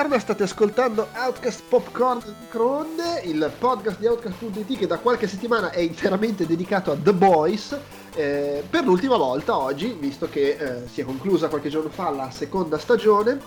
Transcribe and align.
Maderna, 0.00 0.18
state 0.18 0.44
ascoltando 0.44 1.08
Outcast 1.12 1.62
Popcorn 1.68 2.22
Microonde, 2.40 3.20
il 3.24 3.52
podcast 3.58 3.98
di 3.98 4.06
Outcast.it 4.06 4.78
che 4.78 4.86
da 4.86 4.96
qualche 4.96 5.28
settimana 5.28 5.68
è 5.68 5.80
interamente 5.80 6.46
dedicato 6.46 6.90
a 6.90 6.96
The 6.96 7.12
Boys. 7.12 7.78
Eh, 8.14 8.64
per 8.70 8.84
l'ultima 8.84 9.18
volta 9.18 9.58
oggi, 9.58 9.94
visto 10.00 10.26
che 10.26 10.56
eh, 10.58 10.88
si 10.88 11.02
è 11.02 11.04
conclusa 11.04 11.48
qualche 11.48 11.68
giorno 11.68 11.90
fa 11.90 12.08
la 12.08 12.30
seconda 12.30 12.78
stagione 12.78 13.40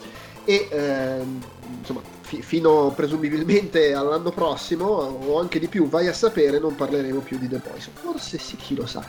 e 0.46 0.68
ehm, 0.70 1.42
insomma 1.80 2.02
fi- 2.34 2.42
fino 2.42 2.92
presumibilmente 2.96 3.94
all'anno 3.94 4.32
prossimo 4.32 4.86
o 4.86 5.40
anche 5.40 5.60
di 5.60 5.68
più, 5.68 5.88
vai 5.88 6.08
a 6.08 6.14
sapere, 6.14 6.60
non 6.60 6.76
parleremo 6.76 7.20
più 7.20 7.38
di 7.38 7.48
The 7.48 7.58
Boys. 7.58 7.90
Forse 7.94 8.40
sì, 8.40 8.56
chi 8.56 8.76
lo 8.76 8.88
sa. 8.88 9.06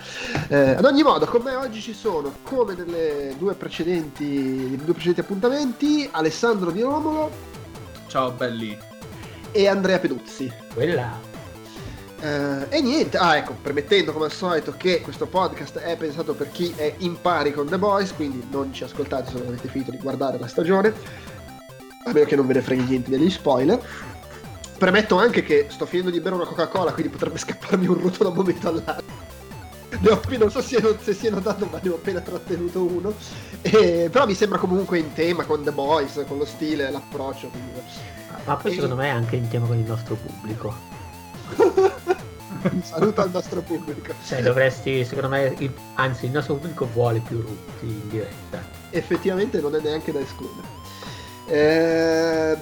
Eh, 0.49 0.71
ad 0.71 0.85
ogni 0.85 1.03
modo, 1.03 1.25
con 1.27 1.43
me 1.43 1.55
oggi 1.55 1.81
ci 1.81 1.95
sono, 1.95 2.35
come 2.43 2.75
nelle 2.75 3.35
due 3.39 3.55
precedenti, 3.55 4.79
due 4.83 4.93
precedenti 4.93 5.21
appuntamenti, 5.21 6.09
Alessandro 6.11 6.71
Di 6.71 6.83
Romolo. 6.83 7.31
Ciao 8.09 8.31
belli. 8.33 8.77
E 9.53 9.69
Andrea 9.69 9.99
Peduzzi. 9.99 10.53
Quella. 10.75 11.33
Uh, 12.21 12.65
e 12.71 12.81
niente, 12.81 13.19
ah 13.19 13.37
ecco, 13.37 13.55
premettendo 13.61 14.11
come 14.11 14.25
al 14.25 14.33
solito 14.33 14.73
che 14.79 15.03
questo 15.03 15.27
podcast 15.27 15.77
è 15.77 15.95
pensato 15.95 16.33
per 16.33 16.51
chi 16.51 16.73
è 16.75 16.95
in 16.99 17.21
pari 17.21 17.53
con 17.53 17.69
The 17.69 17.77
Boys, 17.77 18.15
quindi 18.15 18.47
non 18.51 18.73
ci 18.73 18.83
ascoltate 18.83 19.31
se 19.31 19.39
non 19.39 19.49
avete 19.49 19.69
finito 19.69 19.91
di 19.91 19.99
guardare 19.99 20.39
la 20.39 20.47
stagione, 20.47 20.95
a 22.05 22.13
meno 22.13 22.27
che 22.27 22.37
non 22.37 22.47
ve 22.47 22.55
ne 22.55 22.63
freghi 22.63 22.85
niente 22.85 23.11
degli 23.11 23.31
spoiler. 23.31 23.81
Premetto 24.77 25.19
anche 25.19 25.43
che 25.43 25.67
sto 25.71 25.87
finendo 25.87 26.11
di 26.11 26.21
bere 26.21 26.35
una 26.35 26.45
Coca-Cola, 26.45 26.93
quindi 26.93 27.11
potrebbe 27.11 27.39
scapparmi 27.39 27.87
un 27.87 28.01
rotto 28.01 28.23
da 28.23 28.29
un 28.31 28.35
momento 28.35 28.69
all'altro. 28.69 29.23
Ho, 30.07 30.21
non 30.39 30.51
so 30.51 30.61
se, 30.61 30.83
se 31.01 31.15
si 31.15 31.29
è 31.29 31.31
notato, 31.31 31.67
ma 31.71 31.79
ne 31.81 31.89
ho 31.89 31.95
appena 31.95 32.21
trattenuto 32.21 32.83
uno. 32.83 33.15
E, 33.63 34.09
però 34.11 34.27
mi 34.27 34.35
sembra 34.35 34.59
comunque 34.59 34.99
in 34.99 35.13
tema 35.13 35.45
con 35.45 35.63
The 35.63 35.71
Boys, 35.71 36.23
con 36.27 36.39
lo 36.39 36.45
stile, 36.45 36.91
l'approccio. 36.91 37.49
Quindi... 37.49 37.81
Ma 38.45 38.57
poi 38.57 38.73
e... 38.73 38.75
secondo 38.75 38.97
me 38.97 39.07
è 39.07 39.11
anche 39.11 39.37
in 39.37 39.49
tema 39.49 39.67
con 39.67 39.79
il 39.79 39.87
nostro 39.87 40.17
pubblico. 40.17 40.75
Saluto 42.83 43.21
al 43.21 43.31
nostro 43.31 43.61
pubblico. 43.61 44.13
Cioè, 44.27 44.43
dovresti, 44.43 45.05
secondo 45.05 45.29
me, 45.29 45.55
il, 45.59 45.73
anzi, 45.95 46.27
il 46.27 46.33
nostro 46.33 46.55
pubblico 46.55 46.87
vuole 46.93 47.21
più 47.21 47.41
rutti 47.41 47.87
in 47.87 48.09
diretta. 48.09 48.63
Effettivamente 48.91 49.61
non 49.61 49.75
è 49.75 49.81
neanche 49.81 50.13
da 50.13 50.21
escludere. 50.21 50.84
Eh, 51.47 52.57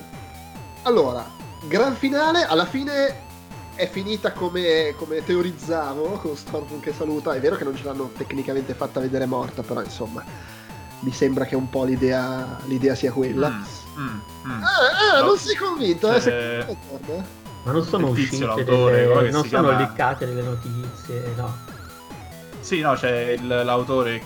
allora, 0.82 1.24
gran 1.68 1.94
finale, 1.94 2.44
alla 2.44 2.66
fine 2.66 3.30
è 3.74 3.88
finita 3.88 4.32
come, 4.32 4.94
come 4.96 5.24
teorizzavo 5.24 6.18
con 6.20 6.36
Storm 6.36 6.80
che 6.80 6.92
saluta. 6.92 7.34
È 7.34 7.40
vero 7.40 7.56
che 7.56 7.64
non 7.64 7.76
ce 7.76 7.84
l'hanno 7.84 8.10
tecnicamente 8.16 8.74
fatta 8.74 9.00
vedere 9.00 9.26
morta, 9.26 9.62
però 9.62 9.82
insomma, 9.82 10.24
mi 11.00 11.12
sembra 11.12 11.44
che 11.44 11.56
un 11.56 11.68
po' 11.68 11.84
l'idea, 11.84 12.58
l'idea 12.64 12.94
sia 12.94 13.12
quella. 13.12 13.48
Mm, 13.48 14.02
mm, 14.02 14.20
mm. 14.46 14.62
Ah, 14.62 15.16
ah, 15.16 15.20
no. 15.20 15.26
non 15.26 15.38
sei 15.38 15.56
convinto, 15.56 16.12
eh? 16.12 16.20
Cioè... 16.20 16.66
eh? 16.68 17.40
Ma 17.64 17.70
non 17.70 17.84
sono 17.84 18.08
uscite 18.08 18.64
delle, 18.64 19.30
non 19.30 19.46
sono 19.46 19.68
chiama... 19.68 19.78
leccate 19.78 20.26
delle 20.26 20.42
notizie, 20.42 21.32
no. 21.36 21.56
Sì, 22.58 22.80
no, 22.80 22.94
c'è 22.94 23.36
il, 23.38 23.46
l'autore 23.46 24.22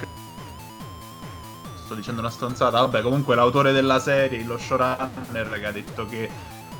sto 1.86 1.94
dicendo 1.94 2.20
una 2.20 2.30
stronzata, 2.30 2.80
vabbè, 2.80 3.00
comunque 3.00 3.36
l'autore 3.36 3.72
della 3.72 4.00
serie, 4.00 4.44
lo 4.44 4.58
showrunner 4.58 5.48
che 5.52 5.66
ha 5.66 5.72
detto 5.72 6.04
che 6.04 6.28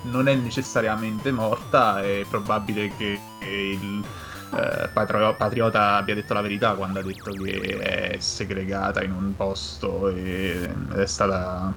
non 0.03 0.28
è 0.28 0.34
necessariamente 0.34 1.31
morta, 1.31 2.03
è 2.03 2.25
probabile 2.28 2.91
che 2.97 3.19
il 3.41 4.05
eh, 4.53 4.89
Patriota 4.93 5.95
abbia 5.95 6.15
detto 6.15 6.34
la 6.34 6.41
verità 6.41 6.75
quando 6.75 6.99
ha 6.99 7.03
detto 7.03 7.31
che 7.33 7.78
è 7.78 8.19
segregata 8.19 9.03
in 9.03 9.12
un 9.12 9.34
posto 9.34 10.09
e 10.09 10.69
è 10.95 11.06
stata 11.06 11.72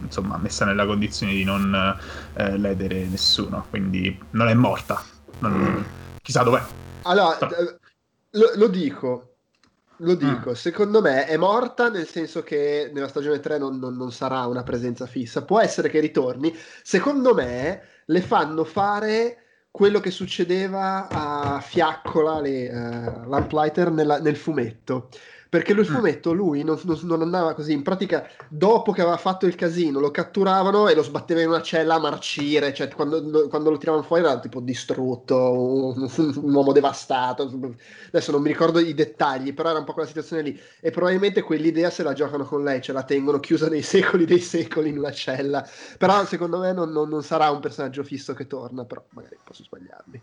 insomma, 0.00 0.36
messa 0.36 0.64
nella 0.64 0.86
condizione 0.86 1.32
di 1.32 1.44
non 1.44 1.98
eh, 2.34 2.58
ledere 2.58 3.04
nessuno, 3.06 3.66
quindi 3.70 4.18
non 4.30 4.48
è 4.48 4.54
morta. 4.54 5.02
Non... 5.38 5.84
Chissà 6.20 6.42
dov'è. 6.42 6.62
Allora, 7.02 7.38
eh, 7.38 7.78
lo, 8.30 8.50
lo, 8.56 8.66
dico, 8.68 9.35
lo 9.98 10.12
mm. 10.12 10.16
dico, 10.16 10.50
mm. 10.50 10.54
secondo 10.54 11.00
me 11.00 11.26
è 11.26 11.36
morta 11.36 11.88
nel 11.88 12.06
senso 12.06 12.42
che 12.42 12.90
nella 12.92 13.08
stagione 13.08 13.40
3 13.40 13.58
non, 13.58 13.78
non, 13.78 13.96
non, 13.96 14.12
sarà 14.12 14.46
una 14.46 14.62
presenza 14.62 15.06
fissa, 15.06 15.44
può 15.44 15.60
essere 15.60 15.88
che 15.88 16.00
ritorni, 16.00 16.54
secondo 16.82 17.34
me 17.34 17.82
le 18.04 18.20
fanno 18.20 18.64
fare 18.64 19.38
quello 19.70 20.00
che 20.00 20.10
succedeva 20.10 21.08
a 21.08 21.60
Fiaccola, 21.60 22.40
le, 22.40 22.68
uh, 22.68 23.28
Lamplighter, 23.28 23.90
nella, 23.90 24.18
nel 24.20 24.36
fumetto 24.36 25.10
perché 25.48 25.72
lo 25.72 25.82
mm. 25.82 25.84
fumetto 25.84 26.32
lui 26.32 26.64
non, 26.64 26.78
non, 26.84 26.98
non, 27.02 27.22
andava 27.22 27.54
così, 27.54 27.72
in 27.72 27.82
pratica 27.82 28.28
dopo 28.48 28.92
che 28.92 29.00
aveva 29.00 29.16
fatto 29.16 29.46
il 29.46 29.54
casino 29.54 30.00
lo 30.00 30.10
catturavano 30.10 30.88
e 30.88 30.94
lo 30.94 31.02
sbatteva 31.02 31.40
in 31.40 31.48
una 31.48 31.62
cella 31.62 31.94
a 31.94 32.00
marcire, 32.00 32.74
cioè 32.74 32.88
quando, 32.88 33.48
quando 33.48 33.70
lo 33.70 33.78
tiravano 33.78 34.02
fuori 34.02 34.22
era 34.22 34.38
tipo 34.38 34.60
distrutto, 34.60 35.36
un, 35.36 36.10
un, 36.16 36.54
uomo 36.54 36.72
devastato, 36.72 37.50
adesso 38.08 38.32
non 38.32 38.42
mi 38.42 38.48
ricordo 38.48 38.78
i 38.78 38.94
dettagli, 38.94 39.54
però 39.54 39.70
era 39.70 39.78
un 39.78 39.84
po' 39.84 39.92
quella 39.92 40.08
situazione 40.08 40.42
lì. 40.42 40.60
E 40.80 40.90
probabilmente 40.90 41.42
quell'idea 41.42 41.90
se 41.90 42.02
la 42.02 42.12
giocano 42.12 42.44
con 42.44 42.62
lei, 42.62 42.80
ce 42.80 42.92
la 42.92 43.02
tengono 43.02 43.40
chiusa 43.40 43.68
nei 43.68 43.82
secoli 43.82 44.24
dei 44.24 44.40
secoli 44.40 44.90
in 44.90 44.98
una 44.98 45.12
cella, 45.12 45.66
però 45.98 46.24
secondo 46.24 46.58
me 46.58 46.72
non, 46.72 46.90
non 46.90 47.22
sarà 47.22 47.50
un 47.50 47.60
personaggio 47.60 48.02
fisso 48.02 48.34
che 48.34 48.46
torna, 48.46 48.84
però 48.84 49.04
magari 49.10 49.38
posso 49.42 49.62
sbagliarmi. 49.62 50.22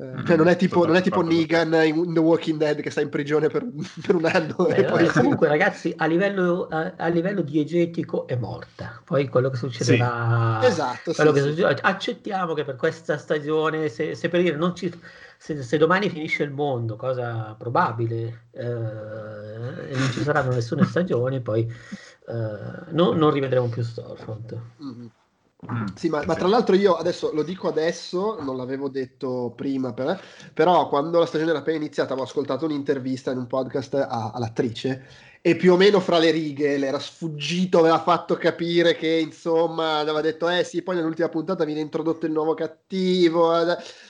Mm-hmm. 0.00 0.24
Cioè 0.24 0.36
non 0.36 0.48
è 0.48 0.56
tipo, 0.56 0.86
non 0.86 0.96
è 0.96 1.02
tipo 1.02 1.20
Negan 1.20 1.74
in 1.84 2.14
The 2.14 2.20
Walking 2.20 2.58
Dead 2.58 2.80
che 2.80 2.90
sta 2.90 3.02
in 3.02 3.10
prigione 3.10 3.48
per, 3.48 3.64
per 4.04 4.14
un 4.14 4.24
anno. 4.24 4.54
Beh, 4.56 4.84
poi... 4.84 5.06
Comunque, 5.08 5.48
ragazzi, 5.48 5.92
a 5.96 6.06
livello, 6.06 6.66
a, 6.70 6.94
a 6.96 7.08
livello, 7.08 7.42
diegetico 7.42 8.26
è 8.26 8.36
morta. 8.36 9.00
Poi 9.04 9.28
quello 9.28 9.50
che 9.50 9.56
succederà. 9.56 10.58
Sì. 10.62 10.66
Esatto. 10.66 11.12
Sì, 11.12 11.22
che 11.22 11.40
sì. 11.40 11.48
Succederà, 11.48 11.82
accettiamo 11.82 12.54
che 12.54 12.64
per 12.64 12.76
questa 12.76 13.18
stagione, 13.18 13.88
se, 13.88 14.14
se 14.14 14.28
per 14.28 14.42
dire 14.42 14.56
non 14.56 14.74
ci. 14.74 14.92
Se, 15.36 15.60
se, 15.60 15.76
domani 15.76 16.08
finisce 16.08 16.44
il 16.44 16.52
mondo, 16.52 16.94
cosa 16.94 17.56
probabile, 17.58 18.46
eh, 18.52 18.62
e 18.62 19.96
non 19.96 20.10
ci 20.12 20.22
saranno 20.22 20.52
nessune 20.52 20.84
stagioni, 20.84 21.40
poi 21.40 21.62
eh, 21.62 22.90
no, 22.90 23.12
non 23.12 23.30
rivedremo 23.30 23.68
più 23.68 23.82
Storefront. 23.82 24.56
Mm-hmm. 24.80 25.06
Mm, 25.70 25.84
sì, 25.94 26.08
ma, 26.08 26.24
ma, 26.26 26.34
tra 26.34 26.48
l'altro 26.48 26.74
io 26.74 26.94
adesso 26.94 27.30
lo 27.32 27.44
dico 27.44 27.68
adesso, 27.68 28.36
non 28.40 28.56
l'avevo 28.56 28.88
detto 28.88 29.52
prima, 29.56 29.92
per, 29.92 30.20
però 30.52 30.88
quando 30.88 31.20
la 31.20 31.26
stagione 31.26 31.50
era 31.50 31.60
appena 31.60 31.76
iniziata 31.76 32.14
avevo 32.14 32.26
ascoltato 32.26 32.64
un'intervista 32.64 33.30
in 33.30 33.38
un 33.38 33.46
podcast 33.46 33.94
a, 33.94 34.32
all'attrice 34.34 35.06
e 35.40 35.54
più 35.54 35.72
o 35.72 35.76
meno 35.76 36.00
fra 36.00 36.18
le 36.18 36.32
righe 36.32 36.78
le 36.78 36.86
era 36.88 36.98
sfuggito, 36.98 37.78
aveva 37.78 38.00
fatto 38.00 38.34
capire 38.36 38.96
che 38.96 39.06
insomma 39.06 39.98
aveva 39.98 40.20
detto 40.20 40.48
eh 40.48 40.64
sì, 40.64 40.82
poi 40.82 40.96
nell'ultima 40.96 41.28
puntata 41.28 41.64
viene 41.64 41.80
introdotto 41.80 42.26
il 42.26 42.32
nuovo 42.32 42.54
cattivo, 42.54 43.56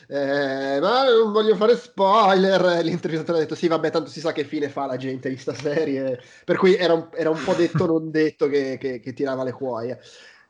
eh 0.09 0.81
ma 0.81 1.05
non 1.05 1.33
voglio 1.33 1.55
fare 1.57 1.77
spoiler, 1.77 2.83
l'intervistatore 2.83 3.39
ha 3.39 3.41
detto 3.43 3.55
sì 3.55 3.69
vabbè 3.69 3.91
tanto 3.91 4.09
si 4.09 4.21
sa 4.21 4.33
che 4.33 4.45
fine 4.45 4.71
fa 4.71 4.87
la 4.87 4.97
gente 4.97 5.29
di 5.29 5.37
sta 5.37 5.53
serie, 5.55 6.19
per 6.47 6.57
cui 6.57 6.75
era 6.77 6.95
un, 6.95 7.09
era 7.13 7.29
un 7.29 7.43
po' 7.45 7.53
detto 7.55 7.85
non 7.87 8.11
detto 8.11 8.47
che, 8.49 8.79
che, 8.79 9.01
che 9.01 9.13
tirava 9.13 9.45
le 9.45 9.53
cuoie. 9.53 9.99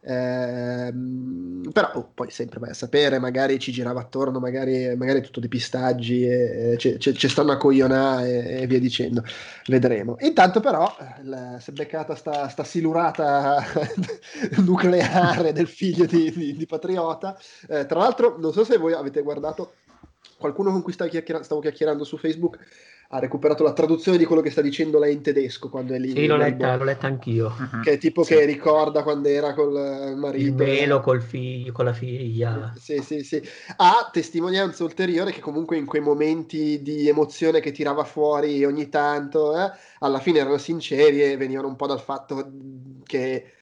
Ehm, 0.04 1.70
però 1.72 1.92
oh, 1.94 2.10
poi 2.12 2.30
sempre 2.30 2.58
vai 2.58 2.70
a 2.70 2.74
sapere, 2.74 3.20
magari 3.20 3.58
ci 3.60 3.70
girava 3.70 4.00
attorno, 4.00 4.40
magari, 4.40 4.96
magari 4.96 5.20
tutto 5.20 5.38
di 5.38 5.48
pistaggi, 5.48 6.26
e, 6.26 6.76
e 6.80 6.98
ci 6.98 7.28
stanno 7.28 7.52
a 7.52 7.56
coglionare 7.56 8.48
e, 8.48 8.62
e, 8.62 8.66
via 8.66 8.80
dicendo. 8.80 9.22
Vedremo. 9.66 10.16
Intanto, 10.20 10.60
però, 10.60 10.92
la, 11.22 11.58
si 11.60 11.70
è 11.70 11.72
beccata 11.72 12.14
sta, 12.16 12.48
sta 12.48 12.64
silurata 12.64 13.64
nucleare 14.58 15.52
del 15.52 15.68
figlio 15.68 16.04
di, 16.04 16.32
di, 16.32 16.56
di 16.56 16.66
Patriota. 16.66 17.38
Eh, 17.68 17.86
tra 17.86 18.00
l'altro, 18.00 18.36
non 18.38 18.52
so 18.52 18.64
se 18.64 18.76
voi 18.78 18.92
avete 18.92 19.22
guardato 19.22 19.74
qualcuno 20.36 20.72
con 20.72 20.82
cui 20.82 20.92
stavo, 20.92 21.10
chiacchier- 21.10 21.42
stavo 21.42 21.60
chiacchierando 21.60 22.02
su 22.02 22.16
Facebook 22.16 22.58
ha 23.14 23.18
recuperato 23.18 23.62
la 23.62 23.74
traduzione 23.74 24.16
di 24.16 24.24
quello 24.24 24.40
che 24.40 24.48
sta 24.48 24.62
dicendo 24.62 24.98
lei 24.98 25.12
in 25.12 25.20
tedesco 25.20 25.68
quando 25.68 25.92
è 25.92 25.98
lì. 25.98 26.12
Sì, 26.12 26.24
l'ho 26.24 26.38
letta, 26.38 26.76
l'ho 26.76 26.84
letta 26.84 27.08
anch'io. 27.08 27.54
Uh-huh. 27.54 27.80
Che 27.82 27.92
è 27.92 27.98
tipo 27.98 28.22
sì. 28.22 28.34
che 28.34 28.46
ricorda 28.46 29.02
quando 29.02 29.28
era 29.28 29.52
col 29.52 30.14
marito. 30.16 30.46
Il 30.46 30.54
velo 30.54 31.00
col 31.00 31.20
figlio, 31.20 31.72
con 31.72 31.84
la 31.84 31.92
figlia. 31.92 32.72
Sì, 32.74 33.02
sì, 33.02 33.22
sì. 33.22 33.42
Ha 33.76 34.08
testimonianza 34.10 34.82
ulteriore 34.82 35.30
che 35.30 35.40
comunque 35.40 35.76
in 35.76 35.84
quei 35.84 36.00
momenti 36.00 36.80
di 36.80 37.06
emozione 37.06 37.60
che 37.60 37.70
tirava 37.70 38.04
fuori 38.04 38.64
ogni 38.64 38.88
tanto, 38.88 39.58
eh, 39.58 39.70
alla 39.98 40.18
fine 40.18 40.38
erano 40.38 40.56
sinceri 40.56 41.22
e 41.22 41.36
venivano 41.36 41.68
un 41.68 41.76
po' 41.76 41.86
dal 41.86 42.00
fatto 42.00 42.50
che 43.04 43.52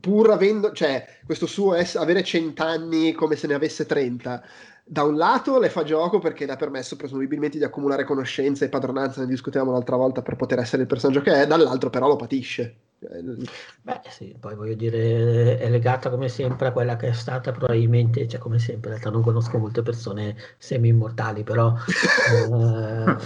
pur 0.00 0.30
avendo, 0.30 0.72
cioè, 0.72 1.06
questo 1.26 1.46
suo 1.46 1.74
es- 1.74 1.96
avere 1.96 2.24
cent'anni 2.24 3.12
come 3.12 3.36
se 3.36 3.46
ne 3.46 3.54
avesse 3.54 3.84
30 3.84 4.42
da 4.86 5.02
un 5.02 5.16
lato 5.16 5.58
le 5.58 5.70
fa 5.70 5.82
gioco 5.82 6.18
perché 6.18 6.44
le 6.44 6.52
ha 6.52 6.56
permesso 6.56 6.96
presumibilmente 6.96 7.56
di 7.56 7.64
accumulare 7.64 8.04
conoscenze 8.04 8.66
e 8.66 8.68
padronanza, 8.68 9.20
ne 9.22 9.26
discutevamo 9.26 9.72
l'altra 9.72 9.96
volta 9.96 10.20
per 10.20 10.36
poter 10.36 10.58
essere 10.58 10.82
il 10.82 10.88
personaggio 10.88 11.22
che 11.22 11.32
è, 11.32 11.46
dall'altro 11.46 11.88
però 11.88 12.06
lo 12.06 12.16
patisce. 12.16 12.76
Beh 13.82 14.00
sì, 14.08 14.34
poi 14.38 14.54
voglio 14.54 14.74
dire, 14.74 15.58
è 15.58 15.68
legata 15.68 16.08
come 16.10 16.28
sempre 16.28 16.68
a 16.68 16.72
quella 16.72 16.96
che 16.96 17.08
è 17.08 17.12
stata 17.12 17.52
probabilmente, 17.52 18.26
cioè 18.28 18.40
come 18.40 18.58
sempre, 18.58 18.90
in 18.90 18.96
realtà 18.96 19.10
non 19.10 19.22
conosco 19.22 19.58
molte 19.58 19.82
persone 19.82 20.36
semi-immortali, 20.58 21.42
però 21.44 21.74
eh, 21.76 23.16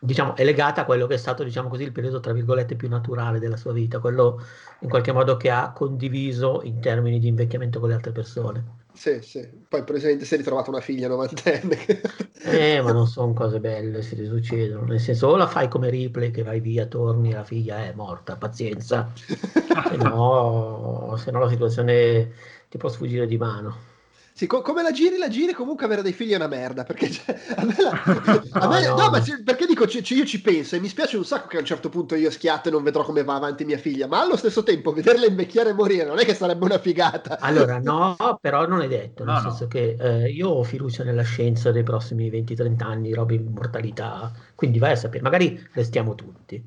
diciamo 0.00 0.36
è 0.36 0.44
legata 0.44 0.82
a 0.82 0.84
quello 0.84 1.06
che 1.06 1.14
è 1.14 1.18
stato, 1.18 1.44
diciamo 1.44 1.68
così, 1.68 1.82
il 1.82 1.92
periodo 1.92 2.20
tra 2.20 2.32
virgolette 2.32 2.76
più 2.76 2.88
naturale 2.88 3.38
della 3.38 3.56
sua 3.56 3.72
vita, 3.72 4.00
quello 4.00 4.40
in 4.80 4.88
qualche 4.88 5.12
modo 5.12 5.36
che 5.36 5.50
ha 5.50 5.72
condiviso 5.72 6.62
in 6.62 6.80
termini 6.80 7.18
di 7.18 7.28
invecchiamento 7.28 7.78
con 7.80 7.88
le 7.90 7.94
altre 7.94 8.12
persone. 8.12 8.84
Sì, 8.96 9.20
sì. 9.20 9.46
Poi 9.68 9.84
presente 9.84 10.24
si 10.24 10.34
è 10.34 10.36
ritrovata 10.38 10.70
una 10.70 10.80
figlia 10.80 11.06
novantenne. 11.06 11.76
eh, 12.44 12.80
ma 12.80 12.92
non 12.92 13.06
sono 13.06 13.34
cose 13.34 13.60
belle 13.60 14.00
se 14.02 14.16
ti 14.16 14.24
succedono. 14.24 14.86
Nel 14.86 15.00
senso, 15.00 15.28
o 15.28 15.36
la 15.36 15.46
fai 15.46 15.68
come 15.68 15.90
replay 15.90 16.30
che 16.30 16.42
vai 16.42 16.60
via, 16.60 16.86
torni, 16.86 17.32
la 17.32 17.44
figlia 17.44 17.84
è 17.84 17.92
morta, 17.92 18.36
pazienza. 18.36 19.12
se, 19.14 19.96
no, 19.96 21.14
se 21.18 21.30
no 21.30 21.40
la 21.40 21.48
situazione 21.48 22.32
ti 22.68 22.78
può 22.78 22.88
sfuggire 22.88 23.26
di 23.26 23.36
mano. 23.36 23.95
Sì, 24.36 24.46
co- 24.46 24.60
come 24.60 24.82
la 24.82 24.90
giri, 24.90 25.16
la 25.16 25.28
giri, 25.28 25.54
comunque 25.54 25.86
avere 25.86 26.02
dei 26.02 26.12
figli 26.12 26.32
è 26.32 26.36
una 26.36 26.46
merda. 26.46 26.84
Perché 26.84 27.10
cioè, 27.10 27.34
a 27.56 27.64
me, 27.64 27.74
la, 27.78 27.90
a 28.52 28.68
me 28.68 28.86
no, 28.86 28.94
no, 28.94 29.08
ma 29.08 29.20
c- 29.20 29.42
perché 29.42 29.64
dico, 29.64 29.86
c- 29.86 30.02
c- 30.02 30.10
io 30.10 30.26
ci 30.26 30.42
penso 30.42 30.76
e 30.76 30.80
mi 30.80 30.88
spiace 30.88 31.16
un 31.16 31.24
sacco 31.24 31.46
che 31.48 31.56
a 31.56 31.60
un 31.60 31.64
certo 31.64 31.88
punto 31.88 32.14
io 32.14 32.30
schiatto 32.30 32.68
e 32.68 32.70
non 32.70 32.82
vedrò 32.82 33.02
come 33.02 33.24
va 33.24 33.34
avanti 33.34 33.64
mia 33.64 33.78
figlia, 33.78 34.06
ma 34.06 34.20
allo 34.20 34.36
stesso 34.36 34.62
tempo 34.62 34.92
vederla 34.92 35.24
invecchiare 35.24 35.70
e 35.70 35.72
morire 35.72 36.04
non 36.04 36.18
è 36.18 36.24
che 36.26 36.34
sarebbe 36.34 36.66
una 36.66 36.78
figata. 36.78 37.38
Allora, 37.38 37.78
no, 37.78 38.14
però 38.40 38.66
non 38.66 38.82
è 38.82 38.88
detto, 38.88 39.24
nel 39.24 39.36
no, 39.36 39.40
senso 39.40 39.64
no. 39.64 39.68
che 39.68 39.96
eh, 39.98 40.30
io 40.30 40.50
ho 40.50 40.62
fiducia 40.64 41.02
nella 41.02 41.22
scienza 41.22 41.72
dei 41.72 41.82
prossimi 41.82 42.28
20-30 42.28 42.82
anni, 42.82 43.14
roba 43.14 43.32
immortalità, 43.32 44.32
quindi 44.54 44.78
vai 44.78 44.92
a 44.92 44.96
sapere, 44.96 45.22
magari 45.22 45.66
restiamo 45.72 46.14
tutti. 46.14 46.62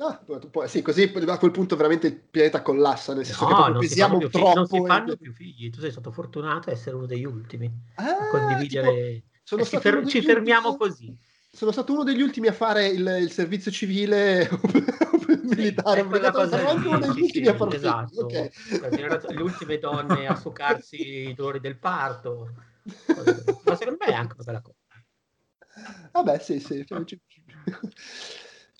No, 0.00 0.18
puoi, 0.50 0.66
sì, 0.66 0.80
così 0.80 1.12
a 1.14 1.36
quel 1.36 1.50
punto 1.50 1.76
veramente 1.76 2.06
il 2.06 2.16
pianeta 2.16 2.62
collassa, 2.62 3.12
nel 3.12 3.26
senso 3.26 3.46
no, 3.46 3.70
che 3.72 3.80
pesiamo 3.80 4.16
più 4.16 4.30
troppo. 4.30 4.54
non 4.54 4.66
si 4.66 4.82
fanno 4.86 5.14
più 5.14 5.30
figli, 5.30 5.68
tu 5.68 5.80
sei 5.80 5.90
stato 5.90 6.10
fortunato 6.10 6.70
a 6.70 6.72
essere 6.72 6.96
uno 6.96 7.04
degli 7.04 7.26
ultimi 7.26 7.70
ah, 7.96 8.16
a 8.16 8.28
condividere. 8.28 9.24
Tipo, 9.44 9.62
ci, 9.62 9.76
fer- 9.76 10.06
ci 10.06 10.22
fermiamo 10.22 10.78
così. 10.78 11.14
Sono 11.52 11.70
stato 11.70 11.92
uno 11.92 12.02
degli 12.02 12.22
ultimi 12.22 12.46
a 12.46 12.52
fare 12.52 12.86
il, 12.86 13.06
il 13.20 13.30
servizio 13.30 13.70
civile 13.70 14.48
militare. 15.42 16.00
Sì, 16.00 16.54
anche 16.54 16.88
uno 16.88 16.98
degli 16.98 17.20
ultimi 17.20 17.48
a 17.48 17.54
fare 17.56 17.76
esatto. 17.76 18.24
Okay. 18.24 18.50
Le 19.28 19.42
ultime 19.42 19.76
donne 19.76 20.26
a 20.26 20.34
succarsi 20.34 21.28
i 21.28 21.34
dolori 21.34 21.60
del 21.60 21.76
parto. 21.76 22.54
Ma 23.66 23.76
secondo 23.76 23.98
me 24.00 24.06
è 24.06 24.14
anche 24.14 24.32
una 24.34 24.44
bella 24.44 24.62
cosa. 24.62 24.76
Vabbè, 26.12 26.38
sì, 26.38 26.58
sì. 26.58 26.86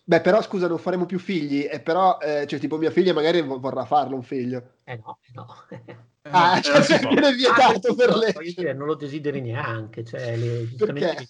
Beh, 0.05 0.21
però 0.21 0.43
scusa, 0.43 0.67
non 0.67 0.79
faremo 0.79 1.07
più 1.07 1.19
figli, 1.19 1.69
e 1.71 1.81
però, 1.81 2.19
eh, 2.19 2.47
cioè, 2.47 2.59
tipo, 2.59 2.79
mia 2.79 2.91
figlia 2.91 3.13
magari 3.13 3.41
vorrà 3.43 3.85
farlo 3.85 4.17
un 4.17 4.23
figlio. 4.23 4.73
Eh 4.85 4.97
no, 4.97 5.19
eh 5.23 5.33
no. 5.35 5.47
ah, 6.31 6.59
eh, 6.59 6.63
cioè, 6.63 6.99
viene 7.09 7.33
vietato 7.35 7.93
ah, 7.93 7.95
per 7.95 8.17
lei. 8.17 8.55
Dire, 8.55 8.73
non 8.73 8.87
lo 8.87 8.95
desideri 8.95 9.41
neanche, 9.41 10.05
cioè, 10.05 10.37
le, 10.37 10.67
giustamente 10.69 11.27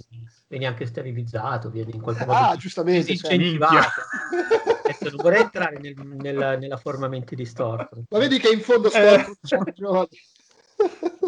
vieni 0.48 0.66
anche 0.66 0.86
sterilizzato, 0.86 1.70
vieni 1.70 1.94
in 1.94 2.00
qualche 2.00 2.24
modo 2.24 2.38
ah, 2.38 2.56
giustamente, 2.56 3.12
incentivato. 3.12 4.00
Cioè, 4.98 5.10
non 5.10 5.22
vorrei 5.22 5.42
entrare 5.42 5.78
nel, 5.78 5.94
nel, 5.96 6.58
nella 6.58 6.76
forma 6.76 7.06
mente 7.06 7.36
distorta. 7.36 7.96
Ma 8.08 8.18
vedi 8.18 8.38
che 8.38 8.48
in 8.48 8.60
fondo 8.60 8.90
eh. 8.90 9.24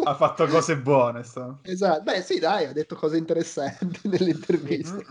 ha 0.03 0.15
fatto 0.15 0.45
cose 0.47 0.77
buone. 0.77 1.23
Sta. 1.23 1.59
Esatto, 1.63 2.01
beh 2.03 2.21
sì 2.21 2.39
dai, 2.39 2.65
ha 2.65 2.73
detto 2.73 2.95
cose 2.95 3.17
interessanti 3.17 4.01
nelle 4.09 4.31
interviste. 4.31 5.05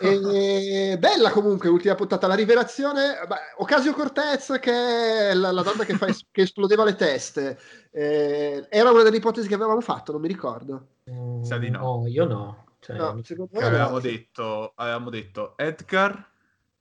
e, 0.00 0.96
bella 0.98 1.30
comunque, 1.30 1.68
ultima 1.68 1.94
puntata, 1.94 2.26
la 2.26 2.34
rivelazione, 2.34 3.18
beh, 3.26 3.54
Ocasio 3.58 3.92
Cortez 3.92 4.58
che 4.60 5.30
è 5.30 5.34
la, 5.34 5.52
la 5.52 5.62
donna 5.62 5.84
che, 5.84 5.94
fa, 5.94 6.06
che, 6.30 6.42
esplodeva 6.42 6.84
le 6.84 6.94
teste, 6.94 7.58
eh, 7.90 8.66
era 8.68 8.90
una 8.90 9.02
delle 9.02 9.16
ipotesi 9.16 9.48
che 9.48 9.54
avevamo 9.54 9.80
fatto, 9.80 10.12
non 10.12 10.20
mi 10.20 10.28
ricordo. 10.28 10.86
Mm, 11.10 11.42
Sa 11.42 11.58
di 11.58 11.70
no. 11.70 12.00
no 12.00 12.06
io 12.06 12.24
no. 12.24 12.64
Cioè, 12.80 12.96
no 12.96 13.20
avevamo, 13.52 14.00
detto, 14.00 14.72
avevamo 14.76 15.10
detto 15.10 15.52
Edgar 15.58 16.30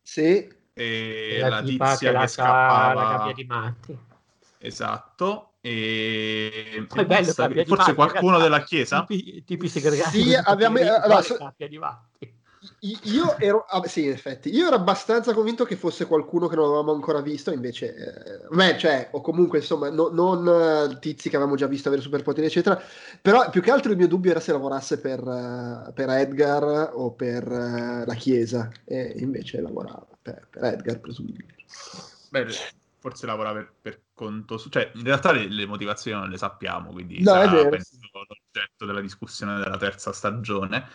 sì. 0.02 0.50
e 0.72 1.38
la, 1.42 1.50
la 1.50 1.62
tizia 1.62 2.14
che, 2.14 2.20
che 2.20 2.28
scappava 2.28 2.94
la 2.94 3.18
gabbia 3.18 3.34
di 3.34 3.44
matti 3.44 4.08
Esatto, 4.62 5.49
e 5.62 6.86
Poi 6.88 7.06
bello, 7.06 7.32
forse 7.34 7.66
matti, 7.68 7.94
qualcuno 7.94 8.38
ragazzi, 8.38 8.44
della 8.44 8.64
chiesa? 8.64 9.06
Tipi, 9.06 9.44
tipi 9.44 9.68
segregati. 9.68 10.22
Sì, 10.22 10.34
abbiamo... 10.34 10.80
Allora, 10.80 11.22
so... 11.22 11.54
Io 13.04 13.38
ero, 13.38 13.66
ah, 13.70 13.86
sì, 13.88 14.04
in 14.04 14.12
effetti, 14.12 14.54
io 14.54 14.68
ero 14.68 14.76
abbastanza 14.76 15.34
convinto 15.34 15.64
che 15.64 15.78
fosse 15.78 16.06
qualcuno 16.06 16.48
che 16.48 16.56
non 16.56 16.66
avevamo 16.66 16.92
ancora 16.92 17.22
visto, 17.22 17.52
invece, 17.52 17.96
eh, 17.96 18.48
beh, 18.54 18.78
cioè, 18.78 19.08
o 19.12 19.22
comunque, 19.22 19.60
insomma, 19.60 19.90
no, 19.90 20.10
non 20.10 20.46
uh, 20.46 21.00
tizi 21.00 21.30
che 21.30 21.38
avevamo 21.38 21.56
già 21.56 21.68
visto 21.68 21.88
avere 21.88 22.04
superpoteri, 22.04 22.48
eccetera, 22.48 22.82
però 23.22 23.50
più 23.50 23.62
che 23.62 23.72
altro 23.72 23.92
il 23.92 23.98
mio 23.98 24.08
dubbio 24.08 24.32
era 24.32 24.42
se 24.42 24.52
lavorasse 24.52 25.00
per, 25.00 25.22
uh, 25.22 25.94
per 25.94 26.10
Edgar 26.10 26.92
o 26.94 27.12
per 27.14 27.50
uh, 27.50 28.06
la 28.06 28.14
Chiesa, 28.16 28.70
e 28.84 29.14
invece 29.18 29.62
lavorava 29.62 30.06
per, 30.22 30.48
per 30.50 30.64
Edgar, 30.66 31.00
presumibilmente. 31.00 31.64
Beh, 32.30 32.46
forse 33.00 33.26
lavora 33.26 33.54
per, 33.54 33.74
per 33.82 34.02
conto 34.14 34.58
su... 34.58 34.70
Cioè, 34.70 34.92
in 34.96 35.04
realtà 35.04 35.32
le, 35.32 35.48
le, 35.48 35.66
motivazioni 35.66 36.20
non 36.20 36.30
le 36.30 36.38
sappiamo, 36.38 36.92
quindi 36.92 37.22
no, 37.22 37.32
sarà, 37.32 37.52
vero, 37.52 37.70
penso, 37.70 37.96
sì. 37.96 38.10
l'oggetto 38.12 38.86
della 38.86 39.02
discussione 39.02 39.60
della 39.60 39.78
terza 39.78 40.12
stagione. 40.12 40.88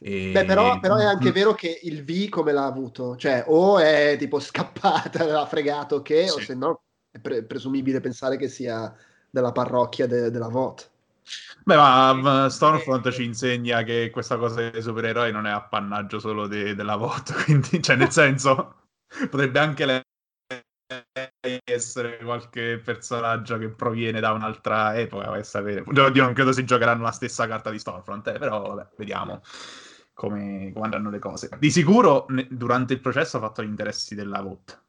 E... 0.00 0.32
Beh, 0.32 0.44
però, 0.44 0.80
però, 0.80 0.96
è 0.96 1.04
anche 1.04 1.30
vero 1.30 1.54
che 1.54 1.80
il 1.82 2.04
V 2.04 2.28
come 2.28 2.52
l'ha 2.52 2.64
avuto, 2.64 3.16
cioè 3.16 3.44
o 3.46 3.78
è 3.78 4.16
tipo 4.18 4.40
scappata, 4.40 5.24
l'ha 5.24 5.46
fregato 5.46 6.02
che, 6.02 6.26
sì. 6.26 6.34
o 6.34 6.40
se 6.40 6.54
no 6.54 6.82
è 7.10 7.18
pre- 7.18 7.44
presumibile 7.44 8.00
pensare 8.00 8.36
che 8.36 8.48
sia 8.48 8.94
della 9.30 9.52
parrocchia 9.52 10.06
de- 10.06 10.30
della 10.30 10.48
VOT. 10.48 10.90
Beh, 11.64 11.76
ma 11.76 12.48
Stormfront 12.50 13.10
ci 13.10 13.24
insegna 13.24 13.82
che 13.82 14.10
questa 14.10 14.36
cosa 14.36 14.68
dei 14.68 14.82
supereroi 14.82 15.32
non 15.32 15.46
è 15.46 15.50
appannaggio 15.50 16.18
solo 16.18 16.46
de- 16.46 16.74
della 16.74 16.96
VOT, 16.96 17.32
quindi, 17.44 17.82
cioè, 17.82 17.96
nel 17.96 18.10
senso, 18.10 18.74
potrebbe 19.30 19.58
anche 19.58 20.03
essere 21.64 22.18
qualche 22.18 22.80
personaggio 22.82 23.58
che 23.58 23.68
proviene 23.68 24.20
da 24.20 24.32
un'altra 24.32 24.96
epoca, 24.96 25.30
vai 25.30 25.40
a 25.40 25.44
sapere. 25.44 25.82
Oddio, 25.86 26.22
non 26.22 26.32
credo 26.32 26.52
si 26.52 26.64
giocheranno 26.64 27.02
la 27.02 27.10
stessa 27.10 27.46
carta 27.46 27.70
di 27.70 27.78
Stormfront, 27.78 28.28
eh, 28.28 28.38
però 28.38 28.74
vabbè, 28.74 28.90
vediamo 28.96 29.42
come, 30.12 30.70
come 30.72 30.84
andranno 30.84 31.10
le 31.10 31.18
cose. 31.18 31.48
Di 31.58 31.70
sicuro 31.70 32.26
ne, 32.28 32.46
durante 32.50 32.92
il 32.92 33.00
processo 33.00 33.36
ha 33.36 33.40
fatto 33.40 33.62
gli 33.62 33.68
interessi 33.68 34.14
della 34.14 34.40
VOT 34.40 34.82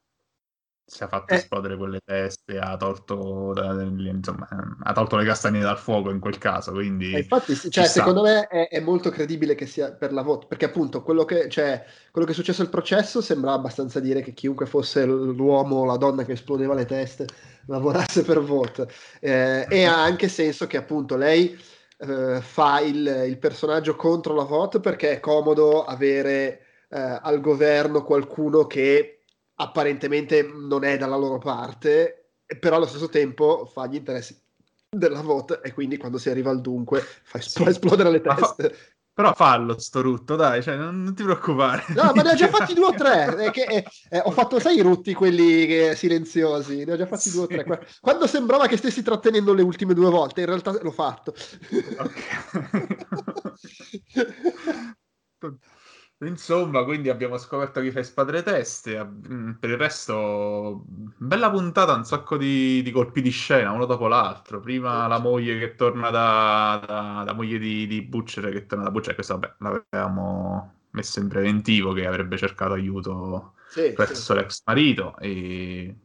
si 0.88 1.04
è 1.04 1.08
fatto 1.08 1.34
eh. 1.34 1.38
esplodere 1.38 1.76
quelle 1.78 2.00
teste, 2.04 2.60
ha 2.60 2.78
tolto, 2.78 3.54
insomma, 3.88 4.48
ha 4.84 4.94
tolto 4.94 5.16
le 5.16 5.26
castagne 5.26 5.60
dal 5.60 5.80
fuoco 5.80 6.12
in 6.12 6.20
quel 6.20 6.38
caso. 6.38 6.72
Quindi, 6.74 7.12
eh, 7.12 7.20
infatti, 7.20 7.56
cioè, 7.72 7.86
secondo 7.88 8.22
me 8.22 8.48
è, 8.48 8.68
è, 8.70 8.80
molto 8.80 9.10
credibile 9.10 9.56
che 9.56 9.66
sia 9.66 9.92
per 9.92 10.14
la 10.14 10.22
VOT, 10.22 10.46
perché 10.46 10.66
appunto 10.66 11.02
quello 11.02 11.26
che, 11.26 11.50
cioè, 11.50 11.84
quello 12.12 12.28
che 12.28 12.34
è 12.34 12.36
successo 12.36 12.62
al 12.62 12.70
processo 12.70 13.20
sembra 13.20 13.54
abbastanza 13.54 14.00
dire 14.00 14.22
che 14.22 14.34
chiunque 14.34 14.68
fosse 14.68 15.06
l'uomo 15.06 15.78
o 15.78 15.86
la 15.86 15.98
donna 15.98 16.24
che 16.24 16.34
esplodeva 16.34 16.76
le 16.76 16.86
teste 16.86 17.26
lavorasse 17.66 18.22
per 18.24 18.42
VOT. 18.42 18.86
Eh, 19.20 19.66
e 19.68 19.86
ha 19.86 19.98
anche 20.04 20.28
senso 20.28 20.68
che 20.68 20.78
appunto 20.78 21.18
lei 21.18 21.58
eh, 21.98 22.42
fa 22.42 22.80
il, 22.82 23.24
il, 23.28 23.38
personaggio 23.40 23.96
contro 23.96 24.36
la 24.36 24.44
VOT 24.44 24.80
perché 24.80 25.14
è 25.14 25.20
comodo 25.20 25.84
avere 25.84 26.60
eh, 26.90 27.20
al 27.22 27.42
governo 27.42 28.04
qualcuno 28.04 28.68
che 28.68 29.15
apparentemente 29.56 30.44
non 30.44 30.84
è 30.84 30.98
dalla 30.98 31.16
loro 31.18 31.38
parte, 31.38 32.32
però 32.60 32.76
allo 32.78 32.88
stesso 32.88 33.10
tempo 33.10 33.66
fa 33.66 33.88
gli 33.88 33.96
interessi 33.96 34.38
della 34.90 35.22
VOT 35.22 35.62
e 35.64 35.74
quindi 35.74 35.98
quando 35.98 36.18
si 36.18 36.30
arriva 36.30 36.50
al 36.52 36.62
dunque 36.62 37.02
fa 37.02 37.40
sì. 37.40 37.64
esplodere 37.64 38.10
le 38.10 38.22
teste. 38.22 38.70
Fa- 38.70 38.94
però 39.16 39.34
fallo 39.34 39.80
sto 39.80 40.02
rutto, 40.02 40.36
dai, 40.36 40.62
cioè, 40.62 40.76
non, 40.76 41.02
non, 41.02 41.16
ti 41.16 41.24
preoccupare. 41.24 41.86
No, 41.96 42.12
ma 42.14 42.22
ne 42.22 42.32
ho 42.32 42.36
già 42.36 42.50
fatti 42.50 42.74
due 42.74 42.88
o 42.88 42.94
tre. 42.94 43.50
Che, 43.56 43.64
eh, 43.64 43.86
eh, 44.10 44.22
ho 44.22 44.32
fatto, 44.32 44.60
sai, 44.60 44.76
i 44.76 44.82
rutti 44.82 45.14
quelli 45.14 45.66
che, 45.66 45.96
silenziosi. 45.96 46.84
Ne 46.84 46.92
ho 46.92 46.98
già 46.98 47.06
fatti 47.06 47.30
sì. 47.30 47.32
due 47.32 47.44
o 47.44 47.48
tre. 47.48 47.88
Quando 48.02 48.28
sembrava 48.28 48.68
che 48.68 48.76
stessi 48.76 49.04
trattenendo 49.04 49.54
le 49.54 49.62
ultime 49.62 49.94
due 49.94 50.10
volte, 50.10 50.42
in 50.42 50.48
realtà 50.48 50.78
l'ho 50.82 50.92
fatto. 50.92 51.34
Ok. 51.98 52.24
Insomma, 56.20 56.86
quindi 56.86 57.10
abbiamo 57.10 57.38
scoperto 57.38 57.82
chi 57.82 57.92
fa 57.92 58.02
spadre 58.02 58.42
teste. 58.42 59.04
Mm, 59.04 59.52
per 59.54 59.70
il 59.70 59.78
resto, 59.78 60.86
bella 60.88 61.52
puntata, 61.52 61.94
un 61.94 62.06
sacco 62.06 62.38
di, 62.38 62.82
di 62.82 62.92
colpi 62.92 63.22
di 63.22 63.32
scena, 63.32 63.72
uno 63.72 63.86
dopo 63.86 64.08
l'altro. 64.08 64.62
Prima 64.62 65.08
la 65.08 65.20
moglie 65.20 65.60
che 65.60 65.76
torna 65.76 66.10
da, 66.12 66.82
da, 66.88 67.24
da 67.26 67.34
moglie 67.34 67.60
di, 67.60 67.86
di 67.86 68.02
Butcher, 68.02 68.50
che 68.50 68.66
torna 68.66 68.86
da 68.86 68.92
Butcher, 68.92 69.14
questo 69.14 69.38
vabbè, 69.38 69.56
l'avevamo 69.60 70.74
messo 70.92 71.20
in 71.20 71.28
preventivo, 71.28 71.92
che 71.92 72.08
avrebbe 72.08 72.38
cercato 72.38 72.74
aiuto 72.74 73.56
sì, 73.68 73.92
presso 73.92 74.34
sì. 74.34 74.40
l'ex 74.40 74.62
marito. 74.64 75.18
E... 75.20 75.96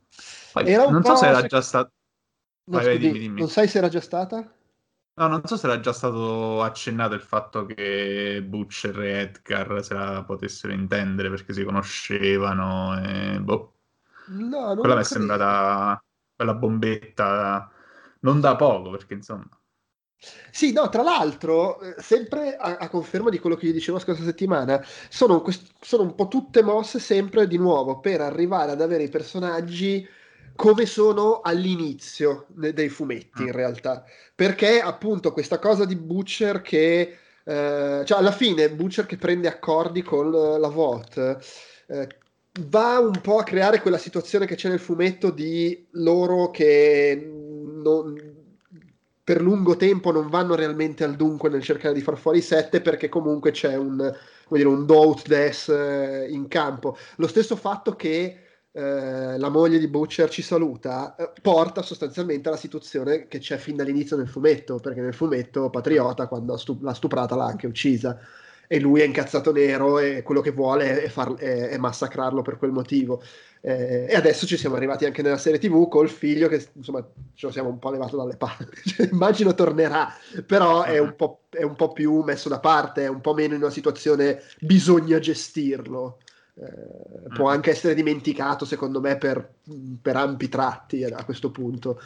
Poi, 0.53 0.75
non 0.75 1.05
so 1.05 1.15
se 1.15 1.27
era 1.29 1.43
già 1.43 1.61
stato... 1.61 1.93
No, 2.65 2.81
non 2.81 3.49
sai 3.49 3.69
se 3.69 3.79
era 3.79 3.89
già 3.89 4.01
stata? 4.01 4.55
No, 5.21 5.27
non 5.27 5.43
so 5.45 5.59
se 5.59 5.67
era 5.67 5.81
già 5.81 5.93
stato 5.93 6.63
accennato 6.63 7.13
il 7.13 7.21
fatto 7.21 7.67
che 7.67 8.43
Butcher 8.43 8.99
e 9.03 9.19
Edgar 9.21 9.85
se 9.85 9.93
la 9.93 10.25
potessero 10.25 10.73
intendere 10.73 11.29
perché 11.29 11.53
si 11.53 11.63
conoscevano 11.63 12.99
e 12.99 13.39
boh. 13.39 13.75
No, 14.29 14.75
Quella 14.77 14.95
mi 14.95 15.03
è 15.03 15.05
sembrata 15.05 16.03
bella 16.35 16.55
bombetta, 16.55 17.71
non 18.21 18.41
da 18.41 18.57
poco, 18.57 18.89
perché 18.89 19.13
insomma... 19.13 19.47
Sì, 20.51 20.73
no, 20.73 20.89
tra 20.89 21.03
l'altro, 21.03 21.81
eh, 21.81 22.01
sempre 22.01 22.57
a, 22.57 22.79
a, 22.79 22.89
conferma 22.89 23.29
di 23.29 23.39
quello 23.39 23.57
che 23.57 23.67
vi 23.67 23.73
dicevo 23.75 23.99
scorsa 23.99 24.23
settimana, 24.25 24.83
sono, 25.11 25.43
quest- 25.43 25.75
sono 25.81 26.05
un 26.05 26.15
po' 26.15 26.29
tutte 26.29 26.63
mosse 26.63 26.99
sempre 26.99 27.47
di 27.47 27.59
nuovo 27.59 28.01
per 28.01 28.23
arrivare 28.23 28.73
ad 28.73 28.81
avere 28.81 29.03
i 29.03 29.11
personaggi 29.11 30.07
come 30.61 30.85
sono 30.85 31.41
all'inizio 31.41 32.45
de- 32.49 32.75
dei 32.75 32.91
fumetti, 32.91 33.41
in 33.41 33.49
mm. 33.49 33.53
realtà. 33.53 34.05
Perché 34.35 34.79
appunto 34.83 35.33
questa 35.33 35.59
cosa 35.59 35.87
di 35.87 35.97
Butcher 35.97 36.61
che... 36.61 37.17
Eh, 37.43 38.03
cioè 38.05 38.19
alla 38.19 38.31
fine 38.31 38.71
Butcher 38.71 39.07
che 39.07 39.17
prende 39.17 39.49
accordi 39.49 40.03
con 40.03 40.31
la 40.31 40.69
VOT 40.69 41.39
eh, 41.87 42.09
va 42.69 42.99
un 42.99 43.19
po' 43.23 43.39
a 43.39 43.43
creare 43.43 43.81
quella 43.81 43.97
situazione 43.97 44.45
che 44.45 44.57
c'è 44.57 44.69
nel 44.69 44.79
fumetto 44.79 45.31
di 45.31 45.87
loro 45.93 46.51
che 46.51 47.19
non, 47.25 48.15
per 49.25 49.41
lungo 49.41 49.77
tempo 49.77 50.13
non 50.13 50.29
vanno 50.29 50.55
realmente 50.55 51.05
al 51.05 51.17
dunque 51.17 51.49
nel 51.49 51.63
cercare 51.63 51.95
di 51.95 52.03
far 52.03 52.19
fuori 52.19 52.39
i 52.39 52.43
sette 52.43 52.83
perché 52.83 53.09
comunque 53.09 53.51
c'è 53.53 53.77
un, 53.77 54.15
dire, 54.51 54.69
un 54.69 54.85
doubt 54.85 55.27
des 55.27 55.69
eh, 55.69 56.27
in 56.29 56.49
campo. 56.49 56.99
Lo 57.17 57.29
stesso 57.29 57.57
fatto 57.57 57.97
che 57.97 58.50
eh, 58.73 59.39
la 59.39 59.49
moglie 59.49 59.79
di 59.79 59.89
Butcher 59.89 60.31
ci 60.31 60.43
saluta 60.43 61.17
eh, 61.17 61.33
porta 61.43 61.83
sostanzialmente 61.83 62.49
alla 62.49 62.57
situazione 62.57 63.27
che 63.27 63.39
c'è 63.39 63.57
fin 63.57 63.77
dall'inizio 63.77 64.17
del 64.17 64.29
fumetto, 64.29 64.77
perché 64.77 65.01
nel 65.01 65.15
fumetto 65.15 65.71
Patriota 65.71 66.29
quando 66.29 66.57
stu- 66.57 66.81
l'ha 66.81 66.95
stuprata 66.95 67.35
l'ha 67.35 67.47
anche 67.47 67.67
uccisa 67.67 68.19
e 68.73 68.79
lui 68.79 69.01
è 69.01 69.05
incazzato 69.05 69.51
nero 69.51 69.99
e 69.99 70.23
quello 70.23 70.41
che 70.41 70.53
vuole 70.53 71.03
è, 71.03 71.09
far, 71.09 71.35
è, 71.35 71.71
è 71.71 71.77
massacrarlo 71.79 72.41
per 72.41 72.57
quel 72.57 72.71
motivo. 72.71 73.21
Eh, 73.61 74.07
e 74.09 74.15
adesso 74.15 74.47
ci 74.47 74.57
siamo 74.57 74.77
arrivati 74.77 75.05
anche 75.05 75.23
nella 75.23 75.39
serie 75.39 75.59
TV 75.59 75.89
col 75.89 76.09
figlio 76.09 76.47
che 76.47 76.69
insomma 76.75 77.05
ce 77.35 77.47
lo 77.47 77.53
siamo 77.53 77.69
un 77.69 77.81
po' 77.81 77.91
levato 77.91 78.17
dalle 78.17 78.37
palle. 78.37 78.69
Cioè, 78.87 79.09
immagino 79.11 79.55
tornerà, 79.55 80.15
però 80.47 80.85
è 80.85 80.99
un, 80.99 81.17
è 81.49 81.65
un, 81.65 81.75
po', 81.75 81.93
più 81.93 82.23
messo 82.23 82.49
da 82.49 82.61
parte, 82.61 83.03
è 83.03 83.09
un 83.09 83.21
po' 83.21 83.35
meno 83.35 83.55
in 83.55 83.63
una 83.63 83.71
situazione 83.71 84.41
bisogna 84.61 85.19
gestirlo. 85.19 86.19
Eh, 86.61 87.29
può 87.35 87.49
mm. 87.49 87.53
anche 87.53 87.71
essere 87.71 87.95
dimenticato, 87.95 88.65
secondo 88.65 89.01
me, 89.01 89.17
per, 89.17 89.55
per 90.03 90.17
ampi 90.17 90.49
tratti 90.49 91.05
a 91.05 91.25
questo 91.25 91.51
punto 91.51 92.01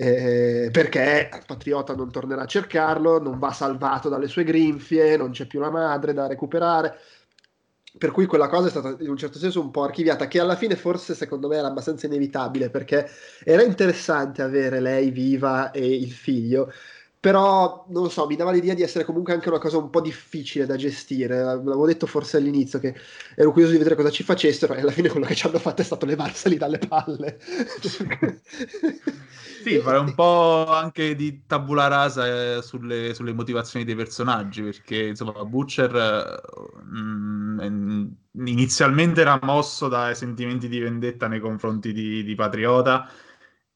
eh, 0.00 0.70
perché 0.72 1.28
Patriota 1.46 1.94
non 1.94 2.10
tornerà 2.10 2.42
a 2.42 2.46
cercarlo, 2.46 3.20
non 3.20 3.38
va 3.38 3.52
salvato 3.52 4.08
dalle 4.08 4.28
sue 4.28 4.44
grinfie, 4.44 5.18
non 5.18 5.30
c'è 5.30 5.44
più 5.44 5.60
la 5.60 5.68
madre 5.68 6.14
da 6.14 6.26
recuperare. 6.26 6.98
Per 7.98 8.10
cui 8.10 8.24
quella 8.24 8.48
cosa 8.48 8.68
è 8.68 8.70
stata 8.70 8.96
in 9.00 9.10
un 9.10 9.18
certo 9.18 9.38
senso 9.38 9.60
un 9.60 9.70
po' 9.70 9.82
archiviata, 9.82 10.26
che 10.26 10.40
alla 10.40 10.56
fine 10.56 10.74
forse 10.74 11.14
secondo 11.14 11.48
me 11.48 11.56
era 11.56 11.66
abbastanza 11.66 12.06
inevitabile, 12.06 12.70
perché 12.70 13.10
era 13.44 13.62
interessante 13.62 14.40
avere 14.40 14.80
lei 14.80 15.10
viva 15.10 15.70
e 15.70 15.86
il 15.86 16.12
figlio, 16.12 16.72
però 17.20 17.84
non 17.90 18.04
lo 18.04 18.08
so, 18.08 18.26
mi 18.26 18.34
dava 18.34 18.50
l'idea 18.50 18.72
di 18.72 18.82
essere 18.82 19.04
comunque 19.04 19.34
anche 19.34 19.50
una 19.50 19.58
cosa 19.58 19.76
un 19.76 19.90
po' 19.90 20.00
difficile 20.00 20.64
da 20.64 20.76
gestire. 20.76 21.42
L'avevo 21.42 21.86
detto 21.86 22.06
forse 22.06 22.38
all'inizio 22.38 22.78
che 22.78 22.94
ero 23.36 23.50
curioso 23.50 23.72
di 23.72 23.78
vedere 23.78 23.94
cosa 23.94 24.08
ci 24.08 24.22
facessero 24.22 24.72
e 24.72 24.80
alla 24.80 24.90
fine 24.90 25.10
quello 25.10 25.26
che 25.26 25.34
ci 25.34 25.46
hanno 25.46 25.58
fatto 25.58 25.82
è 25.82 25.84
stato 25.84 26.06
levarseli 26.06 26.56
dalle 26.56 26.78
palle. 26.78 27.38
Sì, 29.62 29.78
fare 29.80 29.98
un 29.98 30.14
po' 30.14 30.66
anche 30.68 31.14
di 31.14 31.42
tabula 31.46 31.86
rasa 31.86 32.56
eh, 32.56 32.62
sulle, 32.62 33.12
sulle, 33.12 33.34
motivazioni 33.34 33.84
dei 33.84 33.94
personaggi, 33.94 34.62
perché 34.62 35.08
insomma 35.08 35.44
Butcher 35.44 36.40
mh, 36.82 37.66
mm, 37.66 38.06
inizialmente 38.46 39.20
era 39.20 39.38
mosso 39.42 39.88
dai 39.88 40.14
sentimenti 40.14 40.66
di 40.66 40.78
vendetta 40.78 41.28
nei 41.28 41.40
confronti 41.40 41.92
di, 41.92 42.24
di, 42.24 42.34
Patriota 42.34 43.06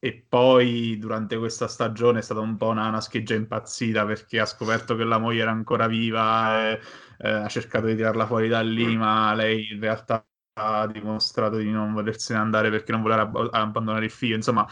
e 0.05 0.23
poi 0.29 0.99
durante 0.99 1.35
questa 1.35 1.67
stagione 1.67 2.19
è 2.19 2.21
stata 2.21 2.39
un 2.39 2.57
po' 2.57 2.67
una, 2.67 2.89
una 2.89 3.01
scheggia 3.01 3.33
impazzita 3.33 4.05
perché 4.05 4.39
ha 4.39 4.45
scoperto 4.45 4.95
che 4.95 5.03
la 5.03 5.17
moglie 5.17 5.41
era 5.41 5.49
ancora 5.49 5.87
viva 5.87 6.69
e 6.69 6.79
eh, 7.17 7.27
ha 7.27 7.47
cercato 7.47 7.87
di 7.87 7.95
tirarla 7.95 8.27
fuori 8.27 8.47
da 8.47 8.61
lì, 8.61 8.95
ma 8.95 9.33
lei 9.33 9.71
in 9.71 9.79
realtà 9.79 10.23
ha 10.59 10.85
dimostrato 10.85 11.57
di 11.57 11.71
non 11.71 11.91
volersene 11.93 12.37
andare 12.37 12.69
perché 12.69 12.91
non 12.91 13.01
voleva 13.01 13.23
abbandonare 13.49 14.05
il 14.05 14.11
figlio, 14.11 14.35
insomma 14.35 14.67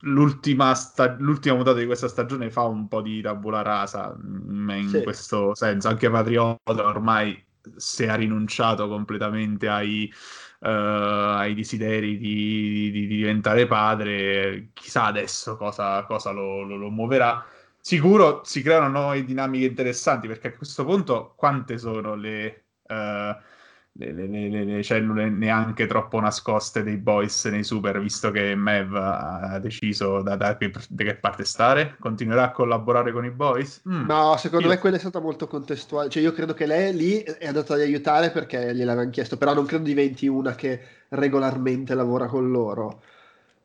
l'ultima, 0.00 0.74
sta- 0.74 1.16
l'ultima 1.18 1.54
puntata 1.54 1.78
di 1.78 1.86
questa 1.86 2.08
stagione 2.08 2.50
fa 2.50 2.64
un 2.64 2.88
po' 2.88 3.00
di 3.00 3.22
tabula 3.22 3.62
rasa 3.62 4.14
mm, 4.14 4.68
in 4.68 4.88
sì. 4.90 5.02
questo 5.02 5.54
senso. 5.54 5.88
Anche 5.88 6.10
Patriota 6.10 6.86
ormai 6.86 7.42
si 7.76 8.04
è 8.04 8.16
rinunciato 8.16 8.88
completamente 8.88 9.68
ai, 9.68 10.12
uh, 10.60 10.66
ai 10.68 11.54
desideri 11.54 12.16
di, 12.18 12.90
di, 12.90 13.06
di, 13.06 13.16
diventare 13.16 13.66
padre. 13.66 14.68
Chissà 14.72 15.04
adesso 15.04 15.56
cosa, 15.56 16.04
cosa 16.04 16.30
lo, 16.30 16.62
lo, 16.62 16.76
lo, 16.76 16.90
muoverà. 16.90 17.44
Sicuro 17.78 18.42
si 18.44 18.62
creano 18.62 18.88
nuove 18.88 19.24
dinamiche 19.24 19.66
interessanti 19.66 20.26
perché 20.26 20.48
a 20.48 20.56
questo 20.56 20.84
punto 20.84 21.34
quante 21.36 21.78
sono 21.78 22.14
le... 22.14 22.64
Uh, 22.88 23.54
le, 23.98 24.12
le, 24.12 24.26
le, 24.26 24.64
le, 24.64 24.82
cellule 24.82 25.28
neanche 25.28 25.86
troppo 25.86 26.20
nascoste 26.20 26.82
dei 26.82 26.96
boys 26.96 27.46
nei 27.46 27.64
super, 27.64 28.00
visto 28.00 28.30
che 28.30 28.54
Mev 28.54 28.94
ha 28.94 29.58
deciso 29.60 30.22
da, 30.22 30.36
da, 30.36 30.56
che, 30.56 30.70
da 30.88 31.04
che 31.04 31.14
parte 31.16 31.44
stare? 31.44 31.96
Continuerà 31.98 32.44
a 32.44 32.50
collaborare 32.50 33.12
con 33.12 33.24
i 33.24 33.30
boys? 33.30 33.82
Mm. 33.88 34.06
No, 34.06 34.36
secondo 34.36 34.66
io... 34.66 34.72
me 34.72 34.78
quella 34.78 34.96
è 34.96 35.00
stata 35.00 35.20
molto 35.20 35.46
contestuale. 35.46 36.08
Cioè, 36.08 36.22
io 36.22 36.32
credo 36.32 36.54
che 36.54 36.66
lei 36.66 36.94
lì 36.94 37.18
è 37.20 37.46
andata 37.46 37.74
ad 37.74 37.80
aiutare 37.80 38.30
perché 38.30 38.74
gliel'avevano 38.74 39.10
chiesto, 39.10 39.36
però 39.36 39.54
non 39.54 39.66
credo 39.66 39.84
diventi 39.84 40.26
una 40.26 40.54
che 40.54 40.80
regolarmente 41.08 41.94
lavora 41.94 42.26
con 42.26 42.50
loro. 42.50 43.00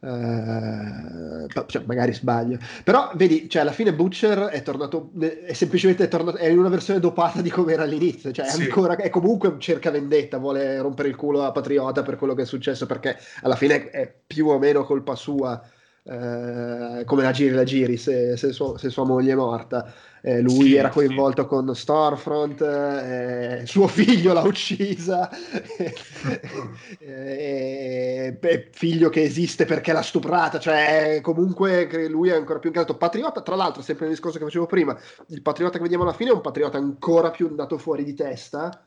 Uh, 0.03 1.45
cioè, 1.67 1.83
magari 1.85 2.11
sbaglio, 2.11 2.57
però 2.83 3.11
vedi, 3.13 3.47
cioè, 3.47 3.61
alla 3.61 3.71
fine 3.71 3.93
Butcher 3.93 4.45
è 4.45 4.63
tornato, 4.63 5.11
è 5.45 5.53
semplicemente 5.53 6.07
tornato, 6.07 6.37
è 6.37 6.47
in 6.47 6.57
una 6.57 6.69
versione 6.69 6.99
dopata 6.99 7.39
di 7.41 7.51
come 7.51 7.73
era 7.73 7.83
all'inizio, 7.83 8.31
cioè 8.31 8.47
sì. 8.47 8.63
ancora, 8.63 8.95
è 8.95 9.11
comunque 9.11 9.57
cerca 9.59 9.91
vendetta, 9.91 10.39
vuole 10.39 10.81
rompere 10.81 11.07
il 11.07 11.15
culo 11.15 11.43
a 11.43 11.51
Patriota 11.51 12.01
per 12.01 12.15
quello 12.15 12.33
che 12.33 12.41
è 12.41 12.45
successo, 12.45 12.87
perché 12.87 13.15
alla 13.43 13.55
fine 13.55 13.91
è 13.91 14.11
più 14.25 14.47
o 14.47 14.57
meno 14.57 14.83
colpa 14.85 15.13
sua, 15.13 15.61
uh, 16.01 17.03
come 17.05 17.21
la 17.21 17.31
giri 17.31 17.53
la 17.53 17.63
giri 17.63 17.95
se, 17.95 18.35
se, 18.37 18.53
suo, 18.53 18.77
se 18.77 18.89
sua 18.89 19.05
moglie 19.05 19.33
è 19.33 19.35
morta 19.35 19.93
eh, 20.23 20.39
lui 20.39 20.69
sì, 20.69 20.75
era 20.75 20.89
coinvolto 20.89 21.41
sì. 21.41 21.47
con 21.47 21.75
Storefront, 21.75 22.61
eh, 22.61 23.63
suo 23.65 23.87
figlio 23.87 24.33
l'ha 24.33 24.43
uccisa, 24.43 25.29
eh, 26.99 28.37
figlio 28.71 29.09
che 29.09 29.23
esiste 29.23 29.65
perché 29.65 29.91
l'ha 29.91 30.03
stuprata, 30.03 30.59
cioè 30.59 31.19
comunque 31.21 32.07
lui 32.07 32.29
è 32.29 32.35
ancora 32.35 32.59
più 32.59 32.69
incantato. 32.69 32.97
Patriota, 32.97 33.41
tra 33.41 33.55
l'altro, 33.55 33.81
sempre 33.81 34.05
nel 34.05 34.13
discorso 34.13 34.37
che 34.37 34.45
facevo 34.45 34.67
prima, 34.67 34.95
il 35.29 35.41
patriota 35.41 35.77
che 35.77 35.83
vediamo 35.83 36.03
alla 36.03 36.13
fine 36.13 36.29
è 36.29 36.33
un 36.33 36.41
patriota 36.41 36.77
ancora 36.77 37.31
più 37.31 37.47
andato 37.47 37.77
fuori 37.77 38.03
di 38.03 38.13
testa. 38.13 38.85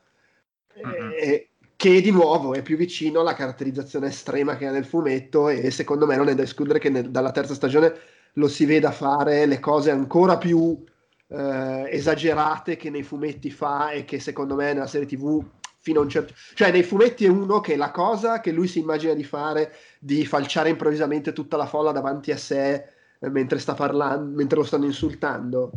Mm-hmm. 0.76 1.36
che 1.76 2.00
di 2.00 2.10
nuovo 2.10 2.52
è 2.52 2.60
più 2.60 2.76
vicino 2.76 3.20
alla 3.20 3.34
caratterizzazione 3.34 4.08
estrema 4.08 4.56
che 4.56 4.66
ha 4.66 4.72
nel 4.72 4.84
fumetto 4.84 5.48
e 5.48 5.70
secondo 5.70 6.04
me 6.04 6.16
non 6.16 6.28
è 6.28 6.34
da 6.34 6.42
escludere 6.42 6.80
che 6.80 6.90
nel, 6.90 7.12
dalla 7.12 7.30
terza 7.30 7.54
stagione 7.54 7.94
lo 8.32 8.48
si 8.48 8.64
veda 8.64 8.90
fare 8.90 9.46
le 9.46 9.60
cose 9.60 9.92
ancora 9.92 10.36
più 10.36 10.84
eh, 11.28 11.88
esagerate 11.90 12.76
che 12.76 12.90
nei 12.90 13.02
fumetti 13.02 13.50
fa 13.50 13.90
e 13.90 14.04
che 14.04 14.20
secondo 14.20 14.54
me 14.54 14.72
nella 14.72 14.86
serie 14.86 15.06
tv 15.06 15.44
fino 15.78 16.00
a 16.00 16.02
un 16.02 16.08
certo 16.08 16.32
cioè 16.54 16.70
nei 16.70 16.82
fumetti 16.82 17.24
è 17.24 17.28
uno 17.28 17.60
che 17.60 17.76
la 17.76 17.90
cosa 17.90 18.40
che 18.40 18.52
lui 18.52 18.68
si 18.68 18.78
immagina 18.78 19.12
di 19.14 19.24
fare 19.24 19.74
di 19.98 20.24
falciare 20.24 20.70
improvvisamente 20.70 21.32
tutta 21.32 21.56
la 21.56 21.66
folla 21.66 21.92
davanti 21.92 22.30
a 22.30 22.36
sé 22.36 22.88
eh, 23.18 23.28
mentre 23.30 23.58
sta 23.58 23.74
parlando 23.74 24.34
mentre 24.36 24.58
lo 24.58 24.64
stanno 24.64 24.84
insultando. 24.84 25.70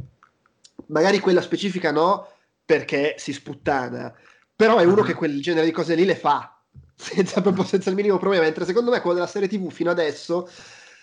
Magari 0.88 1.20
quella 1.20 1.42
specifica 1.42 1.92
no 1.92 2.28
perché 2.64 3.16
si 3.18 3.34
sputtana 3.34 4.14
però 4.56 4.78
è 4.78 4.86
uno 4.86 5.04
che 5.04 5.14
quel 5.14 5.40
genere 5.42 5.66
di 5.66 5.72
cose 5.72 5.94
lì 5.94 6.04
le 6.04 6.16
fa 6.16 6.60
senza, 6.96 7.42
proprio, 7.42 7.64
senza 7.64 7.90
il 7.90 7.96
minimo 7.96 8.18
problema 8.18 8.44
mentre 8.44 8.66
secondo 8.66 8.92
me 8.92 9.00
quello 9.00 9.16
della 9.16 9.28
serie 9.28 9.48
tv 9.48 9.70
fino 9.70 9.92
adesso 9.92 10.50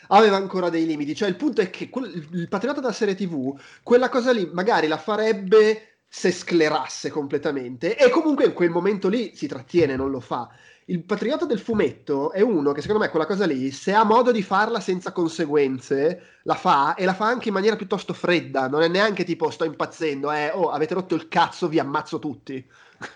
aveva 0.09 0.37
ancora 0.37 0.71
dei 0.71 0.87
limiti. 0.87 1.15
Cioè, 1.15 1.29
il 1.29 1.37
punto 1.37 1.61
è 1.61 1.71
che 1.71 1.89
quel, 1.89 2.29
il 2.33 2.49
patriota 2.49 2.81
della 2.81 2.93
serie 2.93 3.15
TV, 3.15 3.59
quella 3.83 4.09
cosa 4.09 4.33
lì 4.33 4.49
magari 4.53 4.87
la 4.87 4.99
farebbe 4.99 6.01
se 6.09 6.31
sclerasse 6.31 7.11
completamente. 7.11 7.97
E 7.97 8.09
comunque 8.11 8.45
in 8.45 8.53
quel 8.53 8.71
momento 8.71 9.09
lì 9.09 9.33
si 9.35 9.47
trattiene, 9.47 9.97
non 9.97 10.11
lo 10.11 10.21
fa. 10.21 10.49
Il 10.87 11.03
patriota 11.03 11.47
del 11.47 11.59
fumetto 11.59 12.31
è 12.31 12.43
uno 12.43 12.73
che 12.73 12.83
secondo 12.83 13.03
me 13.03 13.09
quella 13.09 13.27
cosa 13.27 13.47
lì, 13.47 13.71
se 13.71 13.93
ha 13.93 14.05
modo 14.05 14.31
di 14.31 14.43
farla 14.43 14.81
senza 14.81 15.13
conseguenze, 15.13 16.41
la 16.43 16.55
fa 16.55 16.95
e 16.95 17.07
la 17.07 17.15
fa 17.15 17.27
anche 17.27 17.49
in 17.49 17.55
maniera 17.55 17.75
piuttosto 17.77 18.13
fredda. 18.13 18.69
Non 18.69 18.83
è 18.83 18.89
neanche 18.89 19.25
tipo 19.25 19.51
sto 19.51 19.65
impazzendo, 19.65 20.31
eh, 20.31 20.51
oh, 20.51 20.71
avete 20.71 20.95
rotto 20.95 21.15
il 21.15 21.29
cazzo, 21.29 21.69
vi 21.69 21.79
ammazzo 21.79 22.19
tutti. 22.19 22.65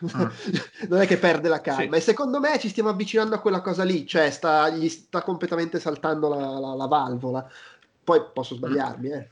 Mm. 0.04 0.26
non 0.88 1.00
è 1.00 1.06
che 1.06 1.18
perde 1.18 1.48
la 1.48 1.60
calma. 1.60 1.92
Sì. 1.92 1.98
E 1.98 2.00
secondo 2.00 2.40
me 2.40 2.58
ci 2.58 2.68
stiamo 2.68 2.88
avvicinando 2.88 3.34
a 3.34 3.40
quella 3.40 3.60
cosa 3.60 3.84
lì, 3.84 4.06
cioè 4.06 4.30
sta, 4.30 4.68
gli 4.70 4.88
sta 4.88 5.22
completamente 5.22 5.80
saltando 5.80 6.28
la, 6.28 6.58
la, 6.58 6.74
la 6.74 6.86
valvola. 6.86 7.48
Poi 8.04 8.22
posso 8.32 8.54
sbagliarmi, 8.54 9.08
eh. 9.10 9.28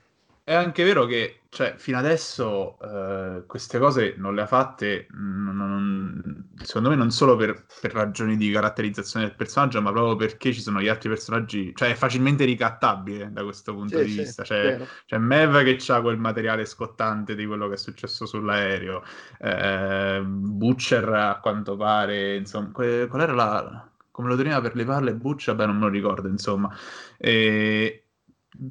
È 0.49 0.55
anche 0.55 0.85
vero 0.85 1.07
che, 1.07 1.41
cioè, 1.49 1.75
fino 1.76 1.99
adesso 1.99 2.79
eh, 2.81 3.43
queste 3.49 3.81
cose 3.81 4.15
non 4.17 4.33
le 4.33 4.43
ha 4.43 4.47
fatte, 4.47 5.09
non, 5.11 5.57
non, 5.57 6.50
secondo 6.62 6.88
me, 6.88 6.95
non 6.95 7.11
solo 7.11 7.35
per, 7.35 7.67
per, 7.81 7.93
ragioni 7.93 8.37
di 8.37 8.53
caratterizzazione 8.53 9.26
del 9.26 9.35
personaggio, 9.35 9.83
ma 9.83 9.91
proprio 9.91 10.15
perché 10.15 10.53
ci 10.53 10.61
sono 10.61 10.81
gli 10.81 10.87
altri 10.87 11.09
personaggi, 11.09 11.73
cioè 11.75 11.91
è 11.91 11.95
facilmente 11.97 12.45
ricattabile 12.45 13.33
da 13.33 13.43
questo 13.43 13.75
punto 13.75 13.99
sì, 13.99 14.05
di 14.05 14.11
sì, 14.12 14.19
vista. 14.21 14.45
Cioè, 14.45 14.87
c'è 15.05 15.19
Mev 15.19 15.65
che 15.65 15.93
ha 15.93 16.00
quel 16.00 16.17
materiale 16.17 16.65
scottante 16.65 17.35
di 17.35 17.45
quello 17.45 17.67
che 17.67 17.75
è 17.75 17.79
successo 17.79 18.25
sull'aereo, 18.25 19.03
eh, 19.41 20.23
Butcher 20.25 21.09
a 21.09 21.41
quanto 21.41 21.76
pare, 21.76 22.37
insomma, 22.37 22.71
qual 22.71 23.21
era 23.21 23.33
la... 23.33 23.91
come 24.12 24.29
lo 24.29 24.37
teneva 24.37 24.61
per 24.61 24.76
le 24.76 24.85
palle 24.85 25.12
Butcher? 25.12 25.57
Beh, 25.57 25.67
non 25.67 25.75
me 25.75 25.87
lo 25.87 25.88
ricordo, 25.88 26.29
insomma. 26.29 26.73
E... 27.19 28.05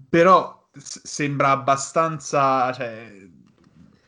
Però 0.09 0.64
sembra 0.77 1.51
abbastanza 1.51 2.71
cioè, 2.73 3.11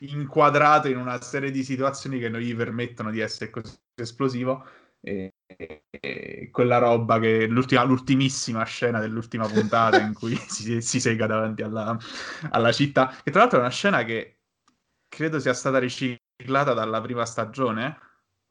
inquadrato 0.00 0.88
in 0.88 0.96
una 0.96 1.20
serie 1.20 1.50
di 1.50 1.64
situazioni 1.64 2.18
che 2.18 2.28
non 2.28 2.40
gli 2.40 2.54
permettono 2.54 3.10
di 3.10 3.20
essere 3.20 3.50
così 3.50 3.76
esplosivo. 3.94 4.66
E, 5.00 5.32
e 5.46 6.50
quella 6.50 6.78
roba 6.78 7.18
che 7.18 7.46
l'ultima, 7.46 7.84
l'ultimissima 7.84 8.64
scena 8.64 8.98
dell'ultima 9.00 9.46
puntata 9.46 10.00
in 10.00 10.12
cui 10.12 10.34
si, 10.48 10.80
si 10.82 11.00
sega 11.00 11.26
davanti 11.26 11.62
alla, 11.62 11.96
alla 12.50 12.72
città, 12.72 13.14
che 13.22 13.30
tra 13.30 13.40
l'altro 13.40 13.58
è 13.58 13.62
una 13.62 13.70
scena 13.70 14.04
che 14.04 14.40
credo 15.08 15.38
sia 15.40 15.54
stata 15.54 15.78
riciclata 15.78 16.74
dalla 16.74 17.00
prima 17.00 17.24
stagione. 17.24 17.98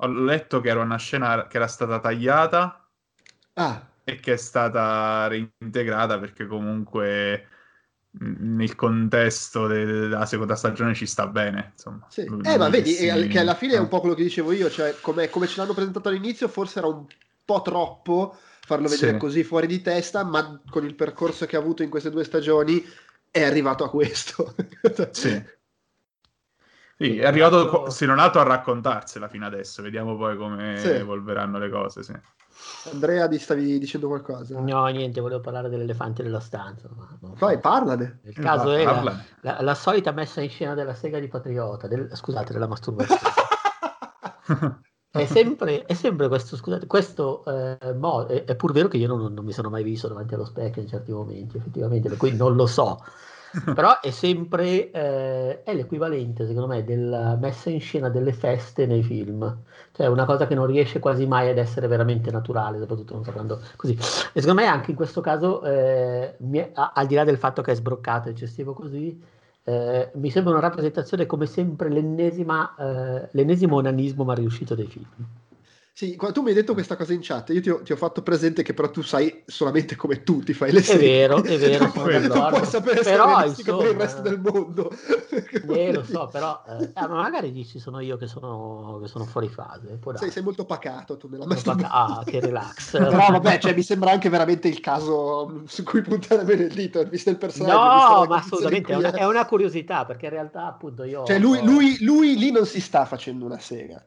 Ho 0.02 0.08
letto 0.08 0.62
che 0.62 0.70
era 0.70 0.82
una 0.82 0.98
scena 0.98 1.48
che 1.48 1.58
era 1.58 1.68
stata 1.68 2.00
tagliata 2.00 2.88
ah. 3.54 3.90
e 4.04 4.16
che 4.20 4.34
è 4.34 4.38
stata 4.38 5.28
reintegrata 5.28 6.20
perché 6.20 6.46
comunque 6.46 7.48
nel 8.20 8.76
contesto 8.76 9.68
de- 9.68 9.86
della 9.86 10.26
seconda 10.26 10.56
stagione 10.56 10.94
ci 10.94 11.06
sta 11.06 11.28
bene. 11.28 11.72
Insomma. 11.74 12.06
Sì. 12.10 12.22
Eh, 12.22 12.58
ma 12.58 12.70
vedi, 12.70 12.92
si... 12.92 13.28
che 13.28 13.40
alla 13.40 13.56
fine 13.56 13.74
è 13.74 13.80
un 13.80 13.88
po' 13.88 14.00
quello 14.00 14.16
che 14.16 14.24
dicevo 14.24 14.52
io, 14.52 14.70
cioè 14.70 14.96
come, 15.02 15.30
come 15.30 15.48
ce 15.48 15.58
l'hanno 15.58 15.74
presentato 15.74 16.10
all'inizio, 16.10 16.48
forse 16.48 16.80
era 16.80 16.88
un 16.88 17.06
po' 17.46 17.62
troppo 17.62 18.38
farlo 18.68 18.90
vedere 18.90 19.14
sì. 19.14 19.18
così 19.18 19.44
fuori 19.46 19.66
di 19.66 19.82
testa, 19.82 20.26
ma 20.26 20.62
con 20.70 20.84
il 20.84 20.94
percorso 20.94 21.46
che 21.46 21.56
ha 21.56 21.60
avuto 21.60 21.84
in 21.84 21.90
queste 21.90 22.10
due 22.10 22.26
stagioni 22.26 22.84
è 23.32 23.42
arrivato 23.42 23.86
a 23.86 23.90
questo. 23.90 24.56
sì. 25.12 25.42
Sì, 27.00 27.18
è 27.20 27.26
arrivato, 27.26 27.90
se 27.90 28.06
non 28.06 28.20
altro, 28.20 28.42
a 28.42 28.44
raccontarsela 28.44 29.30
fino 29.30 29.46
adesso. 29.46 29.82
Vediamo 29.82 30.18
poi 30.18 30.36
come 30.36 30.78
sì. 30.80 30.90
evolveranno 30.90 31.60
le 31.60 31.70
cose. 31.70 32.04
Sì. 32.04 32.14
Andrea, 32.92 33.28
ti 33.28 33.38
stavi 33.38 33.80
dicendo 33.80 34.08
qualcosa? 34.08 34.60
No, 34.60 34.86
niente, 34.88 35.20
volevo 35.20 35.42
parlare 35.42 35.70
dell'elefante 35.70 36.24
nella 36.24 36.40
stanza. 36.40 36.90
Vai, 37.20 37.60
parlane. 37.60 38.20
Il 38.24 38.34
caso 38.34 38.72
è 38.72 38.84
la, 38.84 39.24
la, 39.42 39.58
la, 39.62 39.76
solita 39.76 40.12
messa 40.12 40.42
in 40.42 40.50
scena 40.50 40.74
della 40.74 40.94
sega 40.94 41.20
di 41.20 41.28
Patriota, 41.28 41.88
del, 41.88 42.10
scusate, 42.14 42.54
della 42.54 42.68
masturbazione. 42.68 43.22
è, 45.12 45.26
sempre, 45.26 45.86
è 45.86 45.94
sempre 45.94 46.28
questo, 46.28 46.56
scusate, 46.56 46.88
questo 46.88 47.44
eh, 47.46 47.94
modo, 47.94 48.28
è, 48.30 48.46
è, 48.46 48.56
pur 48.56 48.72
vero 48.72 48.88
che 48.88 48.98
io 48.98 49.08
non, 49.08 49.34
non, 49.34 49.46
mi 49.46 49.54
sono 49.54 49.70
mai 49.70 49.84
visto 49.84 50.08
davanti 50.08 50.34
allo 50.34 50.46
specchio 50.46 50.82
in 50.82 50.88
certi 50.88 51.12
momenti, 51.12 51.58
effettivamente, 51.58 52.10
per 52.10 52.18
cui 52.18 52.36
non 52.36 52.56
lo 52.56 52.68
so. 52.68 53.04
Però 53.74 54.00
è 54.00 54.12
sempre 54.12 54.92
eh, 54.92 55.63
è 55.63 55.74
l'equivalente, 55.74 56.46
secondo 56.46 56.68
me, 56.68 56.84
della 56.84 57.36
messa 57.36 57.70
in 57.70 57.80
scena 57.80 58.10
delle 58.10 58.34
feste 58.34 58.86
nei 58.86 59.04
film. 59.04 59.58
Cioè 59.92 60.08
una 60.08 60.25
cosa 60.25 60.48
che 60.48 60.56
non 60.56 60.66
riesce 60.66 61.00
quasi 61.00 61.25
mai 61.25 61.50
ad 61.50 61.58
essere 61.58 61.88
veramente 61.88 62.30
naturale, 62.32 62.80
soprattutto 62.80 63.13
non 63.13 63.24
so 63.24 63.32
quando 63.32 63.62
così. 63.75 63.94
E 63.94 64.42
secondo 64.42 64.62
me 64.62 64.68
anche 64.68 64.92
in 64.92 64.98
questo 64.98 65.22
caso, 65.22 65.63
eh, 65.63 66.38
è, 66.38 66.72
al 66.74 67.08
di 67.08 67.16
là 67.16 67.24
del 67.24 67.38
fatto 67.38 67.62
che 67.62 67.72
è 67.72 67.75
sbroccato 67.75 68.30
eccessivo 68.30 68.74
così, 68.74 69.20
eh, 69.63 70.12
mi 70.16 70.30
sembra 70.30 70.51
una 70.54 70.62
rappresentazione 70.62 71.25
come 71.25 71.46
sempre 71.46 71.90
l'ennesima, 71.90 72.75
eh, 72.77 73.29
l'ennesimo 73.31 73.75
onanismo 73.77 74.24
ma 74.24 74.33
riuscito 74.33 74.75
dei 74.75 74.88
film. 74.88 75.05
Sì, 75.98 76.16
quando 76.16 76.36
tu 76.36 76.44
mi 76.44 76.50
hai 76.50 76.55
detto 76.55 76.74
questa 76.74 76.96
cosa 76.96 77.14
in 77.14 77.22
chat, 77.24 77.50
io 77.50 77.60
ti 77.60 77.72
ho, 77.72 77.81
ti 77.81 77.92
ho, 77.92 77.96
fatfatto 77.96 78.22
presente 78.22 78.62
che 78.62 78.75
però 78.75 78.92
tu 78.92 79.01
sai 79.01 79.42
solamente 79.48 79.96
come 79.96 80.22
tu 80.22 80.44
ti 80.44 80.53
fai 80.53 80.72
le 80.72 80.83
serie. 80.83 81.25
È 81.25 81.27
vero, 81.27 81.44
è 81.44 81.57
vero. 81.57 81.92
non, 81.92 82.27
non 82.27 82.50
puoi 82.50 82.66
sapere 82.68 83.01
però, 83.01 83.44
insomma, 83.44 83.77
come 83.77 83.90
il 83.90 83.96
resto 83.96 84.22
del 84.22 84.40
mondo. 84.40 84.92
Eh, 85.68 85.94
lo 85.94 86.03
so, 86.03 86.27
però 86.31 86.64
eh, 86.68 86.92
ah, 86.94 87.07
magari 87.07 87.51
dici 87.51 87.79
sono 87.79 88.00
io 88.00 88.18
che 88.18 88.27
sono, 88.27 89.00
che 89.01 89.07
sono 89.07 89.25
fuori 89.25 89.50
fase. 89.50 90.00
Sei, 90.16 90.31
sei, 90.31 90.44
molto 90.44 90.66
pacato 90.66 91.18
tu 91.18 91.27
nella 91.29 91.46
masturbazione. 91.46 91.92
Ah, 91.92 92.24
che 92.25 92.40
relax. 92.40 92.92
però 92.98 93.31
vabbè, 93.31 93.57
cioè, 93.57 93.74
mi 93.74 93.83
sembra 93.83 94.12
anche 94.12 94.29
veramente 94.29 94.68
il 94.68 94.79
caso 94.79 95.64
su 95.66 95.83
cui 95.83 96.01
puntare 96.01 96.44
bene 96.44 96.64
il 96.64 96.74
dito, 96.74 97.03
visto 97.05 97.29
il 97.29 97.38
personaggio. 97.38 98.22
No, 98.22 98.25
ma 98.25 98.38
assolutamente, 98.38 98.94
è 98.94 98.96
una, 98.96 99.12
è 99.12 99.25
una, 99.25 99.46
curiosità, 99.46 100.05
perché 100.05 100.25
in 100.25 100.31
realtà 100.31 100.68
appunto 100.68 101.03
io... 101.03 101.25
Cioè 101.25 101.40
lui, 101.40 101.64
lui, 101.64 101.98
lui 102.01 102.38
lì 102.38 102.51
non 102.51 102.66
si 102.66 102.81
sta 102.81 103.05
facendo 103.05 103.46
una 103.46 103.60
sega 103.60 104.03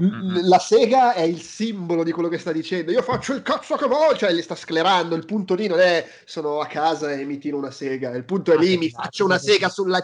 la 0.00 0.60
sega 0.60 1.12
è 1.14 1.22
il 1.22 1.40
simbolo 1.40 2.04
di 2.04 2.12
quello 2.12 2.28
che 2.28 2.38
sta 2.38 2.52
dicendo. 2.52 2.92
Io 2.92 3.02
faccio 3.02 3.34
il 3.34 3.42
cazzo 3.42 3.74
che 3.74 3.86
voglio, 3.86 4.16
cioè 4.16 4.32
li 4.32 4.42
sta 4.42 4.54
sclerando. 4.54 5.16
Il 5.16 5.24
punto 5.24 5.54
lì 5.54 5.66
non 5.66 5.80
è 5.80 6.06
sono 6.24 6.60
a 6.60 6.66
casa 6.66 7.12
e 7.12 7.24
mi 7.24 7.38
tiro 7.38 7.56
una 7.56 7.72
sega. 7.72 8.10
Il 8.10 8.24
punto 8.24 8.52
è 8.52 8.56
ah, 8.56 8.60
lì, 8.60 8.76
mi 8.76 8.90
faccio 8.90 9.24
una 9.24 9.38
sega 9.38 9.68
sulla 9.68 10.00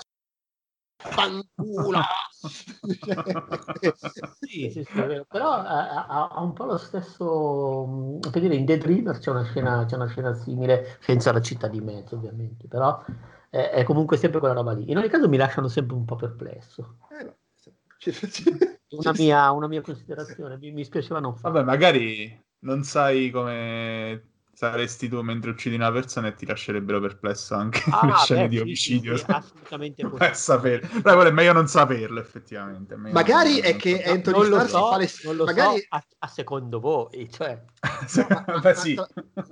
fanculo. 0.96 2.00
sì, 4.40 4.68
sì, 4.70 4.84
sì, 4.84 5.24
però 5.28 5.52
ha, 5.52 6.06
ha, 6.06 6.42
un 6.42 6.52
po' 6.54 6.64
lo 6.64 6.76
stesso. 6.76 8.18
Per 8.20 8.40
dire, 8.40 8.56
in 8.56 8.66
The 8.66 8.78
Dreamer 8.78 9.18
c'è 9.18 9.30
una 9.30 9.44
scena, 9.44 9.84
c'è 9.86 9.94
una 9.94 10.08
scena 10.08 10.34
simile, 10.34 10.98
senza 11.00 11.30
la 11.30 11.40
città 11.40 11.68
di 11.68 11.80
mezzo, 11.80 12.16
ovviamente. 12.16 12.66
Però 12.66 13.00
è, 13.48 13.70
è, 13.70 13.84
comunque 13.84 14.16
sempre 14.16 14.40
quella 14.40 14.54
roba 14.54 14.72
lì. 14.72 14.90
In 14.90 14.98
ogni 14.98 15.08
caso 15.08 15.28
mi 15.28 15.36
lasciano 15.36 15.68
sempre 15.68 15.94
un 15.94 16.04
po' 16.04 16.16
perplesso. 16.16 16.96
Eh, 17.12 17.22
no 17.22 17.36
una 18.90 19.12
mia, 19.16 19.50
una 19.50 19.66
mia 19.66 19.80
considerazione, 19.80 20.56
mi, 20.58 20.72
mi 20.72 20.84
spiaceva 20.84 21.20
non 21.20 21.36
farlo. 21.36 21.58
Vabbè, 21.58 21.66
magari 21.66 22.42
non 22.60 22.82
sai 22.82 23.30
come 23.30 24.33
saresti 24.54 25.08
tu 25.08 25.20
mentre 25.20 25.50
uccidi 25.50 25.74
una 25.74 25.90
persona 25.90 26.28
e 26.28 26.34
ti 26.34 26.46
lascerebbero 26.46 27.00
perplesso 27.00 27.54
anche 27.54 27.82
ah, 27.90 28.06
le 28.06 28.12
scene 28.16 28.42
beh, 28.42 28.48
di 28.48 28.58
omicidio. 28.60 29.16
Sì, 29.16 29.24
sì, 29.24 29.30
assolutamente 29.30 30.02
sapere. 30.34 30.88
Però 31.02 31.20
è 31.20 31.30
meglio 31.30 31.52
non 31.52 31.66
saperlo, 31.66 32.20
effettivamente. 32.20 32.96
Magari 32.96 33.58
è 33.58 33.76
che 33.76 34.02
so. 34.04 34.10
Anthony 34.12 34.44
Starr 34.46 34.68
so, 34.68 34.88
fa 34.88 34.96
le... 34.96 35.10
Non 35.24 35.36
lo 35.36 35.44
magari... 35.44 35.78
so 35.80 35.86
a, 35.90 36.04
a, 36.20 36.26
secondo 36.28 36.80
voi, 36.80 37.28
cioè... 37.30 37.60
no, 38.16 38.26
ma, 38.28 38.58
Beh, 38.60 38.74
sì. 38.74 38.94
tra, 38.94 39.08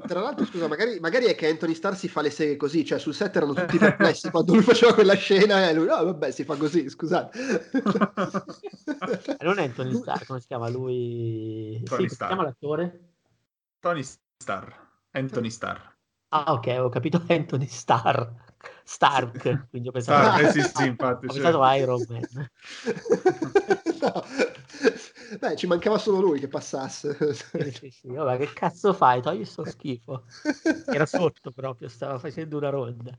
tra, 0.07 0.21
l'altro, 0.21 0.47
scusa, 0.47 0.69
magari, 0.69 0.99
magari, 1.01 1.27
è 1.27 1.35
che 1.35 1.49
Anthony 1.49 1.75
Starr 1.75 1.95
si 1.95 2.09
fa 2.09 2.21
le 2.21 2.31
seghe 2.31 2.57
così, 2.57 2.85
cioè 2.85 2.99
sul 2.99 3.15
set 3.15 3.35
erano 3.37 3.55
tutti 3.55 3.79
perplessi 3.79 4.31
quando 4.33 4.55
lui 4.55 4.63
faceva 4.63 4.95
quella 4.95 5.15
scena 5.15 5.69
e 5.69 5.75
lui, 5.75 5.87
no, 5.87 6.05
vabbè, 6.05 6.31
si 6.31 6.45
fa 6.45 6.57
così, 6.57 6.89
scusate. 6.89 7.71
non 9.41 9.59
è 9.59 9.65
Anthony 9.65 9.95
Starr, 9.95 10.25
come 10.27 10.41
si 10.41 10.47
chiama 10.47 10.69
lui? 10.69 11.83
Tony 11.85 12.09
sì, 12.09 12.15
Starr. 12.15 12.29
si 12.29 12.35
chiama 12.35 12.43
l'attore? 12.45 13.01
Tony 13.81 14.03
Starr. 14.03 14.91
Anthony 15.13 15.51
Starr. 15.51 15.81
Ah, 16.29 16.53
ok, 16.53 16.67
ho 16.79 16.89
capito 16.89 17.23
Anthony 17.29 17.67
Starr. 17.67 18.51
Stark, 18.85 19.69
quindi 19.71 19.89
ho 19.89 19.93
pensato, 19.93 20.29
Stark, 20.31 20.43
eh, 20.45 20.51
sì, 20.51 20.63
sì, 20.63 20.87
infatti, 20.87 21.27
ho 21.27 21.33
pensato 21.33 21.63
certo. 21.63 21.77
Iron 21.77 22.05
Man. 22.09 22.51
no. 24.01 24.25
Beh, 25.39 25.57
ci 25.57 25.67
mancava 25.67 25.99
solo 25.99 26.21
lui 26.21 26.39
che 26.39 26.49
passasse. 26.49 27.35
sì, 27.35 27.71
sì, 27.71 27.91
sì. 27.91 28.09
Vabbè, 28.09 28.39
che 28.39 28.53
cazzo 28.53 28.93
fai? 28.93 29.21
Togli 29.21 29.45
sto 29.45 29.65
schifo. 29.65 30.25
Era 30.87 31.07
sotto 31.07 31.51
proprio, 31.51 31.89
stava 31.89 32.19
facendo 32.19 32.57
una 32.57 32.71
ronda. 32.71 33.19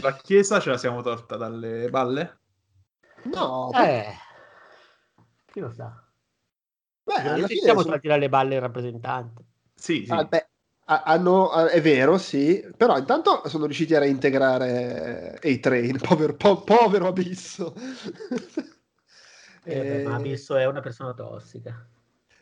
La 0.00 0.16
chiesa 0.16 0.60
ce 0.60 0.70
la 0.70 0.78
siamo 0.78 1.02
torta 1.02 1.36
dalle 1.36 1.88
balle? 1.90 2.40
No. 3.24 3.70
Eh, 3.72 4.14
chi 5.46 5.60
lo 5.60 5.70
sa? 5.70 6.02
Beh, 7.04 7.14
alla 7.14 7.46
fine 7.46 7.60
siamo 7.60 7.82
sono... 7.82 7.98
tirare 7.98 8.20
le 8.20 8.28
balle 8.28 8.54
il 8.54 8.60
rappresentante. 8.60 9.44
Sì, 9.74 10.04
sì. 10.04 10.12
Ah, 10.12 10.24
beh, 10.24 10.50
hanno, 10.84 11.66
è 11.66 11.80
vero, 11.80 12.18
sì, 12.18 12.64
però 12.76 12.98
intanto 12.98 13.42
sono 13.48 13.66
riusciti 13.66 13.94
a 13.94 13.98
reintegrare 13.98 15.38
A-Train, 15.42 15.98
povero, 15.98 16.34
po- 16.34 16.62
povero 16.62 17.06
Abisso. 17.06 17.74
eh. 19.64 20.02
Ma 20.04 20.14
Abisso 20.14 20.56
è 20.56 20.66
una 20.66 20.80
persona 20.80 21.14
tossica. 21.14 21.86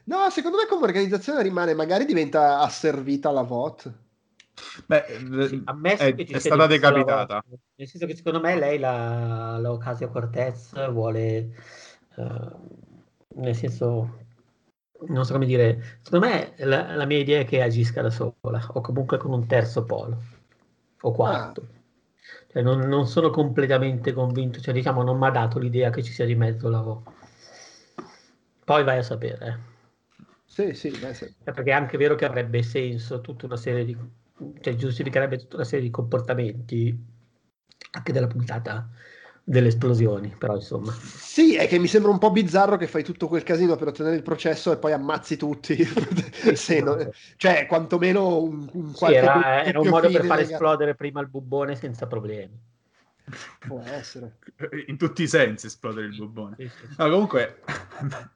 No, 0.04 0.28
secondo 0.30 0.56
me 0.56 0.66
come 0.66 0.84
organizzazione 0.86 1.42
rimane, 1.42 1.74
magari 1.74 2.04
diventa 2.04 2.58
asservita 2.60 3.28
alla 3.28 3.42
VOT. 3.42 3.92
Beh, 4.86 5.04
sì, 5.48 5.62
è, 5.82 6.14
è 6.14 6.38
stata 6.38 6.66
decapitata. 6.66 7.44
Nel 7.76 7.88
senso 7.88 8.06
che 8.06 8.16
secondo 8.16 8.40
me 8.40 8.58
lei, 8.58 8.78
la, 8.78 9.58
la 9.58 9.70
Ocasio 9.70 10.10
Cortez, 10.10 10.90
vuole... 10.90 11.54
Uh, 12.16 12.78
nel 13.36 13.54
senso 13.54 14.26
non 15.08 15.24
so 15.24 15.32
come 15.32 15.46
dire, 15.46 15.98
secondo 16.02 16.26
me 16.26 16.52
la, 16.58 16.94
la, 16.94 17.06
mia 17.06 17.18
idea 17.18 17.40
è 17.40 17.44
che 17.44 17.62
agisca 17.62 18.02
da 18.02 18.10
sola, 18.10 18.64
o 18.68 18.80
comunque 18.80 19.18
con 19.18 19.32
un 19.32 19.46
terzo 19.46 19.84
polo, 19.84 20.22
o 21.00 21.12
quarto. 21.12 21.60
Ah. 21.60 21.78
Cioè, 22.52 22.62
non, 22.62 22.80
non, 22.80 23.06
sono 23.06 23.30
completamente 23.30 24.12
convinto, 24.12 24.60
cioè 24.60 24.74
diciamo 24.74 25.02
non 25.02 25.18
mi 25.18 25.26
ha 25.26 25.30
dato 25.30 25.58
l'idea 25.58 25.90
che 25.90 26.02
ci 26.02 26.12
sia 26.12 26.26
di 26.26 26.34
mezzo 26.34 26.68
la 26.68 26.80
vo. 26.80 27.04
Poi 28.64 28.84
vai 28.84 28.98
a 28.98 29.02
sapere. 29.02 29.46
Eh. 29.46 30.24
Sì, 30.44 30.74
sì, 30.74 30.90
beh, 30.90 31.14
sì. 31.14 31.32
Cioè, 31.44 31.54
perché 31.54 31.70
è 31.70 31.74
anche 31.74 31.96
vero 31.96 32.16
che 32.16 32.24
avrebbe 32.24 32.62
senso 32.62 33.20
tutta 33.20 33.46
una 33.46 33.56
serie 33.56 33.84
di... 33.84 33.96
cioè 34.60 34.74
giustificherebbe 34.74 35.38
tutta 35.38 35.56
una 35.56 35.64
serie 35.64 35.84
di 35.84 35.90
comportamenti 35.90 37.18
anche 37.92 38.12
della 38.12 38.26
puntata 38.26 38.88
delle 39.50 39.66
esplosioni, 39.66 40.32
però 40.38 40.54
insomma. 40.54 40.92
Sì, 40.92 41.56
è 41.56 41.66
che 41.66 41.80
mi 41.80 41.88
sembra 41.88 42.12
un 42.12 42.18
po' 42.18 42.30
bizzarro 42.30 42.76
che 42.76 42.86
fai 42.86 43.02
tutto 43.02 43.26
quel 43.26 43.42
casino 43.42 43.74
per 43.74 43.88
ottenere 43.88 44.14
il 44.14 44.22
processo 44.22 44.70
e 44.70 44.76
poi 44.76 44.92
ammazzi 44.92 45.36
tutti. 45.36 45.76
sì, 46.54 46.78
no, 46.84 47.10
cioè, 47.36 47.66
quantomeno 47.66 48.40
un, 48.40 48.68
un 48.70 48.94
sì, 48.94 49.12
era, 49.12 49.64
era, 49.64 49.80
un 49.80 49.88
modo 49.88 50.08
per 50.08 50.24
far 50.24 50.38
esplodere 50.38 50.94
prima 50.94 51.20
il 51.20 51.26
bubbone 51.26 51.74
senza 51.74 52.06
problemi. 52.06 52.56
Può 53.66 53.82
essere. 53.84 54.38
In 54.86 54.96
tutti 54.96 55.24
i 55.24 55.28
sensi 55.28 55.66
esplodere 55.66 56.06
il 56.06 56.16
bubbone. 56.16 56.54
Sì, 56.56 56.68
sì. 56.68 56.94
No, 56.96 57.10
comunque 57.10 57.58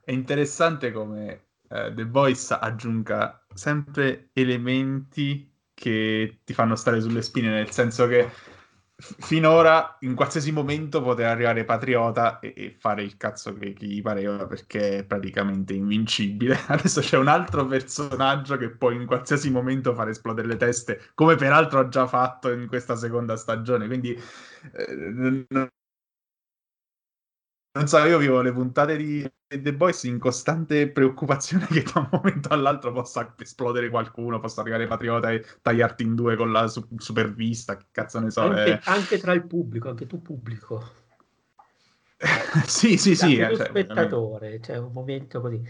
è 0.03 0.11
interessante 0.11 0.90
come 0.90 1.44
uh, 1.68 1.94
The 1.94 2.05
Voice 2.07 2.53
aggiunga 2.55 3.46
sempre 3.55 4.31
elementi 4.33 5.48
che 5.72 6.40
ti 6.42 6.55
fanno 6.55 6.74
stare 6.74 7.00
sulle 7.00 7.22
spine, 7.22 7.50
nel 7.50 7.70
senso 7.70 8.09
che 8.09 8.29
finora 9.19 9.97
in 10.01 10.14
qualsiasi 10.14 10.51
momento 10.53 11.03
poteva 11.03 11.31
arrivare 11.31 11.64
Patriota 11.64 12.38
e, 12.40 12.55
e 12.57 12.77
fare 12.79 13.03
il 13.03 13.17
cazzo 13.17 13.53
che, 13.55 13.73
che, 13.73 13.87
gli 13.87 14.03
pareva 14.03 14.47
perché 14.47 14.99
è 14.99 15.05
praticamente 15.05 15.75
invincibile. 15.75 16.59
Adesso 16.69 17.01
c'è 17.01 17.19
un 17.19 17.29
altro 17.29 17.67
personaggio 17.67 18.57
che 18.57 18.71
può 18.71 18.90
in 18.90 19.07
qualsiasi 19.07 19.51
momento 19.51 19.95
fare 19.95 20.11
esplodere 20.11 20.49
le 20.49 20.57
teste, 20.57 21.11
come 21.14 21.37
peraltro 21.37 21.81
ha 21.81 21.88
già 21.88 22.07
fatto 22.07 22.51
in 22.51 22.67
questa 22.67 22.97
seconda 22.97 23.37
stagione. 23.37 23.87
Quindi 23.87 24.12
eh, 24.12 24.95
non 24.95 25.47
so, 27.87 27.99
io 28.05 28.19
vivo 28.19 28.41
le 28.41 28.53
puntate 28.53 28.97
di 28.97 29.29
The 29.47 29.75
Boys 29.75 30.05
in 30.05 30.19
costante 30.19 30.89
preoccupazione 30.89 31.67
che 31.67 31.83
da 31.83 32.01
un 32.01 32.09
momento 32.11 32.49
all'altro 32.51 32.93
possa 32.93 33.35
esplodere 33.39 33.89
qualcuno, 33.91 34.39
possa 34.39 34.61
arrivare 34.61 34.87
Patriota 34.87 35.33
e 35.33 35.45
tagliarti 35.61 36.03
in 36.05 36.15
due 36.15 36.37
con 36.37 36.53
la 36.53 36.69
su- 36.69 36.87
supervista, 36.97 37.77
che 37.77 37.87
cazzo 37.91 38.21
ne 38.21 38.31
so. 38.31 38.43
Anche, 38.43 38.73
eh. 38.73 38.81
anche 38.85 39.19
tra 39.19 39.33
il 39.33 39.45
pubblico, 39.45 39.89
anche 39.89 40.07
tu 40.07 40.23
pubblico. 40.23 41.03
sì, 42.67 42.97
sì, 42.97 43.17
sì. 43.17 43.39
Eh, 43.39 43.57
cioè, 43.57 43.67
spettatore, 43.67 44.61
c'è 44.61 44.75
cioè 44.75 44.79
un 44.79 44.93
momento 44.93 45.41
così. 45.41 45.61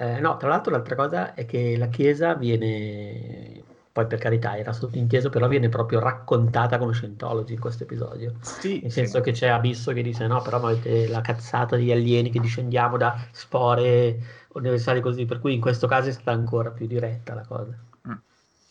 Eh, 0.00 0.20
no, 0.20 0.36
tra 0.36 0.48
l'altro 0.48 0.72
l'altra 0.72 0.94
cosa 0.94 1.34
è 1.34 1.44
che 1.44 1.76
la 1.76 1.88
Chiesa 1.88 2.34
viene 2.34 3.64
poi 3.98 4.06
per 4.06 4.20
carità 4.20 4.56
era 4.56 4.72
sottinteso, 4.72 5.28
però 5.28 5.48
viene 5.48 5.68
proprio 5.68 5.98
raccontata 5.98 6.78
come 6.78 6.92
Scientology 6.92 7.54
in 7.54 7.58
questo 7.58 7.82
episodio. 7.82 8.34
Sì, 8.42 8.78
Nel 8.80 8.92
senso 8.92 9.16
sì. 9.16 9.24
che 9.24 9.32
c'è 9.32 9.48
Abisso 9.48 9.92
che 9.92 10.02
dice 10.02 10.28
no, 10.28 10.40
però 10.40 10.58
avete 10.58 11.08
la 11.08 11.20
cazzata 11.20 11.74
degli 11.74 11.90
alieni 11.90 12.30
che 12.30 12.38
discendiamo 12.38 12.96
da 12.96 13.18
spore 13.32 14.46
universali 14.52 15.00
così, 15.00 15.24
per 15.24 15.40
cui 15.40 15.54
in 15.54 15.60
questo 15.60 15.88
caso 15.88 16.10
è 16.10 16.12
stata 16.12 16.30
ancora 16.30 16.70
più 16.70 16.86
diretta 16.86 17.34
la 17.34 17.44
cosa. 17.44 17.76
Mm. 18.08 18.12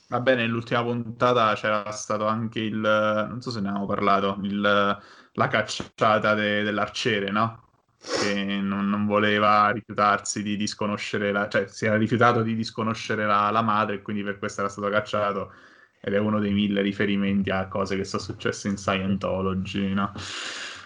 Va 0.07 0.19
bene, 0.21 0.43
nell'ultima 0.43 0.81
puntata 0.83 1.53
c'era 1.55 1.91
stato 1.91 2.25
anche 2.25 2.59
il, 2.61 2.77
non 2.77 3.41
so 3.41 3.51
se 3.51 3.59
ne 3.59 3.67
abbiamo 3.67 3.85
parlato, 3.85 4.37
il, 4.43 4.61
la 4.61 5.47
cacciata 5.49 6.33
de, 6.35 6.63
dell'arciere, 6.63 7.31
no? 7.31 7.66
Che 7.99 8.59
non, 8.61 8.89
non, 8.89 9.05
voleva 9.05 9.69
rifiutarsi 9.69 10.43
di 10.43 10.55
disconoscere 10.55 11.31
la, 11.31 11.47
cioè 11.47 11.67
si 11.67 11.85
era 11.85 11.97
rifiutato 11.97 12.41
di 12.41 12.55
disconoscere 12.55 13.25
la, 13.25 13.49
la, 13.49 13.61
madre 13.61 13.95
e 13.95 14.01
quindi 14.01 14.23
per 14.23 14.37
questo 14.37 14.61
era 14.61 14.69
stato 14.69 14.89
cacciato 14.89 15.51
ed 15.99 16.13
è 16.13 16.19
uno 16.19 16.39
dei 16.39 16.53
mille 16.53 16.81
riferimenti 16.81 17.49
a 17.49 17.67
cose 17.67 17.97
che 17.97 18.03
sono 18.03 18.21
successe 18.21 18.67
in 18.67 18.77
Scientology, 18.77 19.93
no? 19.93 20.13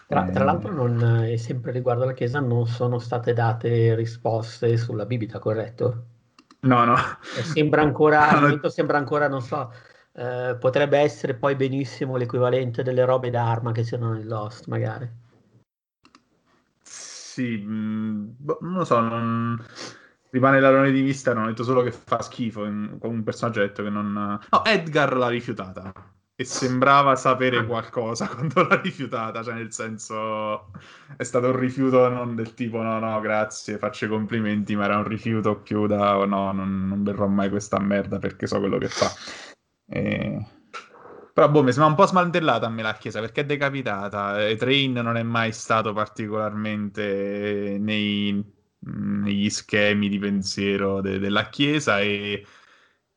Tra, 0.08 0.26
tra 0.30 0.41
eh. 0.41 0.45
l'altro, 0.45 0.74
non, 0.74 1.24
e 1.24 1.38
sempre 1.38 1.71
riguardo 1.71 2.04
alla 2.04 2.13
Chiesa, 2.13 2.39
non 2.39 2.65
sono 2.65 2.97
state 3.00 3.34
date 3.34 3.93
risposte 3.95 4.78
sulla 4.78 5.06
bibita, 5.06 5.39
corretto? 5.39 6.06
No, 6.62 6.86
no. 6.86 6.95
E 7.38 7.43
sembra 7.43 7.82
ancora, 7.82 8.32
momento 8.39 8.69
sembra 8.69 8.97
ancora, 8.97 9.28
non 9.28 9.41
so, 9.41 9.71
eh, 10.13 10.56
potrebbe 10.60 10.97
essere 10.97 11.36
poi 11.36 11.56
benissimo 11.56 12.17
l'equivalente 12.17 12.84
delle 12.84 13.06
robe 13.06 13.30
d'arma 13.30 13.71
che 13.71 13.84
c'erano 13.84 14.13
nel 14.13 14.28
Lost, 14.28 14.67
magari. 14.67 15.10
Sì, 17.32 17.56
mh, 17.56 17.72
mm, 17.72 18.28
boh, 18.39 18.58
non 18.60 18.74
lo 18.74 18.84
so, 18.84 19.00
non... 19.00 19.65
rimane 20.32 20.60
l'alone 20.60 20.91
di 20.91 21.00
vista, 21.00 21.34
non 21.34 21.44
ho 21.46 21.48
detto 21.48 21.63
solo 21.63 21.82
che 21.82 21.94
fa 21.94 22.22
schifo, 22.22 22.65
in... 22.65 22.98
un 23.00 23.24
personaggio 23.24 23.62
ha 23.62 23.63
detto 23.63 23.84
che 23.84 23.89
non... 23.89 24.12
No, 24.12 24.65
Edgar 24.65 25.15
l'ha 25.15 25.30
rifiutata 25.30 25.94
e 26.36 26.44
sembrava 26.44 27.15
sapere 27.15 27.60
ah. 27.60 27.65
qualcosa 27.65 28.28
quando 28.36 28.67
l'ha 28.67 28.82
rifiutata, 28.82 29.44
cioè 29.44 29.54
nel 29.54 29.72
senso 29.72 30.72
è 31.15 31.24
stato 31.24 31.48
un 31.48 31.58
rifiuto 31.58 32.10
non 32.10 32.36
del 32.36 32.54
tipo 32.54 32.82
no 32.82 33.00
no 33.00 33.17
grazie, 33.22 33.78
faccio 33.78 34.06
i 34.06 34.10
complimenti, 34.10 34.76
ma 34.76 34.86
era 34.86 34.98
un 34.98 35.06
rifiuto 35.06 35.62
più 35.62 35.88
da 35.88 36.17
oh, 36.17 36.26
no, 36.26 36.52
non, 36.52 36.86
non 36.86 37.02
berrò 37.02 37.28
mai 37.28 37.50
questa 37.50 37.80
merda 37.80 38.20
perché 38.20 38.46
so 38.46 38.60
quello 38.60 38.78
che 38.78 38.89
fa. 38.89 39.10
E... 39.88 40.46
Però 41.34 41.50
boh, 41.50 41.63
mi 41.63 41.72
sembra 41.72 41.89
un 41.89 41.96
po' 41.96 42.06
smantellata 42.06 42.65
a 42.65 42.70
me 42.70 42.82
la 42.82 42.94
chiesa 42.94 43.20
perché 43.20 43.41
è 43.41 43.46
decapitata. 43.46 44.46
E 44.48 44.56
Train 44.56 44.94
non 44.94 45.17
è 45.17 45.24
mai 45.24 45.54
stato 45.54 45.94
particolarmente 45.94 47.78
nei, 47.80 48.44
negli 48.80 49.50
schemi 49.50 50.10
di 50.10 50.20
pensiero 50.20 51.02
de- 51.02 51.20
della 51.20 51.50
chiesa 51.50 52.00
e, 52.02 52.46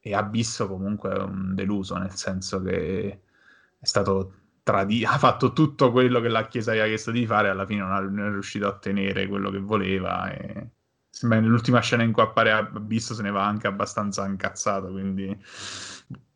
e 0.01 0.15
Abisso 0.15 0.69
comunque 0.69 1.11
è 1.11 1.19
un 1.19 1.55
deluso, 1.55 1.97
nel 1.97 2.15
senso 2.15 2.63
che 2.63 3.21
è 3.79 3.85
stato 3.87 4.35
tradito, 4.63 5.09
ha 5.11 5.19
fatto 5.19 5.53
tutto 5.53 5.91
quello 5.93 6.21
che 6.21 6.29
la 6.29 6.47
chiesa 6.47 6.75
gli 6.75 6.79
ha 6.79 6.87
chiesto 6.87 7.11
di 7.11 7.27
fare, 7.27 7.49
alla 7.49 7.67
fine 7.67 7.81
non, 7.81 7.93
ha, 7.93 8.01
non 8.01 8.27
è 8.27 8.31
riuscito 8.31 8.67
a 8.67 8.71
ottenere 8.71 9.27
quello 9.29 9.51
che 9.51 9.59
voleva. 9.59 10.31
E... 10.33 10.71
Sembra 11.11 11.41
nell'ultima 11.41 11.81
scena 11.81 12.03
in 12.03 12.13
cui 12.13 12.23
appare 12.23 12.51
Abisso 12.51 13.15
se 13.15 13.23
ne 13.23 13.31
va 13.31 13.47
anche 13.47 13.67
abbastanza 13.69 14.27
incazzato, 14.27 14.91
quindi 14.91 15.37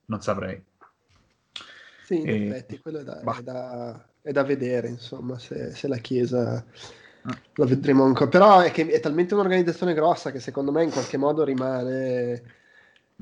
non 0.06 0.20
saprei. 0.20 0.62
Sì, 2.08 2.20
in 2.20 2.28
e... 2.30 2.46
effetti, 2.46 2.78
quello 2.78 3.00
è 3.00 3.04
da, 3.04 3.20
è 3.20 3.42
da, 3.42 4.08
è 4.22 4.32
da 4.32 4.42
vedere, 4.42 4.88
insomma, 4.88 5.38
se, 5.38 5.72
se 5.74 5.88
la 5.88 5.98
Chiesa 5.98 6.64
ah. 7.20 7.38
la 7.56 7.66
vedremo 7.66 8.04
ancora. 8.04 8.30
Però 8.30 8.60
è 8.60 8.70
che 8.70 8.86
è 8.86 8.98
talmente 8.98 9.34
un'organizzazione 9.34 9.92
grossa 9.92 10.32
che 10.32 10.40
secondo 10.40 10.72
me 10.72 10.84
in 10.84 10.90
qualche 10.90 11.18
modo 11.18 11.44
rimane, 11.44 12.42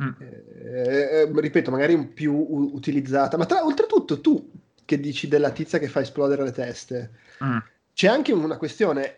mm. 0.01 0.09
eh, 0.21 1.21
eh, 1.23 1.33
ripeto, 1.35 1.73
magari 1.73 2.01
più 2.07 2.33
u- 2.33 2.71
utilizzata. 2.75 3.37
Ma 3.37 3.45
tra, 3.47 3.65
oltretutto 3.65 4.21
tu 4.21 4.53
che 4.85 5.01
dici 5.01 5.27
della 5.27 5.51
tizia 5.51 5.81
che 5.81 5.89
fa 5.89 5.99
esplodere 5.99 6.45
le 6.45 6.53
teste, 6.53 7.11
mm. 7.43 7.59
c'è 7.93 8.07
anche 8.07 8.33
una 8.33 8.57
questione. 8.57 9.17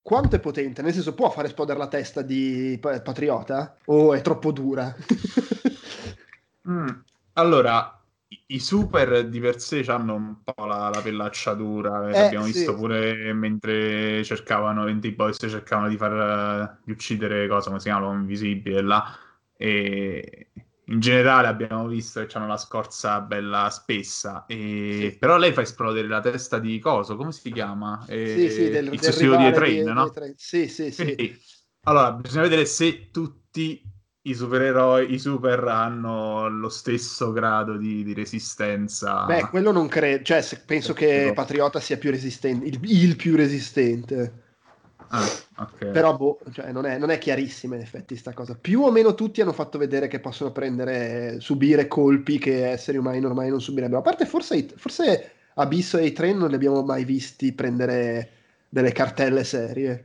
Quanto 0.00 0.36
è 0.36 0.40
potente? 0.40 0.80
Nel 0.80 0.94
senso, 0.94 1.12
può 1.12 1.28
far 1.28 1.44
esplodere 1.44 1.78
la 1.78 1.86
testa 1.86 2.22
di 2.22 2.78
Patriota? 2.80 3.76
O 3.84 4.14
è 4.14 4.22
troppo 4.22 4.52
dura? 4.52 4.96
mm. 6.66 6.88
Allora, 7.34 8.01
i 8.54 8.58
super 8.58 9.28
di 9.28 9.40
per 9.40 9.60
sé 9.60 9.80
hanno 9.88 10.14
un 10.14 10.36
po' 10.42 10.64
la, 10.64 10.90
la 10.92 11.00
pellacciatura, 11.00 12.10
eh, 12.10 12.18
abbiamo 12.26 12.44
sì. 12.46 12.52
visto 12.52 12.74
pure 12.74 13.32
mentre 13.32 14.22
cercavano, 14.24 14.84
20 14.84 15.12
boys 15.12 15.36
cercavano 15.38 15.88
di 15.88 15.96
far 15.96 16.78
di 16.84 16.92
uccidere 16.92 17.48
cosa, 17.48 17.68
come 17.68 17.78
si 17.78 17.86
chiama, 17.86 18.00
l'uomo 18.00 18.20
invisibile 18.20 18.82
là, 18.82 19.16
e 19.56 20.48
in 20.86 21.00
generale 21.00 21.46
abbiamo 21.46 21.86
visto 21.86 22.24
che 22.24 22.36
hanno 22.36 22.46
la 22.46 22.56
scorza 22.56 23.20
bella 23.20 23.70
spessa, 23.70 24.44
e... 24.46 25.10
sì. 25.12 25.18
però 25.18 25.38
lei 25.38 25.52
fa 25.52 25.62
esplodere 25.62 26.08
la 26.08 26.20
testa 26.20 26.58
di 26.58 26.78
Coso, 26.78 27.16
come 27.16 27.32
si 27.32 27.50
chiama? 27.52 28.04
E... 28.06 28.26
Sì, 28.26 28.50
sì, 28.50 28.68
del, 28.68 28.92
il 28.92 29.02
sussidio 29.02 29.36
di 29.36 29.52
Train, 29.52 29.84
di, 29.84 29.92
no? 29.92 30.10
Di 30.10 30.34
sì, 30.36 30.68
sì, 30.68 30.90
sì. 30.90 31.04
Quindi, 31.04 31.40
allora, 31.84 32.12
bisogna 32.12 32.42
vedere 32.42 32.66
se 32.66 33.10
tutti 33.10 33.82
i 34.22 34.34
supereroi, 34.34 35.12
i 35.12 35.18
super 35.18 35.64
hanno 35.64 36.48
lo 36.48 36.68
stesso 36.68 37.32
grado 37.32 37.76
di, 37.76 38.04
di 38.04 38.14
resistenza. 38.14 39.24
Beh, 39.24 39.48
quello 39.48 39.72
non 39.72 39.88
credo, 39.88 40.22
cioè 40.22 40.44
penso 40.64 40.92
che 40.92 41.32
Patriota 41.34 41.80
sia 41.80 41.98
più 41.98 42.10
resistente, 42.10 42.66
il, 42.66 42.78
il 42.82 43.16
più 43.16 43.34
resistente. 43.34 44.40
Ah, 45.08 45.28
okay. 45.56 45.90
Però 45.90 46.16
boh, 46.16 46.38
cioè, 46.52 46.72
non, 46.72 46.86
è, 46.86 46.96
non, 46.96 47.10
è, 47.10 47.18
chiarissima 47.18 47.74
in 47.74 47.82
effetti 47.82 48.16
sta 48.16 48.32
cosa. 48.32 48.56
Più 48.58 48.80
o 48.80 48.90
meno 48.90 49.14
tutti 49.14 49.42
hanno 49.42 49.52
fatto 49.52 49.76
vedere 49.76 50.08
che 50.08 50.20
possono 50.20 50.52
prendere, 50.52 51.38
subire 51.40 51.86
colpi 51.86 52.38
che 52.38 52.70
esseri 52.70 52.96
umani 52.96 53.20
normali 53.20 53.50
non 53.50 53.60
subirebbero. 53.60 53.98
A 53.98 54.02
parte 54.02 54.24
forse, 54.24 54.68
forse 54.76 55.32
Abisso 55.54 55.98
e 55.98 56.06
i 56.06 56.12
Train 56.12 56.38
non 56.38 56.48
li 56.48 56.54
abbiamo 56.54 56.82
mai 56.82 57.04
visti 57.04 57.52
prendere 57.52 58.30
delle 58.68 58.92
cartelle 58.92 59.44
serie. 59.44 60.04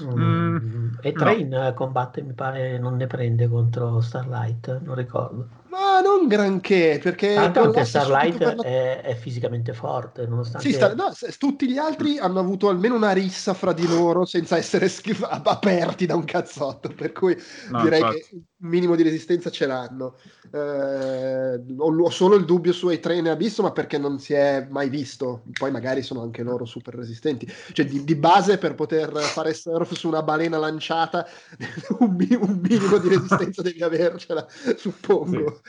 Mm, 0.00 0.96
e 1.00 1.14
Train 1.16 1.48
no. 1.50 1.72
combatte, 1.74 2.22
mi 2.22 2.34
pare, 2.34 2.78
non 2.78 2.96
ne 2.96 3.06
prende 3.06 3.48
contro 3.48 4.00
Starlight, 4.00 4.80
non 4.82 4.94
ricordo. 4.94 5.50
Ma 5.74 6.00
non 6.00 6.28
granché, 6.28 7.00
perché... 7.02 7.34
Tanto 7.34 7.62
anche 7.62 7.84
Starlight 7.84 8.40
la... 8.40 8.54
è, 8.62 9.00
è, 9.00 9.16
fisicamente 9.16 9.72
forte, 9.72 10.24
nonostante... 10.24 10.68
Sì, 10.68 10.72
sta... 10.72 10.94
no, 10.94 11.12
tutti 11.36 11.68
gli 11.68 11.78
altri 11.78 12.16
hanno 12.16 12.38
avuto 12.38 12.68
almeno 12.68 12.94
una 12.94 13.10
rissa 13.10 13.54
fra 13.54 13.72
di 13.72 13.84
loro 13.84 14.24
senza 14.24 14.56
essere 14.56 14.88
schif- 14.88 15.26
aperti 15.28 16.06
da 16.06 16.14
un 16.14 16.24
cazzotto, 16.24 16.90
per 16.94 17.10
cui 17.10 17.36
no, 17.70 17.82
direi 17.82 17.98
infatti. 17.98 18.20
che 18.20 18.28
un 18.64 18.68
minimo 18.68 18.94
di 18.94 19.02
resistenza 19.02 19.50
ce 19.50 19.66
l'hanno. 19.66 20.16
Eh, 20.52 21.60
ho, 21.76 22.10
solo 22.10 22.36
il 22.36 22.44
dubbio 22.44 22.72
su 22.72 22.86
A-Train 22.86 23.26
e 23.26 23.30
Abisso, 23.30 23.62
ma 23.62 23.72
perché 23.72 23.98
non 23.98 24.20
si 24.20 24.32
è 24.32 24.66
mai 24.70 24.88
visto. 24.88 25.42
Poi 25.58 25.72
magari 25.72 26.02
sono 26.02 26.22
anche 26.22 26.44
loro 26.44 26.64
super 26.64 26.94
resistenti. 26.94 27.52
Cioè, 27.72 27.84
di, 27.84 28.04
di 28.04 28.14
base, 28.14 28.58
per 28.58 28.76
poter 28.76 29.12
fare 29.18 29.52
surf 29.54 29.92
su 29.94 30.06
una 30.06 30.22
balena 30.22 30.56
lanciata, 30.56 31.26
un, 31.98 32.16
un 32.40 32.60
minimo 32.62 32.98
di 32.98 33.08
resistenza 33.08 33.60
devi 33.60 33.82
avercela, 33.82 34.46
suppongo. 34.76 35.60
Sì, 35.62 35.63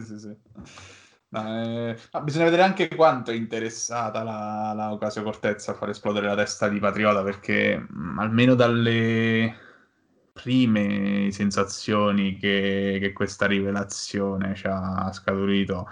sì, 0.00 0.18
sì. 0.18 0.18
sì. 0.18 0.36
Eh, 1.36 1.96
bisogna 2.22 2.44
vedere 2.44 2.62
anche 2.62 2.88
quanto 2.88 3.30
è 3.30 3.34
interessata 3.34 4.22
la, 4.22 4.72
la 4.74 4.92
Ocasio 4.92 5.22
Cortez 5.22 5.68
a 5.68 5.74
far 5.74 5.90
esplodere 5.90 6.26
la 6.26 6.36
testa 6.36 6.68
di 6.68 6.78
Patriota, 6.78 7.22
perché 7.22 7.76
mh, 7.78 7.86
mm, 7.92 8.18
almeno 8.18 8.54
dalle 8.54 9.54
prime 10.32 11.30
sensazioni 11.32 12.36
che, 12.36 12.98
che 13.00 13.12
questa 13.12 13.46
rivelazione 13.46 14.54
ci 14.54 14.66
ha 14.66 15.10
scaturito 15.12 15.88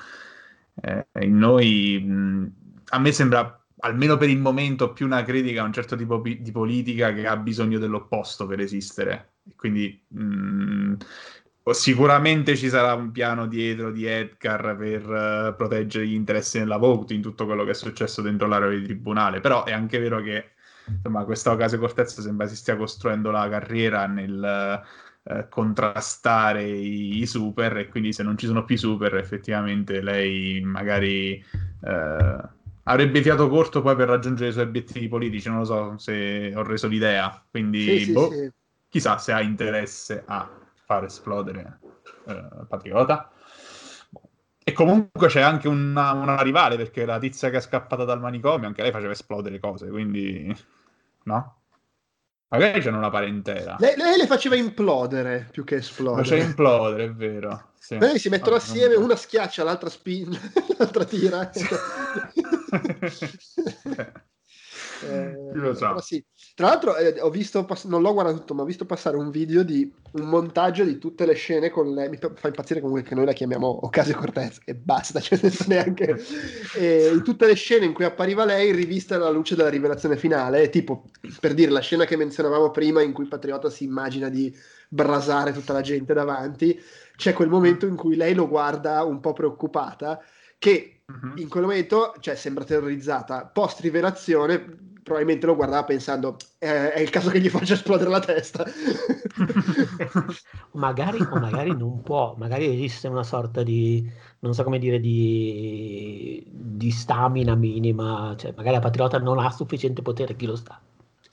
eh, 0.83 1.07
in 1.21 1.37
noi, 1.37 2.03
mh, 2.03 2.13
mm, 2.13 2.47
a 2.91 2.99
me 2.99 3.13
sembra 3.13 3.59
almeno 3.79 4.17
per 4.17 4.31
il 4.31 4.39
momento 4.39 4.93
più 4.93 5.05
una 5.05 5.23
critica 5.25 5.63
a 5.63 5.65
un 5.65 5.73
certo 5.73 5.97
tipo 5.97 6.19
di 6.21 6.51
politica 6.53 7.13
che 7.13 7.27
ha 7.27 7.37
bisogno 7.37 7.79
dell'opposto 7.79 8.47
per 8.47 8.61
esistere. 8.61 9.35
Quindi 9.57 10.03
mh, 10.09 10.25
mm, 10.25 10.95
Sicuramente 11.73 12.57
ci 12.57 12.69
sarà 12.69 12.93
un 12.93 13.11
piano 13.11 13.47
dietro 13.47 13.91
di 13.91 14.05
Edgar 14.05 14.77
per 14.77 15.09
uh, 15.09 15.57
proteggere 15.57 16.07
gli 16.07 16.13
interessi 16.13 16.59
della 16.59 16.77
Vogue 16.77 17.15
in 17.15 17.23
tutto 17.23 17.47
quello 17.47 17.65
che 17.65 17.71
è 17.71 17.75
successo 17.75 18.21
dentro 18.21 18.47
l'area 18.47 18.69
di 18.69 18.83
tribunale, 18.83 19.41
però 19.41 19.65
è 19.65 19.73
anche 19.73 19.99
vero 19.99 20.21
che 20.21 20.51
insomma, 20.87 21.25
questa 21.25 21.53
Ocasio 21.53 21.79
Cortez 21.79 22.21
sembra 22.21 22.47
si 22.47 22.57
stia 22.57 22.77
costruendo 22.77 23.31
la 23.31 23.49
carriera 23.49 24.07
nel 24.07 24.83
uh, 25.23 25.49
contrastare 25.49 26.65
i, 26.65 27.21
i, 27.21 27.27
super 27.27 27.79
e 27.79 27.89
quindi 27.89 28.13
se 28.13 28.23
non 28.23 28.37
ci 28.37 28.45
sono 28.45 28.67
più 28.67 28.77
super 28.77 29.15
effettivamente 29.15 30.03
lei 30.03 30.61
magari 30.61 31.43
uh, 31.81 32.49
avrebbe 32.83 33.23
fiato 33.23 33.49
corto 33.49 33.81
poi 33.81 33.97
per 33.97 34.09
raggiungere 34.09 34.51
i 34.51 34.53
suoi 34.53 34.65
obiettivi 34.65 35.09
politici, 35.09 35.49
non 35.49 35.61
lo 35.61 35.65
so 35.65 35.97
se 35.97 36.53
ho 36.55 36.63
reso 36.63 36.89
l'idea, 36.89 37.43
quindi 37.51 38.01
sì, 38.01 38.13
boh, 38.13 38.31
sì, 38.31 38.37
sì. 38.37 38.51
chissà 38.91 39.17
se 39.17 39.33
ha 39.33 39.41
interesse 39.41 40.23
a 40.27 40.59
far 40.85 41.05
esplodere 41.05 41.79
eh, 42.27 42.49
Patriota. 42.69 43.31
E 44.67 44.73
comunque 44.73 45.29
c'è 45.29 45.43
anche 45.43 45.69
una, 45.69 46.13
una, 46.13 46.41
rivale, 46.41 46.77
perché 46.77 47.05
la 47.05 47.19
tizia 47.19 47.51
che 47.51 47.59
è 47.59 47.61
scappata 47.61 48.05
dal 48.05 48.21
manicomio, 48.21 48.67
anche 48.67 48.83
lei 48.83 48.93
faceva 48.93 49.13
esplodere 49.13 49.59
cose, 49.59 49.89
quindi... 49.89 50.57
No? 51.25 51.59
Magari 52.49 52.81
c'è 52.81 52.91
una 52.91 53.11
parentela. 53.11 53.77
Lei, 53.79 53.97
lei, 53.97 54.17
le 54.17 54.27
faceva 54.27 54.55
implodere 54.55 55.49
più 55.51 55.65
che 55.65 55.77
esplodere. 55.77 56.23
Faceva 56.23 56.45
implodere, 56.45 57.05
è 57.05 57.13
vero. 57.13 57.73
Sì. 57.79 57.99
Lei 57.99 58.19
si 58.19 58.29
mettono 58.29 58.55
ah, 58.55 58.59
assieme, 58.59 58.95
una 58.95 59.17
schiaccia, 59.17 59.65
l'altra 59.65 59.91
spinge, 59.91 60.41
l'altra 60.79 61.05
tira. 61.05 61.51
eh, 65.03 65.37
lo 65.53 65.75
so. 65.75 66.01
Sì. 66.01 66.25
Tra 66.55 66.69
l'altro, 66.69 66.97
eh, 66.97 67.21
ho 67.21 67.31
visto, 67.31 67.65
pass- 67.65 67.87
non 67.87 68.03
l'ho 68.03 68.13
guardato 68.13 68.39
tutto, 68.39 68.55
ma 68.55 68.63
ho 68.63 68.67
visto 68.67 68.87
passare 68.87 69.17
un 69.17 69.31
video 69.31 69.63
di 69.63 69.91
un 70.13 70.27
montaggio 70.27 70.85
di 70.85 70.99
tutte 70.99 71.27
le 71.27 71.35
scene 71.35 71.71
con 71.71 71.93
lei. 71.93 72.09
Mi 72.09 72.17
fa 72.17 72.47
impazzire 72.47 72.81
comunque 72.81 73.03
che 73.07 73.15
noi 73.15 73.25
la 73.25 73.33
chiamiamo 73.33 73.87
Ocasio 73.87 74.17
Cortez 74.17 74.61
e 74.65 74.75
basta, 74.75 75.19
cioè 75.21 75.39
neanche. 75.67 76.17
E 76.77 77.11
in 77.13 77.23
tutte 77.23 77.47
le 77.47 77.55
scene 77.55 77.85
in 77.85 77.93
cui 77.93 78.05
appariva 78.05 78.45
lei, 78.45 78.73
rivista 78.73 79.17
alla 79.17 79.31
luce 79.31 79.57
della 79.57 79.69
rivelazione 79.69 80.17
finale, 80.17 80.69
tipo 80.71 81.05
per 81.41 81.55
dire 81.55 81.71
la 81.71 81.81
scena 81.81 82.05
che 82.05 82.17
menzionavamo 82.17 82.71
prima, 82.71 83.03
in 83.03 83.13
cui 83.13 83.27
Patriota 83.27 83.71
si 83.71 83.85
immagina 83.85 84.29
di 84.29 84.55
brasare 84.89 85.53
tutta 85.53 85.73
la 85.73 85.81
gente 85.81 86.15
davanti. 86.15 86.81
C'è 87.17 87.33
quel 87.33 87.49
momento 87.49 87.87
in 87.87 87.97
cui 87.97 88.17
lei 88.17 88.35
lo 88.35 88.49
guarda 88.49 89.03
un 89.05 89.21
po' 89.21 89.33
preoccupata, 89.33 90.21
che 90.59 90.94
uh-huh. 91.07 91.37
in 91.37 91.49
quel 91.49 91.65
momento 91.65 92.15
cioè, 92.21 92.35
sembra 92.35 92.65
terrorizzata. 92.65 93.47
Post 93.47 93.81
rivelazione 93.81 94.93
probabilmente 95.05 95.45
lo 95.45 95.55
guardava 95.55 95.85
pensando 95.85 96.37
eh, 96.59 96.95
è 96.95 97.01
il 97.01 97.11
caso 97.11 97.29
che 97.29 97.39
gli 97.39 97.51
faccia 97.51 97.75
esplodere 97.75 98.09
la 98.09 98.21
testa. 98.21 98.65
magari, 100.73 101.21
o 101.21 101.39
magari 101.39 101.77
non 101.77 102.03
può, 102.03 102.35
magari 102.39 102.73
esiste 102.73 103.07
una 103.07 103.23
sorta 103.23 103.63
di, 103.63 104.11
non 104.41 104.55
so 104.55 104.65
come 104.65 104.79
dire, 104.79 104.99
di, 104.99 106.43
di 106.51 106.91
stamina 106.91 107.55
minima, 107.55 108.35
cioè 108.37 108.55
magari 108.57 108.77
la 108.77 108.81
patriota 108.81 109.19
non 109.19 109.39
ha 109.39 109.51
sufficiente 109.51 110.01
potere, 110.01 110.37
chi 110.37 110.47
lo 110.47 110.57
sta. 110.57 110.81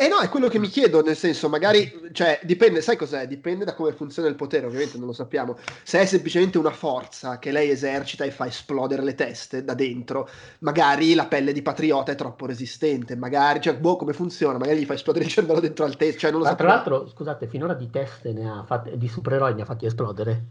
Eh 0.01 0.07
no, 0.07 0.17
è 0.17 0.29
quello 0.29 0.47
che 0.47 0.57
mi 0.57 0.67
chiedo, 0.67 1.03
nel 1.03 1.15
senso, 1.15 1.47
magari, 1.47 2.09
cioè, 2.11 2.39
dipende, 2.41 2.81
sai 2.81 2.95
cos'è? 2.95 3.27
Dipende 3.27 3.65
da 3.65 3.75
come 3.75 3.93
funziona 3.93 4.27
il 4.29 4.33
potere, 4.33 4.65
ovviamente 4.65 4.97
non 4.97 5.05
lo 5.05 5.13
sappiamo. 5.13 5.59
Se 5.83 5.99
è 5.99 6.05
semplicemente 6.07 6.57
una 6.57 6.71
forza 6.71 7.37
che 7.37 7.51
lei 7.51 7.69
esercita 7.69 8.23
e 8.23 8.31
fa 8.31 8.47
esplodere 8.47 9.03
le 9.03 9.13
teste 9.13 9.63
da 9.63 9.75
dentro, 9.75 10.27
magari 10.61 11.13
la 11.13 11.27
pelle 11.27 11.53
di 11.53 11.61
patriota 11.61 12.11
è 12.11 12.15
troppo 12.15 12.47
resistente, 12.47 13.15
magari, 13.15 13.61
cioè, 13.61 13.77
boh, 13.77 13.95
come 13.95 14.13
funziona? 14.13 14.57
Magari 14.57 14.79
gli 14.79 14.85
fa 14.85 14.95
esplodere 14.95 15.25
il 15.25 15.29
cervello 15.29 15.59
dentro 15.59 15.85
al 15.85 15.95
testo, 15.95 16.21
cioè, 16.21 16.31
non 16.31 16.39
lo 16.39 16.45
Ma 16.45 16.51
sappiamo. 16.53 16.81
Tra 16.81 16.91
l'altro, 16.93 17.07
scusate, 17.07 17.45
finora 17.45 17.75
di 17.75 17.91
teste 17.91 18.33
ne 18.33 18.49
ha 18.49 18.63
fatte, 18.63 18.97
di 18.97 19.07
supereroi 19.07 19.53
ne 19.53 19.61
ha 19.61 19.65
fatti 19.65 19.85
esplodere? 19.85 20.45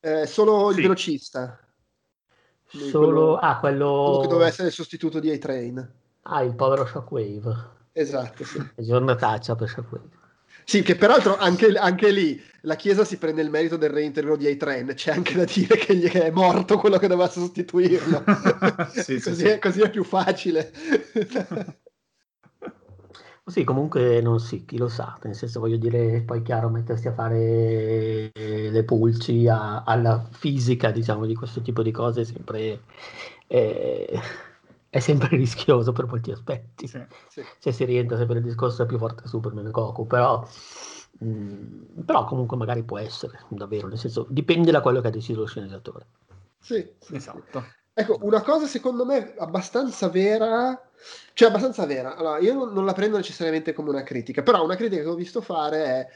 Eh, 0.00 0.26
solo 0.26 0.70
sì. 0.70 0.76
il 0.76 0.82
velocista. 0.84 1.60
Solo, 2.64 3.04
quello, 3.04 3.36
ah, 3.36 3.58
quello... 3.58 4.04
quello 4.04 4.20
che 4.20 4.28
doveva 4.28 4.46
essere 4.46 4.68
il 4.68 4.74
sostituto 4.74 5.20
di 5.20 5.30
A-Train. 5.30 5.92
Ah, 6.22 6.42
il 6.42 6.54
povero 6.54 6.86
Shockwave. 6.86 7.74
Esatto, 7.98 8.44
sì. 8.44 8.62
Giornataccia 8.76 9.54
per 9.54 9.70
Shockwave. 9.70 10.08
Sì, 10.64 10.82
che 10.82 10.96
peraltro 10.96 11.38
anche, 11.38 11.68
anche, 11.68 12.10
lì 12.10 12.38
la 12.62 12.74
Chiesa 12.74 13.06
si 13.06 13.16
prende 13.16 13.40
il 13.40 13.48
merito 13.48 13.78
del 13.78 13.88
reintegro 13.88 14.36
di 14.36 14.46
A-Train. 14.46 14.92
C'è 14.94 15.12
anche 15.12 15.34
da 15.34 15.44
dire 15.44 15.76
che, 15.78 15.96
gli 15.96 16.06
è 16.10 16.30
morto 16.30 16.76
quello 16.76 16.98
che 16.98 17.06
doveva 17.08 17.30
sostituirlo. 17.30 18.22
sì, 18.92 19.18
così, 19.18 19.34
sì, 19.34 19.46
è, 19.46 19.58
così, 19.58 19.80
è, 19.80 19.88
più 19.88 20.04
facile. 20.04 20.70
sì, 23.46 23.64
comunque 23.64 24.20
non 24.20 24.40
sì, 24.40 24.66
chi 24.66 24.76
lo 24.76 24.88
sa. 24.88 25.18
Nel 25.22 25.34
senso, 25.34 25.60
voglio 25.60 25.78
dire, 25.78 26.20
poi 26.20 26.42
chiaro, 26.42 26.68
mettersi 26.68 27.08
a 27.08 27.14
fare 27.14 28.30
le 28.34 28.84
pulci 28.84 29.48
a, 29.48 29.84
alla 29.84 30.22
fisica, 30.32 30.90
diciamo, 30.90 31.24
di 31.24 31.34
questo 31.34 31.62
tipo 31.62 31.82
di 31.82 31.92
cose 31.92 32.20
è 32.20 32.24
sempre... 32.24 32.80
Eh, 33.46 34.20
è 34.88 34.98
sempre 34.98 35.28
rischioso 35.36 35.92
per 35.92 36.06
molti 36.06 36.30
aspetti. 36.30 36.86
Sì, 36.86 37.04
sì. 37.28 37.44
Cioè 37.58 37.72
si 37.72 37.84
rientra 37.84 38.16
sempre 38.16 38.36
nel 38.36 38.44
discorso 38.44 38.86
più 38.86 38.98
forte 38.98 39.26
Superman 39.26 39.66
e 39.66 39.70
Goku, 39.70 40.06
però, 40.06 40.46
mh, 41.18 41.28
mm, 41.28 42.00
però 42.04 42.24
comunque 42.24 42.56
magari 42.56 42.82
può 42.82 42.98
essere, 42.98 43.40
davvero, 43.48 43.88
nel 43.88 43.98
senso 43.98 44.26
dipende 44.28 44.70
da 44.70 44.80
quello 44.80 45.00
che 45.00 45.08
ha 45.08 45.10
deciso 45.10 45.40
lo 45.40 45.46
sceneggiatore. 45.46 46.06
Sì, 46.58 46.88
sì 46.98 47.14
esatto. 47.14 47.64
Ecco, 47.98 48.18
una 48.22 48.42
cosa 48.42 48.66
secondo 48.66 49.06
me 49.06 49.34
abbastanza 49.38 50.08
vera, 50.08 50.78
cioè 51.32 51.48
abbastanza 51.48 51.86
vera, 51.86 52.14
allora 52.14 52.38
io 52.38 52.52
non, 52.52 52.72
non 52.74 52.84
la 52.84 52.92
prendo 52.92 53.16
necessariamente 53.16 53.72
come 53.72 53.88
una 53.88 54.02
critica, 54.02 54.42
però 54.42 54.62
una 54.62 54.76
critica 54.76 55.02
che 55.02 55.08
ho 55.08 55.14
visto 55.14 55.40
fare 55.40 55.84
è 55.84 56.08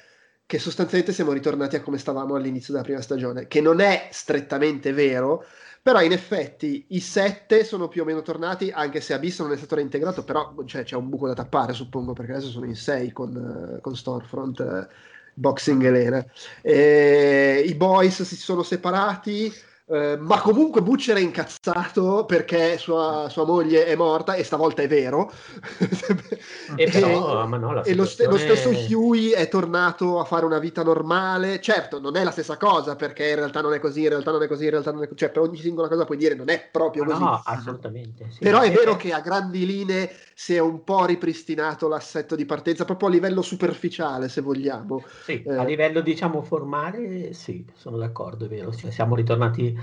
che 0.45 0.59
sostanzialmente 0.59 1.15
siamo 1.15 1.33
ritornati 1.33 1.77
a 1.77 1.81
come 1.81 1.97
stavamo 1.97 2.35
all'inizio 2.35 2.73
della 2.73 2.85
prima 2.85 3.01
stagione, 3.01 3.47
che 3.47 3.61
non 3.61 3.81
è 3.81 4.09
strettamente 4.11 4.93
vero, 4.93 5.45
però 5.83 6.03
in 6.03 6.13
effetti 6.13 6.85
i 6.89 7.01
sette 7.01 7.65
sono 7.65 7.89
più 7.89 8.03
o 8.03 8.05
meno 8.05 8.23
tornati, 8.23 8.71
anche 8.71 9.01
se 9.01 9.15
Abyss 9.15 9.41
non 9.41 9.53
è 9.53 9.57
stato 9.57 9.77
reintegrato, 9.77 10.25
però 10.25 10.55
cioè, 10.67 10.85
c'è 10.85 10.97
un 10.97 11.09
buco 11.09 11.27
da 11.27 11.35
tappare, 11.35 11.73
suppongo, 11.73 12.13
perché 12.13 12.33
adesso 12.33 12.51
sono 12.51 12.67
in 12.67 12.77
sei 12.77 13.13
con, 13.13 13.79
con 13.81 13.97
Stormfront, 13.97 14.61
eh, 14.61 14.89
Boxing 15.35 15.83
Elena. 15.83 16.25
E 16.61 17.65
I 17.67 17.75
boys 17.75 18.23
si 18.23 18.37
sono 18.37 18.63
separati 18.63 19.53
eh, 19.93 20.17
ma 20.21 20.41
comunque 20.41 20.83
Butcher 20.83 21.17
è 21.17 21.21
incazzato 21.21 22.25
perché 22.25 22.79
sua, 22.79 23.27
sua, 23.29 23.45
moglie 23.45 23.87
è 23.87 23.97
morta 23.97 24.35
e 24.35 24.45
stavolta 24.45 24.83
è 24.83 24.87
vero. 24.87 25.33
e, 26.77 26.89
però, 26.89 27.43
e, 27.43 27.59
no, 27.59 27.83
e 27.83 27.95
lo, 27.97 28.05
st- 28.05 28.25
lo, 28.27 28.39
stesso 28.39 28.69
Huey 28.69 29.31
è 29.31 29.49
tornato 29.49 30.21
a 30.21 30.25
fare 30.25 30.45
una 30.45 30.61
vita 30.61 30.85
normale. 30.85 31.61
Certo, 31.61 31.99
non 31.99 32.17
è 32.17 32.23
la 32.23 32.31
stessa 32.31 32.57
cosa 32.57 32.95
perché 32.95 33.31
in 33.31 33.35
realtà 33.35 33.63
non 33.63 33.75
è 33.75 33.81
così, 33.81 34.03
in 34.03 34.11
realtà 34.11 34.31
non 34.31 34.45
è 34.45 34.47
così, 34.47 34.65
in 34.65 34.71
realtà 34.71 34.93
non 34.93 35.03
è 35.03 35.07
così. 35.07 35.19
Cioè, 35.19 35.31
per 35.31 35.43
ogni 35.43 35.57
singola 35.57 35.89
cosa 35.89 36.05
puoi 36.05 36.19
dire 36.19 36.37
non 36.37 36.51
è 36.51 36.69
proprio 36.71 37.05
così. 37.05 37.23
No, 37.25 37.43
assolutamente. 37.45 38.27
Sì. 38.31 38.39
Però 38.39 38.61
è 38.61 38.71
vero 38.71 38.95
che 38.95 39.13
a 39.13 39.21
grandi 39.21 39.67
linee 39.67 40.09
si 40.35 40.55
è 40.55 40.61
un 40.61 40.85
po' 40.85 41.05
ripristinato 41.05 41.89
l'assetto 41.89 42.37
di 42.37 42.47
partenza, 42.47 42.85
proprio 42.85 43.09
a 43.09 43.11
livello 43.11 43.43
superficiale, 43.43 44.29
se 44.29 44.41
vogliamo. 44.41 45.03
Sì, 45.25 45.43
eh. 45.43 45.57
a 45.57 45.65
livello 45.65 46.01
diciamo 46.01 46.43
formale, 46.43 47.33
sì, 47.33 47.65
sono 47.75 47.97
d'accordo, 47.97 48.45
è 48.45 48.49
vero. 48.49 48.73
Cioè, 48.73 48.93
siamo 48.93 49.17
ritornati 49.17 49.79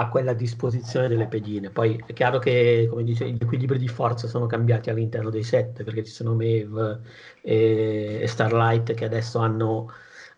a 0.00 0.08
quella 0.08 0.32
disposizione 0.32 1.08
delle 1.08 1.26
pedine. 1.26 1.70
Poi 1.70 2.00
è 2.06 2.12
chiaro 2.12 2.38
che, 2.38 2.86
come 2.88 3.02
dice, 3.02 3.28
gli 3.28 3.38
equilibri 3.40 3.78
di 3.78 3.88
forza 3.88 4.28
sono 4.28 4.46
cambiati 4.46 4.90
all'interno 4.90 5.28
dei 5.28 5.42
set, 5.42 5.82
perché 5.82 6.04
ci 6.04 6.12
sono 6.12 6.34
Maeve 6.34 7.00
e, 7.42 8.20
e 8.22 8.26
Starlight 8.28 8.94
che 8.94 9.04
adesso 9.04 9.38
hanno 9.38 9.90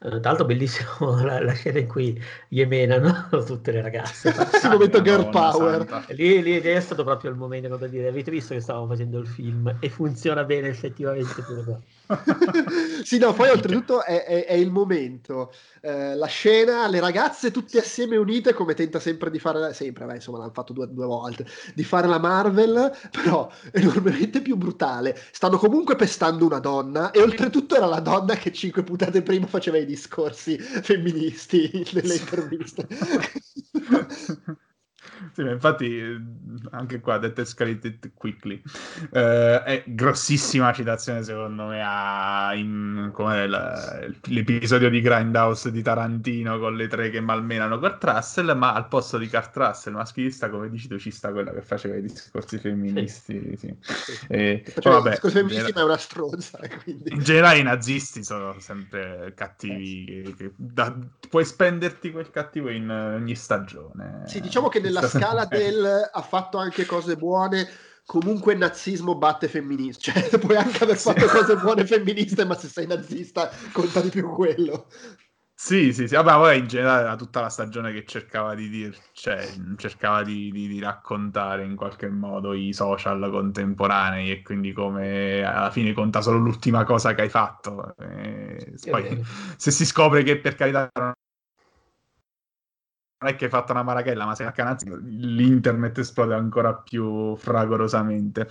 Uh, 0.03 0.19
tra 0.19 0.31
l'altro 0.31 0.47
bellissimo 0.47 0.89
la, 1.23 1.43
la, 1.43 1.53
scena 1.53 1.79
in 1.79 1.87
cui 1.87 2.19
gli 2.49 2.63
emenano 2.63 3.29
tutte 3.45 3.71
le 3.71 3.83
ragazze. 3.83 4.31
il 4.33 4.71
momento 4.71 5.03
girl 5.03 5.29
power. 5.29 6.07
Lì, 6.13 6.43
lì, 6.43 6.59
è 6.59 6.81
stato 6.81 7.05
proprio 7.05 7.31
il 7.31 7.37
momento 7.37 7.77
per 7.77 7.91
dire, 7.91 8.09
avete 8.09 8.31
visto 8.31 8.55
che 8.55 8.61
stavamo 8.61 8.87
facendo 8.87 9.19
il 9.19 9.27
film 9.27 9.77
e 9.79 9.91
funziona 9.91 10.45
bene 10.45 10.69
effettivamente 10.69 11.43
pure 11.43 11.65
qua. 11.65 11.79
Sì, 13.05 13.19
no, 13.19 13.33
poi 13.33 13.51
oltretutto 13.51 14.05
è, 14.05 14.25
è, 14.25 14.47
è 14.47 14.53
il 14.55 14.71
momento, 14.71 15.53
eh, 15.81 16.15
la 16.15 16.27
scena, 16.27 16.87
le 16.89 17.01
ragazze 17.01 17.51
tutte 17.51 17.79
assieme 17.79 18.17
unite, 18.17 18.53
come 18.53 18.75
tenta 18.75 18.99
sempre 18.99 19.31
di 19.31 19.39
fare, 19.39 19.73
sempre, 19.75 20.07
beh, 20.07 20.15
insomma 20.15 20.39
l'hanno 20.39 20.53
fatto 20.53 20.73
due, 20.73 20.89
due, 20.91 21.07
volte, 21.07 21.47
di 21.75 21.85
fare 21.85 22.07
la 22.07 22.19
Marvel, 22.19 22.93
però 23.11 23.51
enormemente 23.73 24.41
più 24.43 24.57
brutale. 24.57 25.19
Stanno 25.31 25.59
comunque 25.59 25.97
pestando 25.97 26.47
una 26.47 26.59
donna 26.61 27.11
e 27.11 27.21
oltretutto 27.21 27.77
era 27.77 27.87
la 27.87 28.01
donna 28.01 28.35
che 28.35 28.53
cinque 28.53 28.83
puntate 28.83 29.23
prima 29.23 29.47
faceva 29.47 29.79
i 29.79 29.87
discorsi 29.87 30.59
femministi 30.59 31.87
nelle 31.93 32.15
interviste. 32.15 32.87
Sì, 35.33 35.43
infatti, 35.43 36.03
anche 36.71 37.01
qua, 37.01 37.19
That 37.19 37.39
Escalated 37.39 38.13
Quickly, 38.15 38.63
eh, 39.13 39.63
è 39.63 39.85
grossissima 39.87 40.73
citazione 40.73 41.23
secondo 41.23 41.67
me 41.67 41.83
a 41.85 42.53
in, 42.55 43.13
la, 43.15 44.07
l'episodio 44.29 44.89
di 44.89 45.01
Grindhouse 45.01 45.71
di 45.71 45.83
Tarantino 45.83 46.59
con 46.59 46.75
le 46.75 46.89
tre 46.89 47.11
che 47.11 47.21
malmenano 47.21 47.79
Kurt 47.79 48.03
Russell, 48.05 48.57
ma 48.57 48.73
al 48.73 48.89
posto 48.89 49.19
di 49.19 49.29
Kurt 49.29 49.57
Russell 49.57 49.95
maschilista, 49.95 50.49
come 50.49 50.71
dici 50.71 50.89
tu, 50.89 50.99
ci 50.99 51.11
sta 51.11 51.31
quella 51.31 51.53
che 51.53 51.63
faceva 51.63 51.97
i 51.97 52.03
discorsi 52.03 52.59
femministi. 52.59 53.57
Sì. 53.57 53.77
Sì. 53.83 54.19
E, 54.29 54.65
cioè, 54.79 54.93
vabbè, 54.93 55.11
discorsi 55.11 55.37
femministi 55.37 55.73
ma 55.73 55.81
è 55.81 55.85
una 55.85 55.97
stronza. 55.97 56.59
Quindi. 56.83 57.13
In 57.13 57.23
generale 57.23 57.59
i 57.59 57.63
nazisti 57.63 58.25
sono 58.25 58.59
sempre 58.59 59.33
cattivi, 59.37 60.05
che, 60.05 60.35
che, 60.37 60.53
da, 60.57 60.97
puoi 61.29 61.45
spenderti 61.45 62.11
quel 62.11 62.31
cattivo 62.31 62.71
in 62.71 62.91
ogni 62.91 63.35
stagione. 63.35 64.23
Sì, 64.27 64.41
diciamo 64.41 64.69
che 64.69 64.81
nella 64.81 65.01
scala 65.11 65.45
del 65.51 66.11
ha 66.13 66.23
fatto 66.23 66.59
anche 66.59 66.87
cose 66.87 67.17
buone, 67.17 67.69
comunque 68.07 68.55
il 68.55 68.59
nazismo 68.59 69.17
batte 69.17 69.49
femminista. 69.49 70.13
Cioè, 70.13 70.39
puoi 70.41 70.57
anche 70.57 70.85
aver 70.85 70.97
fatto 70.97 71.29
sì. 71.29 71.37
cose 71.37 71.57
buone 71.57 71.87
femministe, 71.87 72.45
ma 72.45 72.55
se 72.55 72.69
sei 72.69 72.87
nazista 72.87 73.51
conta 73.73 74.01
di 74.01 74.09
più 74.09 74.29
quello. 74.31 74.87
Sì, 75.63 75.93
sì, 75.93 76.09
sì, 76.09 76.15
vabbè, 76.15 76.33
poi 76.33 76.59
in 76.59 76.67
generale 76.69 77.03
era 77.03 77.17
tutta 77.17 77.43
la 77.43 77.51
stagione 77.51 77.93
che 77.93 78.07
cercava 78.07 78.55
di 78.55 78.71
dir, 78.71 78.97
cioè, 79.13 79.47
cercava 79.77 80.23
di, 80.23 80.51
di, 80.51 80.67
di, 80.67 80.81
raccontare 80.81 81.65
in 81.65 81.77
qualche 81.77 82.09
modo 82.09 82.55
i 82.55 82.73
social 82.73 83.29
contemporanei 83.31 84.31
e 84.31 84.41
quindi 84.41 84.73
come 84.73 85.45
alla 85.45 85.71
fine 85.71 85.93
conta 85.93 86.23
solo 86.23 86.39
l'ultima 86.39 86.85
cosa 86.85 87.15
che 87.15 87.21
hai 87.21 87.29
fatto. 87.29 87.95
E 87.99 88.73
poi, 88.89 89.23
se 89.57 89.71
si 89.71 89.85
scopre 89.85 90.23
che 90.23 90.39
per 90.39 90.55
carità 90.55 90.89
non 93.21 93.31
è 93.31 93.37
che 93.37 93.45
hai 93.45 93.51
fatto 93.51 93.73
una 93.73 93.83
marachella, 93.83 94.25
ma 94.25 94.35
sei 94.35 94.47
a 94.47 94.53
canazzi, 94.53 94.87
l'internet 94.89 95.99
esplode 95.99 96.33
ancora 96.35 96.75
più 96.75 97.37
fragorosamente. 97.37 98.49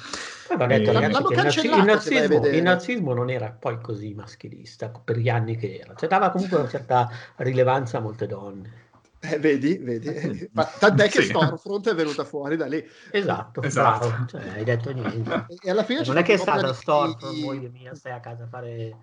Poi 0.47 0.67
detto, 0.67 0.91
e... 0.91 0.93
ragazzi, 0.93 1.21
il, 1.21 1.35
nazi- 1.35 1.65
il, 1.65 1.83
nazismo, 1.83 2.45
il, 2.45 2.61
nazismo, 2.61 3.13
non 3.15 3.31
era 3.31 3.49
poi 3.51 3.81
così 3.81 4.13
maschilista 4.13 4.89
per 4.89 5.17
gli 5.17 5.27
anni 5.27 5.57
che 5.57 5.79
era, 5.81 5.95
cioè 5.95 6.07
dava 6.07 6.29
comunque 6.29 6.57
una 6.57 6.69
certa 6.69 7.09
rilevanza 7.37 7.97
a 7.97 8.01
molte 8.01 8.27
donne. 8.27 8.87
Eh, 9.21 9.39
vedi, 9.39 9.77
vedi. 9.79 10.47
Ma 10.53 10.63
tant'è 10.63 11.09
che 11.09 11.23
sì. 11.23 11.29
Stormfront 11.29 11.89
è 11.89 11.95
venuta 11.95 12.23
fuori 12.23 12.55
da 12.55 12.67
lì. 12.67 12.81
Esatto, 13.11 13.61
esatto. 13.63 14.25
Cioè, 14.27 14.49
hai 14.49 14.63
detto 14.63 14.91
niente. 14.91 15.47
E 15.61 15.71
alla 15.71 15.83
fine 15.83 16.03
non 16.05 16.17
è 16.17 16.23
che 16.23 16.33
è 16.33 16.37
stata 16.37 16.71
Stormfront, 16.73 17.33
di... 17.33 17.43
moglie 17.43 17.69
mia, 17.69 17.95
stai 17.95 18.13
a 18.13 18.19
casa 18.19 18.43
a 18.43 18.47
fare... 18.47 18.97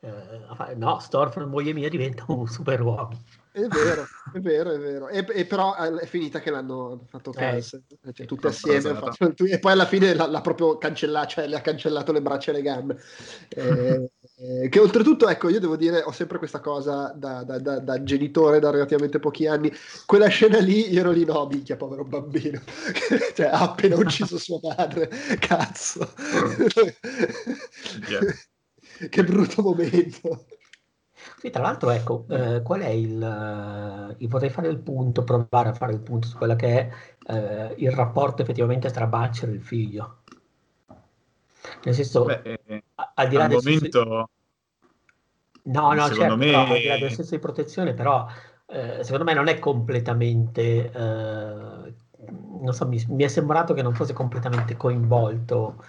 Eh, 0.00 0.44
a 0.48 0.54
fare... 0.54 0.76
No, 0.76 0.98
Stormfront, 0.98 1.50
moglie 1.50 1.74
mia, 1.74 1.90
diventa 1.90 2.24
un 2.28 2.46
super 2.46 2.80
uomo. 2.80 3.20
È 3.52 3.66
vero, 3.66 4.06
è 4.32 4.38
vero, 4.38 4.70
è 4.70 4.78
vero. 4.78 5.08
E, 5.08 5.26
e, 5.28 5.44
però 5.44 5.74
è 5.74 6.06
finita 6.06 6.38
che 6.38 6.50
l'hanno 6.50 7.04
fatto 7.08 7.32
cancel, 7.32 7.82
eh, 8.04 8.12
cioè, 8.12 8.24
tutte 8.24 8.46
assieme. 8.46 8.94
Fatto, 8.94 9.44
e 9.44 9.58
poi 9.58 9.72
alla 9.72 9.86
fine 9.86 10.14
l'ha, 10.14 10.28
l'ha, 10.28 10.40
proprio 10.40 10.78
cancellato, 10.78 11.30
cioè 11.30 11.48
le 11.48 11.56
ha 11.56 11.60
cancellato 11.60 12.12
le 12.12 12.22
braccia 12.22 12.52
e 12.52 12.54
le 12.54 12.62
gambe. 12.62 13.00
Eh, 13.48 14.10
eh, 14.38 14.68
che 14.68 14.78
oltretutto, 14.78 15.28
ecco, 15.28 15.48
io 15.48 15.58
devo 15.58 15.74
dire, 15.74 16.00
ho 16.00 16.12
sempre 16.12 16.38
questa 16.38 16.60
cosa 16.60 17.12
da, 17.16 17.42
da, 17.42 17.58
da, 17.58 17.80
da, 17.80 18.02
genitore 18.04 18.60
da 18.60 18.70
relativamente 18.70 19.18
pochi 19.18 19.48
anni. 19.48 19.72
Quella 20.06 20.28
scena 20.28 20.60
lì, 20.60 20.88
io 20.88 21.00
ero 21.00 21.10
lì, 21.10 21.24
no, 21.24 21.48
minchia, 21.50 21.76
povero 21.76 22.04
bambino. 22.04 22.62
cioè, 23.34 23.46
ha 23.46 23.62
appena 23.62 23.96
ucciso 23.96 24.38
sua 24.38 24.60
madre. 24.62 25.10
Cazzo. 25.40 26.08
yeah. 28.08 28.20
che 29.08 29.24
brutto 29.24 29.60
momento. 29.62 30.46
Sì, 31.40 31.48
tra 31.48 31.62
l'altro, 31.62 31.88
ecco, 31.88 32.26
eh, 32.28 32.60
qual 32.60 32.82
è 32.82 32.88
il... 32.88 33.16
Uh, 34.18 34.28
vorrei 34.28 34.50
fare 34.50 34.68
il 34.68 34.78
punto, 34.78 35.24
provare 35.24 35.70
a 35.70 35.72
fare 35.72 35.94
il 35.94 36.00
punto 36.00 36.26
su 36.28 36.36
quello 36.36 36.54
che 36.54 36.90
è 37.26 37.32
uh, 37.32 37.74
il 37.78 37.90
rapporto 37.92 38.42
effettivamente 38.42 38.90
tra 38.90 39.06
Butcher 39.06 39.48
e 39.48 39.52
il 39.52 39.62
figlio. 39.62 40.18
Nel 41.82 41.94
senso, 41.94 42.26
Beh, 42.26 42.42
eh, 42.42 42.84
al 43.14 43.28
di 43.28 43.36
là 43.36 43.46
del 43.46 43.56
momento... 43.56 44.28
No, 45.62 45.92
no, 45.94 46.08
certo, 46.10 46.36
me... 46.36 46.44
però, 46.44 46.66
al 46.66 46.78
di 46.78 46.86
là 46.86 46.98
del 46.98 47.10
senso 47.10 47.34
di 47.34 47.40
protezione, 47.40 47.94
però 47.94 48.26
eh, 48.66 48.98
secondo 49.02 49.24
me 49.24 49.32
non 49.32 49.48
è 49.48 49.58
completamente... 49.58 50.90
non 50.92 52.72
so, 52.74 52.86
mi, 52.86 53.02
mi, 53.08 53.24
è 53.24 53.28
sembrato 53.28 53.72
che 53.72 53.80
non 53.80 53.94
fosse 53.94 54.12
completamente 54.12 54.76
coinvolto 54.76 55.82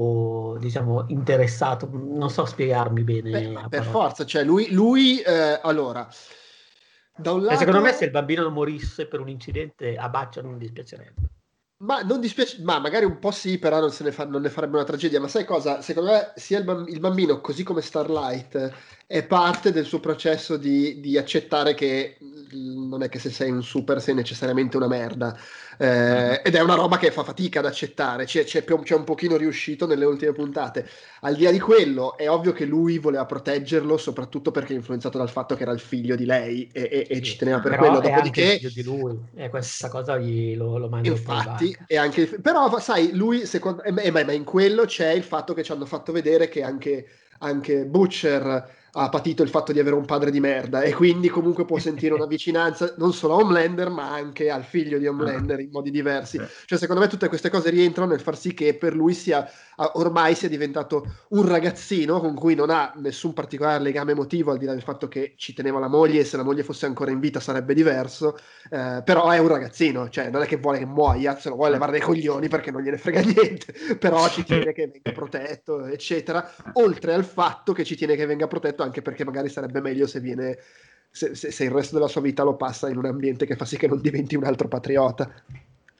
o 0.00 0.56
diciamo 0.58 1.06
interessato, 1.08 1.88
non 1.92 2.30
so 2.30 2.44
spiegarmi 2.44 3.02
bene. 3.02 3.30
Beh, 3.30 3.68
per 3.68 3.84
forza, 3.84 4.24
cioè 4.24 4.44
lui, 4.44 4.70
lui 4.70 5.20
eh, 5.20 5.58
allora, 5.60 6.08
da 7.16 7.32
un 7.32 7.42
lato... 7.42 7.54
E 7.54 7.58
secondo 7.58 7.80
me 7.80 7.92
se 7.92 8.04
il 8.04 8.10
bambino 8.12 8.42
non 8.42 8.52
morisse 8.52 9.06
per 9.06 9.18
un 9.20 9.28
incidente 9.28 9.96
a 9.96 10.08
Baccia 10.08 10.40
non 10.40 10.56
dispiacerebbe. 10.56 11.22
Ma 11.80 12.02
non 12.02 12.20
dispiace, 12.20 12.62
ma 12.62 12.78
magari 12.80 13.04
un 13.04 13.18
po' 13.18 13.30
sì, 13.30 13.58
però 13.58 13.78
non, 13.78 13.92
ne, 14.00 14.12
fa, 14.12 14.24
non 14.24 14.42
ne 14.42 14.50
farebbe 14.50 14.76
una 14.76 14.84
tragedia. 14.84 15.20
Ma 15.20 15.28
sai 15.28 15.44
cosa? 15.44 15.80
Secondo 15.80 16.10
me, 16.10 16.32
sia 16.34 16.58
il 16.58 17.00
bambino 17.00 17.40
così 17.40 17.62
come 17.62 17.82
Starlight 17.82 18.72
è 19.10 19.24
parte 19.24 19.72
del 19.72 19.86
suo 19.86 20.00
processo 20.00 20.58
di, 20.58 21.00
di 21.00 21.16
accettare 21.16 21.72
che 21.72 22.18
non 22.52 23.02
è 23.02 23.08
che 23.08 23.18
se 23.18 23.30
sei 23.30 23.50
un 23.50 23.62
super 23.62 24.02
sei 24.02 24.14
necessariamente 24.14 24.76
una 24.76 24.86
merda. 24.86 25.34
Eh, 25.78 26.42
ed 26.44 26.54
è 26.54 26.60
una 26.60 26.74
roba 26.74 26.98
che 26.98 27.10
fa 27.10 27.24
fatica 27.24 27.60
ad 27.60 27.64
accettare, 27.64 28.26
c'è, 28.26 28.44
c'è, 28.44 28.64
c'è, 28.64 28.94
un 28.94 29.04
pochino 29.04 29.38
riuscito 29.38 29.86
nelle 29.86 30.04
ultime 30.04 30.32
puntate. 30.32 30.86
Al 31.20 31.36
di 31.36 31.44
là 31.44 31.50
di 31.50 31.58
quello, 31.58 32.18
è 32.18 32.28
ovvio 32.28 32.52
che 32.52 32.66
lui 32.66 32.98
voleva 32.98 33.24
proteggerlo, 33.24 33.96
soprattutto 33.96 34.50
perché 34.50 34.74
è 34.74 34.76
influenzato 34.76 35.16
dal 35.16 35.30
fatto 35.30 35.54
che 35.54 35.62
era 35.62 35.72
il 35.72 35.80
figlio 35.80 36.14
di 36.14 36.26
lei 36.26 36.68
e, 36.70 36.82
e, 36.92 37.06
e 37.08 37.22
ci 37.22 37.38
teneva 37.38 37.60
per 37.60 37.76
però 37.76 37.84
quello. 37.84 38.00
Dopodiché, 38.00 38.56
è 38.56 38.56
figlio 38.58 38.72
di 38.74 38.82
lui, 38.82 39.18
e 39.36 39.48
questa 39.48 39.88
cosa 39.88 40.18
gli 40.18 40.54
lo, 40.54 40.76
lo 40.76 40.90
manda 40.90 41.08
Infatti, 41.08 41.74
è 41.86 41.96
anche, 41.96 42.26
però 42.26 42.78
sai, 42.78 43.14
lui, 43.14 43.46
secondo, 43.46 43.82
eh, 43.84 43.90
ma, 43.90 44.22
ma 44.22 44.32
in 44.32 44.44
quello 44.44 44.84
c'è 44.84 45.12
il 45.12 45.22
fatto 45.22 45.54
che 45.54 45.62
ci 45.62 45.72
hanno 45.72 45.86
fatto 45.86 46.12
vedere 46.12 46.50
che 46.50 46.62
anche, 46.62 47.06
anche 47.38 47.86
Butcher 47.86 48.76
ha 48.98 49.08
patito 49.08 49.42
il 49.42 49.48
fatto 49.48 49.72
di 49.72 49.78
avere 49.78 49.94
un 49.94 50.04
padre 50.04 50.30
di 50.30 50.40
merda 50.40 50.82
e 50.82 50.92
quindi 50.92 51.28
comunque 51.28 51.64
può 51.64 51.78
sentire 51.78 52.14
una 52.14 52.26
vicinanza 52.28 52.94
non 52.98 53.12
solo 53.12 53.34
a 53.34 53.36
Homelander 53.38 53.90
ma 53.90 54.12
anche 54.12 54.50
al 54.50 54.64
figlio 54.64 54.98
di 54.98 55.06
Homelander 55.06 55.60
in 55.60 55.70
modi 55.70 55.90
diversi. 55.90 56.38
Cioè 56.64 56.78
secondo 56.78 57.02
me 57.02 57.08
tutte 57.08 57.28
queste 57.28 57.50
cose 57.50 57.70
rientrano 57.70 58.10
nel 58.10 58.20
far 58.20 58.36
sì 58.36 58.54
che 58.54 58.74
per 58.74 58.94
lui 58.94 59.14
sia 59.14 59.48
ormai 59.94 60.34
sia 60.34 60.48
diventato 60.48 61.06
un 61.30 61.46
ragazzino 61.46 62.20
con 62.20 62.34
cui 62.34 62.54
non 62.54 62.70
ha 62.70 62.92
nessun 62.96 63.32
particolare 63.32 63.82
legame 63.82 64.12
emotivo 64.12 64.50
al 64.50 64.58
di 64.58 64.64
là 64.64 64.72
del 64.72 64.82
fatto 64.82 65.06
che 65.08 65.34
ci 65.36 65.54
teneva 65.54 65.78
la 65.78 65.88
moglie 65.88 66.20
e 66.20 66.24
se 66.24 66.36
la 66.36 66.42
moglie 66.42 66.64
fosse 66.64 66.86
ancora 66.86 67.10
in 67.10 67.20
vita 67.20 67.38
sarebbe 67.38 67.74
diverso, 67.74 68.36
eh, 68.70 69.02
però 69.04 69.30
è 69.30 69.38
un 69.38 69.48
ragazzino, 69.48 70.08
cioè 70.08 70.30
non 70.30 70.42
è 70.42 70.46
che 70.46 70.56
vuole 70.56 70.78
che 70.78 70.86
muoia, 70.86 71.38
se 71.38 71.48
lo 71.48 71.54
vuole 71.54 71.72
levare 71.72 71.92
dai 71.92 72.00
coglioni 72.00 72.48
perché 72.48 72.70
non 72.70 72.82
gliene 72.82 72.98
frega 72.98 73.20
niente, 73.20 73.72
però 73.98 74.28
ci 74.28 74.42
tiene 74.42 74.72
che 74.74 74.88
venga 74.88 75.12
protetto, 75.12 75.84
eccetera, 75.84 76.50
oltre 76.74 77.14
al 77.14 77.24
fatto 77.24 77.72
che 77.72 77.84
ci 77.84 77.96
tiene 77.96 78.16
che 78.16 78.26
venga 78.26 78.48
protetto 78.48 78.82
anche 78.88 79.02
perché 79.02 79.24
magari 79.24 79.48
sarebbe 79.48 79.80
meglio 79.80 80.06
se 80.06 80.20
viene 80.20 80.58
se, 81.10 81.34
se, 81.34 81.50
se, 81.50 81.64
il 81.64 81.70
resto 81.70 81.94
della 81.94 82.08
sua 82.08 82.20
vita 82.20 82.42
lo 82.42 82.56
passa 82.56 82.88
in 82.88 82.96
un 82.96 83.06
ambiente 83.06 83.46
che 83.46 83.56
fa 83.56 83.64
sì 83.64 83.76
che 83.76 83.88
non 83.88 84.00
diventi 84.00 84.36
un 84.36 84.44
altro 84.44 84.68
patriota. 84.68 85.32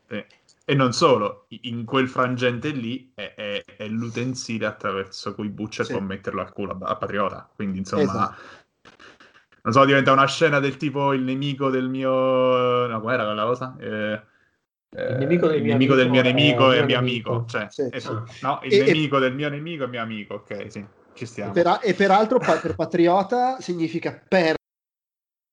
Eh, 0.09 0.27
e 0.64 0.74
non 0.74 0.92
solo, 0.92 1.46
in 1.62 1.85
quel 1.87 2.09
frangente 2.09 2.68
lì 2.70 3.11
è, 3.14 3.33
è, 3.35 3.64
è 3.64 3.88
l'utensile 3.88 4.66
attraverso 4.66 5.35
cui 5.35 5.48
Butcher 5.48 5.87
sì. 5.87 5.92
può 5.92 6.01
metterlo 6.03 6.42
al 6.42 6.53
culo 6.53 6.77
a, 6.83 6.90
a 6.90 6.96
Patriota. 6.96 7.48
Quindi 7.55 7.79
insomma, 7.79 8.03
esatto. 8.03 8.40
non 9.62 9.72
so, 9.72 9.85
diventa 9.87 10.12
una 10.12 10.27
scena 10.27 10.61
del 10.61 10.77
tipo 10.77 11.14
il 11.14 11.22
nemico 11.22 11.70
del 11.70 11.88
mio... 11.88 12.87
No, 12.87 13.01
com'era 13.01 13.24
quella 13.24 13.44
cosa? 13.44 13.77
Eh, 13.81 14.20
il 14.90 15.16
nemico 15.18 15.46
del, 15.46 15.57
il 15.57 15.62
mio, 15.62 15.72
nemico 15.72 15.94
amico 15.94 15.94
del 15.94 16.11
mio 16.11 16.22
nemico 16.22 16.72
è, 16.72 16.85
mio 16.85 16.98
amico. 16.98 17.31
amico. 17.31 17.48
Cioè, 17.48 17.66
sì, 17.70 17.88
sì. 17.98 18.12
No, 18.42 18.61
il 18.62 18.72
e, 18.74 18.85
nemico 18.85 19.16
e... 19.16 19.20
del 19.20 19.35
mio 19.35 19.48
nemico 19.48 19.85
è 19.85 19.87
mio 19.87 20.03
amico, 20.03 20.35
ok, 20.35 20.70
sì, 20.70 20.87
ci 21.19 21.27
stiamo. 21.27 21.51
E, 21.51 21.63
per, 21.63 21.79
e 21.83 21.95
peraltro 21.95 22.39
per 22.39 22.75
Patriota 22.77 23.61
significa 23.61 24.23
per 24.27 24.55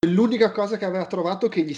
l'unica 0.08 0.52
cosa 0.52 0.78
che 0.78 0.86
aveva 0.86 1.06
trovato 1.08 1.48
che 1.48 1.64
gli, 1.64 1.76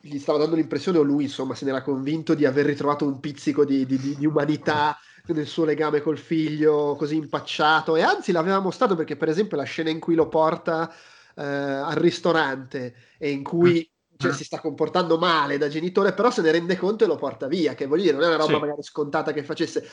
gli 0.00 0.18
stava 0.18 0.38
dando 0.38 0.54
l'impressione, 0.54 0.98
o 0.98 1.02
lui 1.02 1.24
insomma 1.24 1.54
se 1.54 1.64
ne 1.64 1.72
era 1.72 1.82
convinto 1.82 2.34
di 2.34 2.44
aver 2.44 2.66
ritrovato 2.66 3.04
un 3.04 3.18
pizzico 3.18 3.64
di, 3.64 3.84
di, 3.84 4.16
di 4.16 4.26
umanità 4.26 4.96
nel 5.26 5.46
suo 5.46 5.64
legame 5.64 6.00
col 6.00 6.18
figlio 6.18 6.94
così 6.96 7.16
impacciato 7.16 7.96
e 7.96 8.02
anzi 8.02 8.30
l'aveva 8.30 8.60
mostrato 8.60 8.94
perché 8.94 9.16
per 9.16 9.28
esempio 9.28 9.56
la 9.56 9.64
scena 9.64 9.90
in 9.90 9.98
cui 9.98 10.14
lo 10.14 10.28
porta 10.28 10.88
eh, 11.34 11.42
al 11.42 11.96
ristorante 11.96 12.94
e 13.18 13.30
in 13.30 13.42
cui 13.42 13.90
mm. 13.90 13.95
Cioè, 14.16 14.30
mm. 14.30 14.34
si 14.34 14.44
sta 14.44 14.60
comportando 14.60 15.18
male 15.18 15.58
da 15.58 15.68
genitore 15.68 16.14
però 16.14 16.30
se 16.30 16.42
ne 16.42 16.50
rende 16.50 16.76
conto 16.76 17.04
e 17.04 17.06
lo 17.06 17.16
porta 17.16 17.46
via 17.46 17.74
che 17.74 17.86
voglio 17.86 18.02
dire 18.02 18.14
non 18.14 18.24
è 18.24 18.28
una 18.28 18.36
roba 18.36 18.54
sì. 18.54 18.60
magari 18.60 18.82
scontata 18.82 19.32
che 19.32 19.42
facesse 19.42 19.88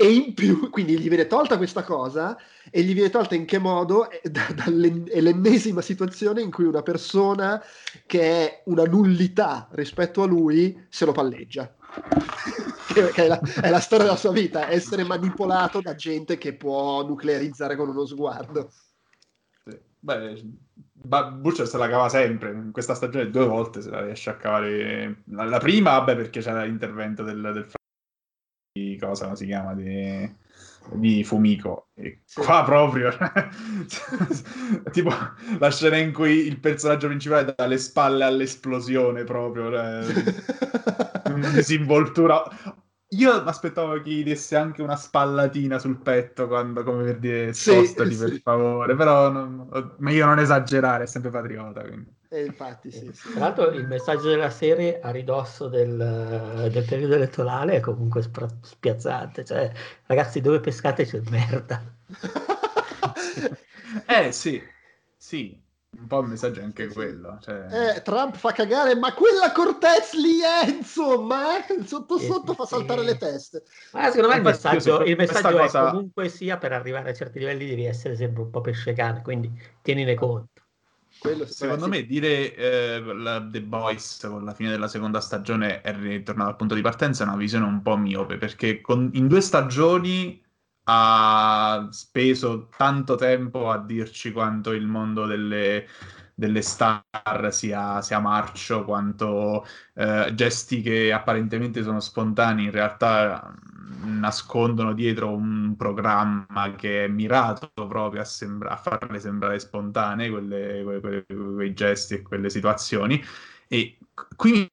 e 0.00 0.12
in 0.12 0.32
più, 0.32 0.70
quindi 0.70 0.96
gli 0.96 1.08
viene 1.08 1.26
tolta 1.26 1.56
questa 1.56 1.82
cosa 1.82 2.38
e 2.70 2.82
gli 2.82 2.94
viene 2.94 3.10
tolta 3.10 3.34
in 3.34 3.44
che 3.46 3.58
modo? 3.58 4.08
È, 4.08 4.20
da, 4.28 4.46
è 4.46 5.20
l'ennesima 5.20 5.80
situazione 5.80 6.40
in 6.40 6.52
cui 6.52 6.66
una 6.66 6.82
persona 6.82 7.60
che 8.06 8.20
è 8.20 8.62
una 8.66 8.84
nullità 8.84 9.66
rispetto 9.72 10.22
a 10.22 10.26
lui 10.26 10.86
se 10.88 11.04
lo 11.04 11.10
palleggia. 11.10 11.74
che, 12.94 13.10
che 13.10 13.24
è, 13.24 13.26
la, 13.26 13.40
è, 13.40 13.70
la, 13.70 13.80
storia 13.80 14.04
della 14.04 14.16
sua 14.16 14.30
vita, 14.30 14.70
essere 14.70 15.02
manipolato 15.02 15.80
da 15.80 15.96
gente 15.96 16.38
che 16.38 16.54
può 16.54 17.04
nuclearizzare 17.04 17.74
con 17.74 17.88
uno 17.88 18.06
sguardo. 18.06 18.70
Beh, 19.98 20.40
Butcher 21.00 21.66
se 21.66 21.78
la 21.78 21.88
cava 21.88 22.08
sempre, 22.08 22.50
in 22.50 22.72
questa 22.72 22.94
stagione 22.94 23.30
due 23.30 23.46
volte 23.46 23.80
se 23.80 23.90
la 23.90 24.02
riesce 24.02 24.30
a 24.30 24.36
cavare. 24.36 25.22
La, 25.26 25.44
la 25.44 25.58
prima, 25.58 25.98
vabbè, 25.98 26.16
perché 26.16 26.40
c'era 26.40 26.64
l'intervento 26.64 27.22
del, 27.22 27.40
del 27.40 27.66
di 28.78 28.96
cosa 28.96 29.34
si 29.34 29.46
chiama 29.46 29.74
di, 29.74 30.34
di 30.92 31.24
Fumiko. 31.24 31.88
E 31.94 32.20
sì. 32.24 32.40
qua 32.40 32.62
proprio 32.64 33.10
tipo 34.92 35.10
la 35.58 35.70
scena 35.70 35.96
in 35.96 36.12
cui 36.12 36.46
il 36.46 36.60
personaggio 36.60 37.08
principale 37.08 37.54
dà 37.56 37.66
le 37.66 37.78
spalle 37.78 38.24
all'esplosione 38.24 39.24
proprio. 39.24 39.70
Cioè, 39.70 40.04
disinvoltura 41.54 42.42
io 43.10 43.42
mi 43.42 43.48
aspettavo 43.48 44.00
che 44.02 44.10
gli 44.10 44.22
desse 44.24 44.56
anche 44.56 44.82
una 44.82 44.96
spallatina 44.96 45.78
sul 45.78 45.98
petto 45.98 46.46
quando, 46.46 46.82
come 46.82 47.04
per 47.04 47.18
dire, 47.18 47.52
spostati 47.54 48.12
sì, 48.12 48.18
per 48.18 48.32
sì. 48.34 48.40
favore, 48.40 48.94
però 48.94 49.30
non, 49.30 49.94
meglio 49.98 50.26
non 50.26 50.38
esagerare, 50.38 51.04
è 51.04 51.06
sempre 51.06 51.30
patriota. 51.30 51.80
Quindi. 51.82 52.12
Eh, 52.30 52.44
infatti, 52.44 52.90
sì, 52.90 53.10
sì. 53.14 53.30
Tra 53.30 53.40
l'altro 53.40 53.70
il 53.70 53.86
messaggio 53.86 54.28
della 54.28 54.50
serie 54.50 55.00
a 55.00 55.10
ridosso 55.10 55.68
del, 55.68 56.68
del 56.70 56.84
periodo 56.84 57.14
elettorale 57.14 57.76
è 57.76 57.80
comunque 57.80 58.20
spra- 58.20 58.48
spiazzante, 58.60 59.44
cioè 59.44 59.72
ragazzi 60.04 60.42
dove 60.42 60.60
pescate 60.60 61.06
c'è 61.06 61.20
merda. 61.30 61.82
eh 64.06 64.32
sì, 64.32 64.62
sì, 65.16 65.58
un 65.96 66.06
po' 66.06 66.20
il 66.20 66.28
messaggio 66.28 66.60
è 66.60 66.62
anche 66.64 66.88
sì, 66.88 66.94
quello. 66.94 67.38
Cioè... 67.40 67.94
Eh, 67.96 68.02
Trump 68.02 68.36
fa 68.36 68.52
cagare, 68.52 68.94
ma 68.94 69.12
quella 69.14 69.52
Cortez 69.52 70.14
lì 70.14 70.40
è 70.40 70.68
insomma, 70.68 71.58
eh? 71.58 71.84
sotto 71.84 72.18
sotto 72.18 72.54
fa 72.54 72.66
saltare 72.66 73.02
le 73.02 73.16
teste. 73.16 73.64
Ma 73.92 74.10
secondo 74.10 74.28
me 74.28 74.36
il 74.36 74.42
messaggio, 74.42 75.02
il 75.02 75.16
messaggio 75.16 75.58
è 75.58 75.60
cosa... 75.62 75.90
comunque 75.90 76.28
sia 76.28 76.56
per 76.58 76.72
arrivare 76.72 77.10
a 77.10 77.14
certi 77.14 77.38
livelli 77.38 77.68
devi 77.68 77.84
essere 77.84 78.16
sempre 78.16 78.42
un 78.42 78.50
po' 78.50 78.60
pesce 78.60 78.92
cane, 78.92 79.22
quindi 79.22 79.50
tienine 79.82 80.14
conto. 80.14 80.62
Quello, 81.18 81.46
Secondo 81.46 81.84
sì. 81.84 81.90
me 81.90 82.04
dire 82.04 82.54
eh, 82.54 83.00
la, 83.00 83.44
The 83.44 83.60
Boys 83.62 84.24
con 84.24 84.44
la 84.44 84.54
fine 84.54 84.70
della 84.70 84.86
seconda 84.86 85.20
stagione 85.20 85.80
è 85.80 85.92
ritornato 85.92 86.50
al 86.50 86.56
punto 86.56 86.74
di 86.76 86.80
partenza 86.80 87.24
è 87.24 87.26
una 87.26 87.36
visione 87.36 87.64
un 87.64 87.82
po' 87.82 87.96
miope 87.96 88.36
perché 88.36 88.80
con, 88.80 89.10
in 89.14 89.26
due 89.26 89.40
stagioni 89.40 90.40
ha 90.90 91.86
speso 91.90 92.68
tanto 92.76 93.14
tempo 93.16 93.70
a 93.70 93.78
dirci 93.78 94.32
quanto 94.32 94.72
il 94.72 94.86
mondo 94.86 95.26
delle, 95.26 95.86
delle 96.34 96.62
star 96.62 97.04
sia, 97.50 98.00
sia, 98.00 98.18
marcio, 98.20 98.84
quanto 98.84 99.66
eh, 99.94 100.32
gesti 100.34 100.80
che 100.80 101.12
apparentemente 101.12 101.82
sono 101.82 102.00
spontanei 102.00 102.64
in 102.64 102.70
realtà 102.70 103.54
nascondono 104.04 104.94
dietro 104.94 105.30
un 105.34 105.74
programma 105.76 106.74
che 106.74 107.04
è 107.04 107.08
mirato 107.08 107.70
proprio 107.86 108.22
a, 108.22 108.24
sembra- 108.24 108.70
a 108.70 108.76
farle 108.76 109.20
sembrare 109.20 109.58
spontanee 109.58 110.30
quelle, 110.30 110.82
quelle, 110.84 111.26
quei 111.26 111.74
gesti 111.74 112.14
e 112.14 112.22
quelle 112.22 112.48
situazioni. 112.48 113.22
E 113.68 113.98
qui 114.36 114.66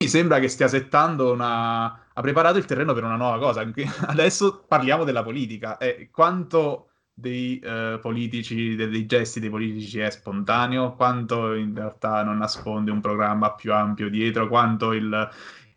mi 0.00 0.08
sembra 0.08 0.38
che 0.38 0.48
stia 0.48 0.68
settando 0.68 1.32
una... 1.32 2.07
ha 2.18 2.20
preparato 2.20 2.58
il 2.58 2.64
terreno 2.64 2.94
per 2.94 3.04
una 3.04 3.14
nuova 3.14 3.38
cosa. 3.38 3.60
Adesso 4.06 4.64
parliamo 4.66 5.04
della 5.04 5.22
politica. 5.22 5.78
E 5.78 6.08
quanto 6.10 6.90
dei 7.14 7.60
uh, 7.62 8.00
politici, 8.00 8.74
dei, 8.74 8.88
dei, 8.88 9.06
gesti 9.06 9.38
dei 9.38 9.50
politici 9.50 10.00
è 10.00 10.10
spontaneo, 10.10 10.94
quanto 10.94 11.54
in 11.54 11.72
realtà 11.74 12.24
non 12.24 12.38
nasconde 12.38 12.90
un 12.90 13.00
programma 13.00 13.54
più 13.54 13.72
ampio 13.72 14.10
dietro, 14.10 14.48
quanto 14.48 14.92
il, 14.92 15.28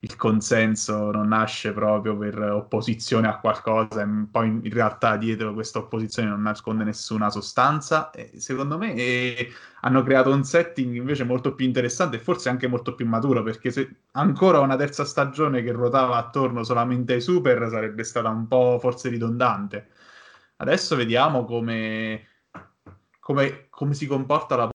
il 0.04 0.16
consenso 0.16 1.12
non 1.12 1.28
nasce 1.28 1.74
proprio 1.74 2.18
per 2.18 2.40
opposizione 2.42 3.28
a 3.28 3.38
qualcosa 3.40 4.08
poi 4.32 4.48
in 4.48 4.74
realtà 4.74 5.16
dietro 5.16 5.54
questa 5.54 5.78
opposizione 5.78 6.28
non 6.28 6.42
nasconde 6.42 6.84
nessuna 6.84 7.30
sostanza. 7.30 8.10
E 8.10 8.32
secondo 8.40 8.78
me 8.80 8.96
e 8.96 9.52
hanno 9.82 10.02
creato 10.02 10.32
un 10.32 10.44
setting 10.44 10.96
invece 10.96 11.24
molto 11.24 11.54
più 11.54 11.66
interessante 11.66 12.16
e 12.18 12.20
forse 12.20 12.50
anche 12.50 12.68
molto 12.68 12.96
più 12.96 13.06
maturo 13.08 13.44
perché 13.44 13.70
se 13.70 14.06
ancora 14.14 14.60
una 14.60 14.76
terza 14.76 15.06
stagione 15.06 15.62
che 15.62 15.72
ruotava 15.72 16.18
attorno 16.18 16.64
solamente 16.64 17.14
ai 17.14 17.22
super 17.22 17.70
sarebbe 17.70 18.04
stata 18.04 18.30
un 18.30 18.48
po' 18.48 18.80
forse 18.80 19.10
ridondante. 19.10 19.90
Adesso 20.58 20.96
vediamo 20.96 21.46
come, 21.46 22.28
come, 23.20 23.68
come 23.70 23.94
si 23.94 24.08
comporta 24.08 24.56
la 24.56 24.71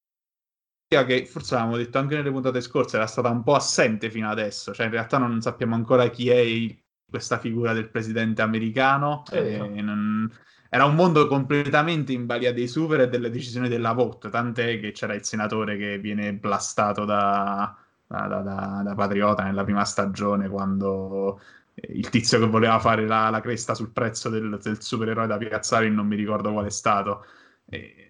che 0.88 1.26
forse 1.26 1.54
avevamo 1.54 1.76
detto 1.76 1.98
anche 1.98 2.14
nelle 2.14 2.30
puntate 2.30 2.60
scorse 2.60 2.96
era 2.96 3.06
stata 3.06 3.28
un 3.28 3.42
po' 3.42 3.54
assente 3.54 4.08
fino 4.10 4.30
adesso, 4.30 4.72
cioè 4.72 4.86
in 4.86 4.92
realtà 4.92 5.18
non 5.18 5.40
sappiamo 5.40 5.74
ancora 5.74 6.08
chi 6.08 6.30
è 6.30 6.36
il, 6.36 6.78
questa 7.08 7.38
figura 7.38 7.72
del 7.72 7.88
presidente 7.90 8.42
americano. 8.42 9.24
Eh, 9.30 9.58
non... 9.58 10.30
Era 10.68 10.84
un 10.84 10.94
mondo 10.94 11.26
completamente 11.26 12.12
in 12.12 12.26
balia 12.26 12.52
dei 12.52 12.68
super 12.68 13.00
e 13.00 13.08
delle 13.08 13.30
decisioni 13.30 13.68
della 13.68 13.92
vote, 13.92 14.28
tant'è 14.28 14.78
che 14.78 14.92
c'era 14.92 15.14
il 15.14 15.24
senatore 15.24 15.76
che 15.76 15.98
viene 15.98 16.34
blastato 16.34 17.04
da, 17.04 17.76
da, 18.06 18.26
da, 18.26 18.82
da 18.84 18.94
Patriota 18.94 19.44
nella 19.44 19.64
prima 19.64 19.84
stagione 19.84 20.48
quando 20.48 21.40
il 21.74 22.08
tizio 22.08 22.38
che 22.38 22.46
voleva 22.46 22.78
fare 22.78 23.06
la, 23.06 23.30
la 23.30 23.40
cresta 23.40 23.74
sul 23.74 23.90
prezzo 23.90 24.28
del, 24.28 24.58
del 24.62 24.82
supereroe 24.82 25.26
da 25.26 25.36
piazzare, 25.36 25.88
non 25.88 26.06
mi 26.06 26.16
ricordo 26.16 26.52
qual 26.52 26.66
è 26.66 26.70
stato. 26.70 27.24
E 27.68 28.05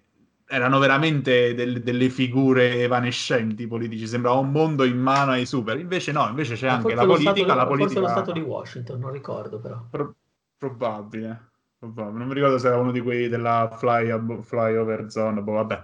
erano 0.49 0.79
veramente 0.79 1.53
del, 1.53 1.83
delle 1.83 2.09
figure 2.09 2.81
evanescenti 2.81 3.67
politici, 3.67 4.07
sembrava 4.07 4.37
un 4.37 4.51
mondo 4.51 4.85
in 4.85 4.97
mano 4.97 5.31
ai 5.31 5.45
super, 5.45 5.77
invece 5.77 6.11
no, 6.13 6.27
invece 6.29 6.55
c'è 6.55 6.67
anche 6.67 6.95
la 6.95 7.05
politica, 7.05 7.33
stato, 7.33 7.53
la 7.55 7.67
politica... 7.67 7.99
Forse 7.99 8.15
lo 8.15 8.21
stato 8.21 8.31
di 8.31 8.39
Washington, 8.39 8.99
non 8.99 9.11
ricordo 9.11 9.59
però. 9.59 9.85
Pro- 9.89 10.15
probabile, 10.57 11.51
probabile, 11.77 12.17
non 12.17 12.27
mi 12.27 12.33
ricordo 12.33 12.57
se 12.57 12.67
era 12.67 12.77
uno 12.77 12.91
di 12.91 13.01
quelli 13.01 13.27
della 13.27 13.69
fly, 13.77 14.41
flyover 14.41 15.11
zone, 15.11 15.41
boh, 15.41 15.53
vabbè. 15.53 15.81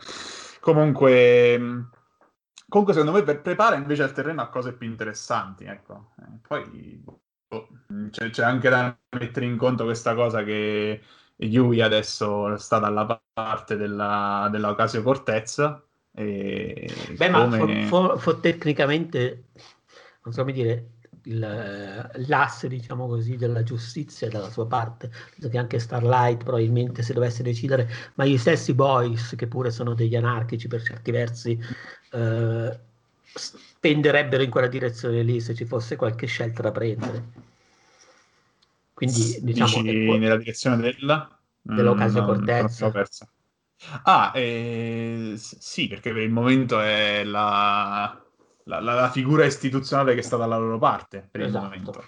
Comunque, 0.61 1.89
comunque 2.69 2.93
secondo 2.95 3.11
me 3.11 3.35
prepara 3.35 3.75
invece 3.75 4.03
il 4.03 4.13
terreno 4.13 4.41
a 4.41 4.47
cose 4.47 4.73
più 4.73 4.87
interessanti, 4.87 5.65
ecco. 5.65 6.11
Eh, 6.19 6.39
poi 6.47 7.03
boh, 7.03 7.19
c'è, 8.11 8.29
c'è 8.29 8.43
anche 8.43 8.69
da 8.69 8.97
mettere 9.17 9.45
in 9.45 9.57
conto 9.57 9.83
questa 9.83 10.15
cosa 10.15 10.41
che 10.43 11.01
Yui 11.45 11.81
adesso 11.81 12.57
sta 12.57 12.79
dalla 12.79 13.21
parte 13.33 13.75
della, 13.75 14.47
della 14.51 14.69
Ocasio 14.69 15.03
Cortez. 15.03 15.59
E 16.15 16.93
Beh, 17.17 17.31
come... 17.31 17.57
ma 17.57 17.87
for, 17.87 18.19
for, 18.19 18.35
tecnicamente, 18.39 19.45
non 20.23 20.33
so 20.33 20.41
come 20.41 20.53
dire, 20.53 20.87
il, 21.23 22.09
l'asse, 22.27 22.67
diciamo 22.67 23.07
così, 23.07 23.35
della 23.35 23.63
giustizia 23.63 24.29
dalla 24.29 24.49
sua 24.49 24.67
parte. 24.67 25.11
Penso 25.31 25.49
che 25.49 25.57
anche 25.57 25.79
Starlight 25.79 26.43
probabilmente 26.43 27.01
se 27.01 27.13
dovesse 27.13 27.43
decidere, 27.43 27.89
ma 28.15 28.25
gli 28.25 28.37
stessi 28.37 28.73
boys, 28.73 29.33
che 29.35 29.47
pure 29.47 29.71
sono 29.71 29.93
degli 29.93 30.15
anarchici 30.15 30.67
per 30.67 30.83
certi 30.83 31.11
versi, 31.11 31.59
eh, 32.11 32.79
spenderebbero 33.23 34.43
in 34.43 34.49
quella 34.49 34.67
direzione 34.67 35.23
lì 35.23 35.39
se 35.39 35.53
ci 35.53 35.65
fosse 35.65 35.95
qualche 35.95 36.27
scelta 36.27 36.61
da 36.61 36.71
prendere. 36.71 37.51
Quindi 39.05 39.39
diciamo 39.41 39.81
Dici 39.81 40.05
che... 40.05 40.17
nella 40.17 40.37
direzione 40.37 40.77
della 40.77 41.27
dell'Ocasio 41.63 42.21
mm, 42.21 42.25
Cortez. 42.25 43.27
Ah, 44.03 44.31
eh, 44.33 45.33
sì, 45.35 45.87
perché 45.87 46.13
per 46.13 46.21
il 46.21 46.31
momento 46.31 46.79
è 46.79 47.23
la, 47.23 48.21
la, 48.65 48.79
la, 48.79 49.09
figura 49.09 49.45
istituzionale 49.45 50.15
che 50.15 50.21
sta 50.21 50.37
dalla 50.37 50.57
loro 50.57 50.77
parte 50.77 51.27
per 51.29 51.41
esatto. 51.41 51.57
il 51.57 51.63
momento. 51.63 52.05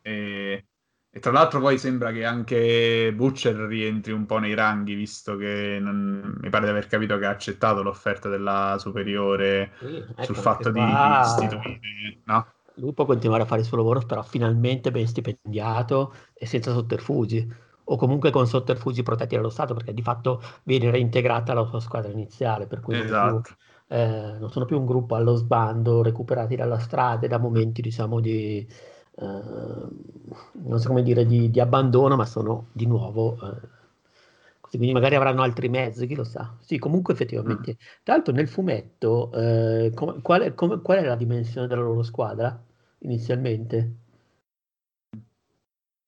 E, 0.00 0.66
e, 1.10 1.20
tra 1.20 1.32
l'altro 1.32 1.60
poi 1.60 1.78
sembra 1.78 2.12
che 2.12 2.24
anche 2.24 3.12
Butcher 3.14 3.56
rientri 3.56 4.12
un 4.12 4.24
po' 4.24 4.38
nei 4.38 4.54
ranghi, 4.54 4.94
visto 4.94 5.36
che 5.36 5.78
non, 5.80 6.38
mi 6.40 6.48
pare 6.48 6.64
di 6.64 6.70
aver 6.70 6.86
capito 6.86 7.18
che 7.18 7.26
ha 7.26 7.30
accettato 7.30 7.82
l'offerta 7.82 8.28
della 8.30 8.76
superiore 8.78 9.72
sì, 9.78 9.96
ecco 9.96 10.22
sul 10.24 10.36
fatto 10.36 10.70
di 10.70 10.80
istituire, 10.80 12.20
no? 12.24 12.46
Lui 12.76 12.92
può 12.92 13.04
continuare 13.04 13.42
a 13.42 13.46
fare 13.46 13.60
il 13.60 13.66
suo 13.66 13.76
lavoro, 13.76 14.00
però 14.00 14.22
finalmente 14.22 14.90
ben 14.90 15.06
stipendiato 15.06 16.14
e 16.34 16.46
senza 16.46 16.72
sotterfugi, 16.72 17.52
o 17.84 17.96
comunque 17.96 18.30
con 18.30 18.46
sotterfugi 18.46 19.02
protetti 19.02 19.36
dallo 19.36 19.50
Stato, 19.50 19.74
perché 19.74 19.92
di 19.92 20.02
fatto 20.02 20.42
viene 20.62 20.90
reintegrata 20.90 21.52
la 21.54 21.66
sua 21.66 21.80
squadra 21.80 22.10
iniziale, 22.10 22.66
per 22.66 22.80
cui 22.80 22.98
esatto. 22.98 23.30
non, 23.30 23.40
più, 23.40 23.54
eh, 23.88 24.36
non, 24.38 24.50
sono 24.50 24.64
più 24.64 24.78
un 24.78 24.86
gruppo 24.86 25.14
allo 25.14 25.34
sbando, 25.34 26.02
recuperati 26.02 26.56
dalla 26.56 26.78
strada 26.78 27.26
da 27.26 27.38
momenti, 27.38 27.82
diciamo, 27.82 28.20
di, 28.20 28.66
eh, 29.16 29.42
non 30.52 30.78
so 30.78 30.88
come 30.88 31.02
dire, 31.02 31.26
di, 31.26 31.50
di, 31.50 31.60
abbandono, 31.60 32.16
ma 32.16 32.26
sono 32.26 32.68
di 32.72 32.86
nuovo... 32.86 33.36
Eh, 33.42 33.80
quindi 34.76 34.92
magari 34.92 35.16
avranno 35.16 35.42
altri 35.42 35.68
mezzi, 35.68 36.06
chi 36.06 36.14
lo 36.14 36.24
sa. 36.24 36.56
Sì, 36.60 36.78
comunque 36.78 37.14
effettivamente. 37.14 37.72
Mm. 37.72 38.02
Tra 38.02 38.14
l'altro 38.14 38.32
nel 38.32 38.48
fumetto, 38.48 39.30
eh, 39.32 39.92
com- 39.94 40.20
qual, 40.22 40.42
è, 40.42 40.54
com- 40.54 40.80
qual, 40.80 40.98
è, 40.98 41.04
la 41.04 41.16
dimensione 41.16 41.66
della 41.66 41.82
loro 41.82 42.02
squadra 42.02 42.62
inizialmente? 43.00 43.96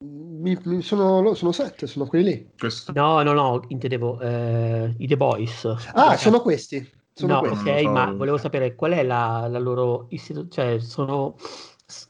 Mi, 0.04 0.58
mi 0.64 0.82
sono, 0.82 1.34
sono, 1.34 1.52
sette, 1.52 1.86
sono 1.86 2.06
quelli 2.06 2.24
lì. 2.24 2.50
Questo. 2.58 2.92
No, 2.92 3.22
no, 3.22 3.32
no, 3.32 3.62
intendevo 3.68 4.20
eh, 4.20 4.94
i 4.98 5.06
The 5.06 5.16
Boys. 5.16 5.64
Ah, 5.92 6.16
sono 6.16 6.40
questi. 6.40 6.86
Sono 7.12 7.34
no, 7.34 7.40
questi. 7.40 7.68
ok, 7.68 7.82
ma 7.84 8.12
volevo 8.12 8.36
sapere 8.38 8.74
qual 8.74 8.92
è 8.92 9.02
la, 9.04 9.46
la 9.48 9.58
loro 9.58 10.06
istituzione, 10.08 10.70
cioè 10.70 10.80
sono 10.80 11.36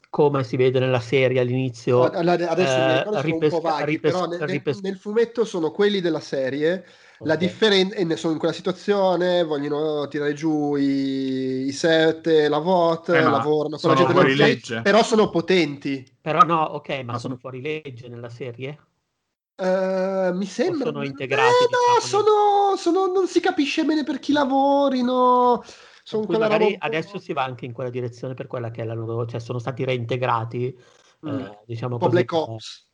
come 0.09 0.43
si 0.43 0.55
vede 0.55 0.79
nella 0.79 0.99
serie 1.01 1.39
all'inizio. 1.41 2.03
Adesso 2.03 2.77
eh, 2.77 3.03
mi 3.05 3.21
ripes- 3.21 3.53
un 3.53 3.59
po' 3.59 3.59
vaghi, 3.59 3.85
ripes- 3.85 4.11
però 4.13 4.25
nel, 4.27 4.39
ripes- 4.39 4.79
nel, 4.79 4.97
fumetto 4.97 5.43
sono 5.43 5.71
quelli 5.71 5.99
della 5.99 6.21
serie. 6.21 6.85
Okay. 7.17 7.27
La 7.27 7.35
differenza, 7.35 7.95
e 7.95 8.15
sono 8.17 8.33
in 8.33 8.39
quella 8.39 8.53
situazione, 8.53 9.43
vogliono 9.43 10.07
tirare 10.07 10.33
giù 10.33 10.75
i, 10.75 11.65
i 11.67 11.71
set, 11.71 12.27
la 12.27 12.57
VOT, 12.57 13.09
eh 13.09 13.21
lavorano 13.21 13.77
con 13.77 13.89
la 13.89 13.95
gente 13.95 14.11
fuori 14.13 14.35
legge. 14.35 14.81
però 14.81 15.03
sono 15.03 15.29
potenti. 15.29 16.05
Però 16.21 16.39
no, 16.41 16.61
ok, 16.61 16.89
ma, 17.03 17.13
ma 17.13 17.19
sono 17.19 17.37
fuori 17.37 17.61
legge 17.61 18.07
nella 18.07 18.29
serie? 18.29 18.77
Uh, 19.57 20.35
mi 20.35 20.45
sembra. 20.45 20.89
O 20.89 20.91
sono 20.91 21.05
integrati. 21.05 21.63
Eh, 21.63 21.67
no, 21.71 21.99
diciamo, 21.99 22.23
sono, 22.23 22.75
sono, 22.75 23.13
non 23.13 23.27
si 23.27 23.39
capisce 23.39 23.85
bene 23.85 24.03
per 24.03 24.19
chi 24.19 24.33
lavorino. 24.33 25.63
Sono 26.07 26.37
magari 26.37 26.75
adesso 26.77 27.17
si 27.17 27.33
va 27.33 27.43
anche 27.43 27.65
in 27.65 27.73
quella 27.73 27.89
direzione 27.89 28.35
per 28.35 28.45
quella 28.45 28.69
che 28.69 28.83
è 28.83 28.85
la 28.85 28.93
loro, 28.93 29.25
cioè 29.25 29.39
sono 29.39 29.57
stati 29.57 29.83
reintegrati, 29.83 30.77
mm. 31.27 31.39
eh, 31.39 31.59
diciamo 31.65 31.97
così, 31.97 32.11
Black 32.11 32.31
Ops. 32.31 32.91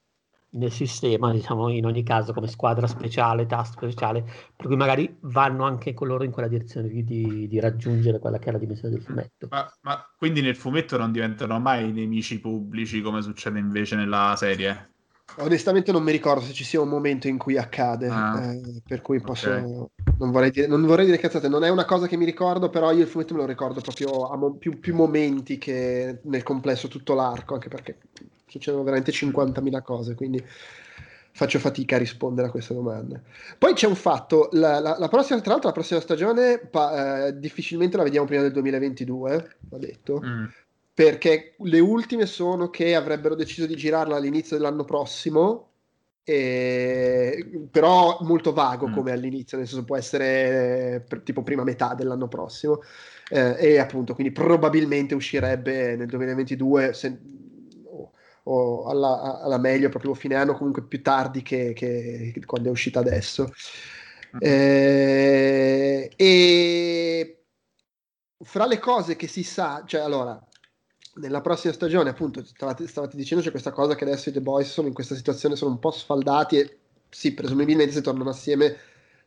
nel 0.51 0.71
sistema, 0.71 1.29
diciamo 1.33 1.67
in 1.67 1.85
ogni 1.85 2.03
caso 2.03 2.31
come 2.31 2.47
squadra 2.47 2.87
speciale, 2.87 3.47
task 3.47 3.73
speciale, 3.73 4.21
per 4.55 4.65
cui 4.65 4.77
magari 4.77 5.13
vanno 5.23 5.65
anche 5.65 5.93
con 5.93 6.07
loro 6.07 6.23
in 6.23 6.31
quella 6.31 6.47
direzione 6.47 6.87
di, 6.87 7.03
di, 7.03 7.49
di 7.49 7.59
raggiungere 7.59 8.17
quella 8.19 8.39
che 8.39 8.47
è 8.47 8.53
la 8.53 8.57
dimensione 8.57 8.93
del 8.93 9.03
fumetto. 9.03 9.47
Ma, 9.49 9.69
ma 9.81 10.09
quindi 10.15 10.39
nel 10.39 10.55
fumetto 10.55 10.97
non 10.97 11.11
diventano 11.11 11.59
mai 11.59 11.91
nemici 11.91 12.39
pubblici 12.39 13.01
come 13.01 13.21
succede 13.21 13.59
invece 13.59 13.97
nella 13.97 14.35
serie? 14.37 14.90
Onestamente 15.37 15.91
non 15.91 16.03
mi 16.03 16.11
ricordo 16.11 16.41
se 16.41 16.53
ci 16.53 16.63
sia 16.63 16.81
un 16.81 16.89
momento 16.89 17.27
in 17.27 17.37
cui 17.37 17.57
accade, 17.57 18.07
ah, 18.07 18.53
eh, 18.53 18.81
per 18.85 19.01
cui 19.01 19.19
posso... 19.21 19.49
Okay. 19.49 19.87
Non, 20.17 20.31
vorrei 20.31 20.51
dire, 20.51 20.67
non 20.67 20.85
vorrei 20.85 21.05
dire 21.05 21.17
cazzate, 21.17 21.47
non 21.47 21.63
è 21.63 21.69
una 21.69 21.85
cosa 21.85 22.07
che 22.07 22.17
mi 22.17 22.25
ricordo, 22.25 22.69
però 22.69 22.91
io 22.91 23.01
il 23.01 23.07
fumetto 23.07 23.33
me 23.33 23.41
lo 23.41 23.45
ricordo 23.45 23.81
proprio 23.81 24.29
a 24.29 24.35
mo- 24.35 24.53
più, 24.53 24.79
più, 24.79 24.93
momenti 24.93 25.57
che 25.57 26.19
nel 26.23 26.43
complesso 26.43 26.87
tutto 26.87 27.13
l'arco, 27.13 27.53
anche 27.53 27.69
perché 27.69 27.97
succedono 28.45 28.83
veramente 28.83 29.11
50.000 29.11 29.81
cose, 29.81 30.15
quindi 30.15 30.43
faccio 31.33 31.59
fatica 31.59 31.95
a 31.95 31.99
rispondere 31.99 32.47
a 32.47 32.51
queste 32.51 32.73
domande. 32.73 33.23
Poi 33.57 33.73
c'è 33.73 33.87
un 33.87 33.95
fatto, 33.95 34.49
la, 34.51 34.79
la, 34.79 34.97
la 34.99 35.07
prossima, 35.07 35.39
tra 35.39 35.51
l'altro 35.51 35.69
la 35.69 35.75
prossima 35.75 36.01
stagione 36.01 36.59
pa- 36.59 37.27
eh, 37.27 37.39
difficilmente 37.39 37.97
la 37.97 38.03
vediamo 38.03 38.27
prima 38.27 38.41
del 38.41 38.51
2022, 38.51 39.55
va 39.69 39.77
detto. 39.77 40.21
Mm 40.23 40.45
perché 41.03 41.55
le 41.57 41.79
ultime 41.79 42.27
sono 42.27 42.69
che 42.69 42.93
avrebbero 42.93 43.33
deciso 43.33 43.65
di 43.65 43.75
girarla 43.75 44.17
all'inizio 44.17 44.55
dell'anno 44.55 44.85
prossimo, 44.85 45.69
e... 46.23 47.67
però 47.71 48.19
molto 48.21 48.53
vago 48.53 48.87
mm. 48.87 48.93
come 48.93 49.11
all'inizio, 49.11 49.57
nel 49.57 49.65
senso 49.67 49.83
può 49.83 49.97
essere 49.97 51.03
per, 51.07 51.21
tipo 51.21 51.41
prima 51.41 51.63
metà 51.63 51.95
dell'anno 51.95 52.27
prossimo, 52.27 52.81
eh, 53.31 53.55
e 53.57 53.79
appunto 53.79 54.13
quindi 54.13 54.31
probabilmente 54.31 55.15
uscirebbe 55.15 55.95
nel 55.95 56.05
2022 56.05 56.93
se... 56.93 57.19
o, 57.85 58.11
o 58.43 58.85
alla, 58.85 59.41
alla, 59.41 59.57
meglio 59.57 59.89
proprio 59.89 60.13
fine 60.13 60.35
anno, 60.35 60.53
comunque 60.53 60.83
più 60.83 61.01
tardi 61.01 61.41
che, 61.41 61.73
che, 61.73 62.29
che 62.31 62.45
quando 62.45 62.67
è 62.69 62.71
uscita 62.71 62.99
adesso. 62.99 63.51
Mm. 64.35 64.39
Eh, 64.39 66.11
e 66.15 67.43
fra 68.43 68.67
le 68.67 68.77
cose 68.77 69.15
che 69.15 69.27
si 69.27 69.41
sa, 69.41 69.83
cioè 69.87 70.01
allora 70.01 70.39
nella 71.15 71.41
prossima 71.41 71.73
stagione, 71.73 72.09
appunto, 72.09 72.43
stavate, 72.43 72.87
stavate, 72.87 73.17
dicendo 73.17 73.43
c'è 73.43 73.51
questa 73.51 73.71
cosa 73.71 73.95
che 73.95 74.03
adesso 74.05 74.29
i 74.29 74.31
The 74.31 74.41
Boys 74.41 74.69
sono 74.69 74.87
in 74.87 74.93
questa 74.93 75.15
situazione, 75.15 75.55
sono 75.55 75.71
un 75.71 75.79
po' 75.79 75.91
sfaldati 75.91 76.57
e 76.57 76.77
sì, 77.09 77.33
presumibilmente 77.33 77.91
se 77.91 78.01
tornano 78.01 78.29
assieme 78.29 78.77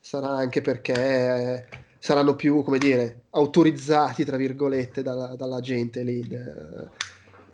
sarà 0.01 0.29
anche 0.31 0.61
perché 0.61 1.67
saranno 1.99 2.35
più, 2.37 2.63
come 2.63 2.79
dire, 2.79 3.23
autorizzati, 3.31 4.25
tra 4.25 4.37
virgolette, 4.37 5.03
dalla, 5.03 5.35
dalla 5.37 5.61
gente 5.61 6.03
lì, 6.03 6.27
de, 6.27 6.89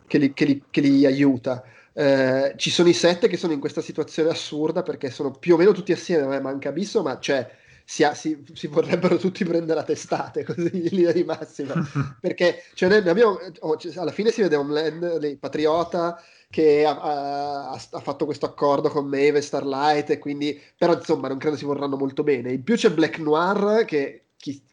che, 0.07 0.17
li, 0.17 0.33
che, 0.33 0.45
li, 0.45 0.63
che, 0.69 0.81
li, 0.81 1.05
aiuta. 1.05 1.63
Eh, 1.93 2.53
ci 2.57 2.69
sono 2.69 2.89
i 2.89 2.93
sette 2.93 3.27
che 3.27 3.37
sono 3.37 3.53
in 3.53 3.59
questa 3.59 3.81
situazione 3.81 4.29
assurda 4.29 4.81
perché 4.83 5.09
sono 5.09 5.31
più 5.31 5.55
o 5.55 5.57
meno 5.57 5.71
tutti 5.71 5.91
assieme, 5.91 6.23
a 6.23 6.27
me 6.27 6.39
manca 6.39 6.69
Abisso, 6.69 7.01
ma 7.01 7.17
c'è 7.17 7.49
si, 7.91 8.05
ha, 8.05 8.13
si, 8.13 8.41
si, 8.53 8.67
vorrebbero 8.67 9.17
tutti 9.17 9.43
prendere 9.43 9.81
a 9.81 9.83
testate 9.83 10.45
così 10.47 10.69
in 10.71 10.87
linea 10.91 11.11
di 11.11 11.25
massima. 11.25 11.73
Perché 12.21 12.63
cioè, 12.73 12.89
abbiamo, 13.05 13.37
oh, 13.59 13.77
alla 13.97 14.13
fine 14.13 14.31
si 14.31 14.41
vede 14.41 14.55
Homeland, 14.55 15.37
patriota 15.37 16.17
che 16.49 16.85
ha, 16.85 16.97
ha, 16.97 17.71
ha, 17.71 17.99
fatto 17.99 18.23
questo 18.23 18.45
accordo 18.45 18.87
con 18.87 19.07
Maeve 19.07 19.39
e 19.39 19.41
Starlight 19.41 20.09
e 20.09 20.19
quindi 20.19 20.57
però 20.77 20.93
insomma 20.93 21.27
non 21.27 21.37
credo 21.37 21.57
si 21.57 21.65
vorranno 21.65 21.97
molto 21.97 22.23
bene. 22.23 22.53
In 22.53 22.63
più 22.63 22.75
c'è 22.75 22.91
Black 22.91 23.19
Noir 23.19 23.83
che 23.83 24.27
chi, 24.37 24.63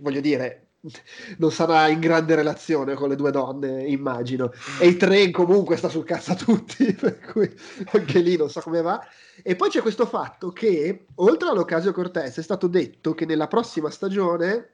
voglio 0.00 0.20
dire 0.20 0.65
non 1.38 1.50
sarà 1.50 1.88
in 1.88 2.00
grande 2.00 2.34
relazione 2.34 2.94
con 2.94 3.08
le 3.08 3.16
due 3.16 3.30
donne, 3.30 3.84
immagino. 3.86 4.52
E 4.80 4.88
i 4.88 4.96
tre 4.96 5.30
comunque 5.30 5.76
sta 5.76 5.88
sul 5.88 6.04
cazzo 6.04 6.32
a 6.32 6.36
tutti, 6.36 6.92
per 6.98 7.18
cui 7.20 7.52
anche 7.92 8.20
lì 8.20 8.36
non 8.36 8.50
so 8.50 8.60
come 8.60 8.82
va. 8.82 9.04
E 9.42 9.56
poi 9.56 9.68
c'è 9.68 9.82
questo 9.82 10.06
fatto 10.06 10.50
che, 10.52 11.06
oltre 11.16 11.48
all'Ocasio 11.48 11.92
Cortez, 11.92 12.38
è 12.38 12.42
stato 12.42 12.66
detto 12.66 13.14
che 13.14 13.26
nella 13.26 13.48
prossima 13.48 13.90
stagione 13.90 14.70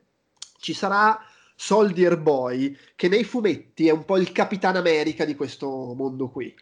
ci 0.58 0.72
sarà 0.72 1.18
Soldier 1.54 2.18
Boy, 2.18 2.76
che 2.96 3.08
nei 3.08 3.24
fumetti 3.24 3.88
è 3.88 3.92
un 3.92 4.04
po' 4.04 4.16
il 4.16 4.32
Capitan 4.32 4.76
America 4.76 5.24
di 5.24 5.34
questo 5.34 5.94
mondo 5.94 6.28
qui. 6.28 6.54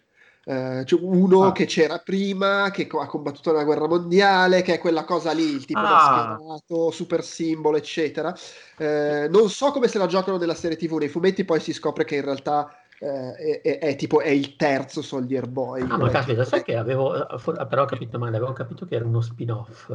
Uh, 0.50 0.82
cioè 0.82 0.98
uno 1.00 1.44
ah. 1.44 1.52
che 1.52 1.64
c'era 1.66 1.98
prima, 1.98 2.70
che 2.72 2.88
ha 2.90 3.06
combattuto 3.06 3.52
nella 3.52 3.62
guerra 3.62 3.86
mondiale, 3.86 4.62
che 4.62 4.74
è 4.74 4.78
quella 4.78 5.04
cosa 5.04 5.30
lì, 5.30 5.44
il 5.44 5.64
tipo 5.64 5.78
ah. 5.78 5.82
da 5.82 6.38
schierato, 6.38 6.90
super 6.90 7.22
simbolo, 7.22 7.76
eccetera. 7.76 8.34
Uh, 8.76 9.30
non 9.30 9.48
so 9.48 9.70
come 9.70 9.86
se 9.86 9.98
la 9.98 10.06
giocano 10.06 10.38
nella 10.38 10.56
serie 10.56 10.76
TV, 10.76 10.94
nei 10.94 11.08
fumetti 11.08 11.44
poi 11.44 11.60
si 11.60 11.72
scopre 11.72 12.04
che 12.04 12.16
in 12.16 12.24
realtà 12.24 12.68
uh, 12.98 13.06
è, 13.06 13.60
è, 13.62 13.78
è, 13.78 13.94
tipo 13.94 14.20
è 14.20 14.30
il 14.30 14.56
terzo 14.56 15.02
Soldier 15.02 15.46
Boy. 15.46 15.82
Ah, 15.82 15.96
ma 15.96 16.08
caspita, 16.08 16.44
sai 16.44 16.64
che 16.64 16.74
avevo, 16.74 17.12
però 17.68 17.82
ho 17.82 17.86
capito 17.86 18.18
male, 18.18 18.36
avevo 18.36 18.52
capito 18.52 18.86
che 18.86 18.96
era 18.96 19.04
uno 19.04 19.20
spin-off. 19.20 19.92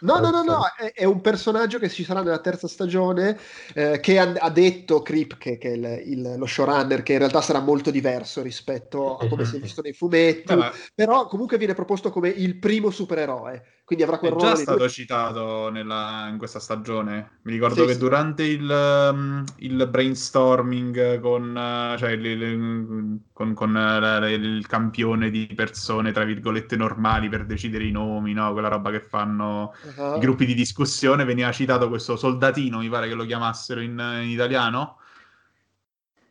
No, 0.00 0.20
no, 0.20 0.30
no, 0.30 0.42
no, 0.42 0.64
è, 0.76 0.92
è, 0.92 1.04
un 1.04 1.20
personaggio 1.20 1.78
che 1.78 1.88
ci 1.88 2.04
sarà 2.04 2.22
nella 2.22 2.38
terza 2.38 2.68
stagione 2.68 3.36
eh, 3.74 3.98
che 4.00 4.18
ha, 4.20 4.32
ha, 4.38 4.50
detto 4.50 5.02
Krip, 5.02 5.38
che, 5.38 5.58
che 5.58 5.70
è 5.70 5.74
il, 5.74 6.02
il, 6.06 6.34
lo 6.36 6.46
showrunner, 6.46 7.02
che 7.02 7.14
in 7.14 7.18
realtà 7.18 7.40
sarà 7.40 7.58
molto 7.58 7.90
diverso 7.90 8.40
rispetto 8.40 9.16
a 9.16 9.26
come 9.26 9.44
si 9.44 9.56
è 9.56 9.60
visto 9.60 9.82
nei 9.82 9.92
fumetti, 9.92 10.54
Vabbè. 10.54 10.70
però 10.94 11.26
comunque 11.26 11.58
viene 11.58 11.74
proposto 11.74 12.10
come 12.10 12.28
il 12.28 12.58
primo 12.58 12.90
supereroe, 12.90 13.77
quindi 13.88 14.04
avrà 14.04 14.18
quel 14.18 14.34
è 14.34 14.36
già 14.36 14.54
stato 14.54 14.80
due... 14.80 14.88
citato 14.90 15.70
nella, 15.70 16.28
in 16.30 16.36
questa 16.36 16.60
stagione. 16.60 17.38
Mi 17.44 17.52
ricordo 17.52 17.80
sì, 17.80 17.86
che 17.86 17.92
sì. 17.94 17.98
durante 17.98 18.42
il, 18.42 18.68
um, 18.70 19.42
il, 19.60 19.88
brainstorming 19.88 21.18
con, 21.20 21.56
uh, 21.56 21.96
cioè 21.96 22.10
il, 22.10 22.26
il, 22.26 23.20
con, 23.32 23.54
con 23.54 23.74
uh, 23.74 24.26
il, 24.26 24.66
campione 24.66 25.30
di 25.30 25.50
persone, 25.56 26.12
tra 26.12 26.24
virgolette, 26.24 26.76
normali 26.76 27.30
per 27.30 27.46
decidere 27.46 27.84
i 27.84 27.90
nomi, 27.90 28.34
no? 28.34 28.52
quella 28.52 28.68
roba 28.68 28.90
che 28.90 29.00
fanno 29.00 29.72
uh-huh. 29.96 30.16
i 30.16 30.18
gruppi 30.18 30.44
di 30.44 30.52
discussione, 30.52 31.24
veniva 31.24 31.50
citato 31.50 31.88
questo 31.88 32.16
soldatino, 32.16 32.80
mi 32.80 32.90
pare 32.90 33.08
che 33.08 33.14
lo 33.14 33.24
chiamassero 33.24 33.80
in, 33.80 33.98
in 34.22 34.28
italiano. 34.28 34.98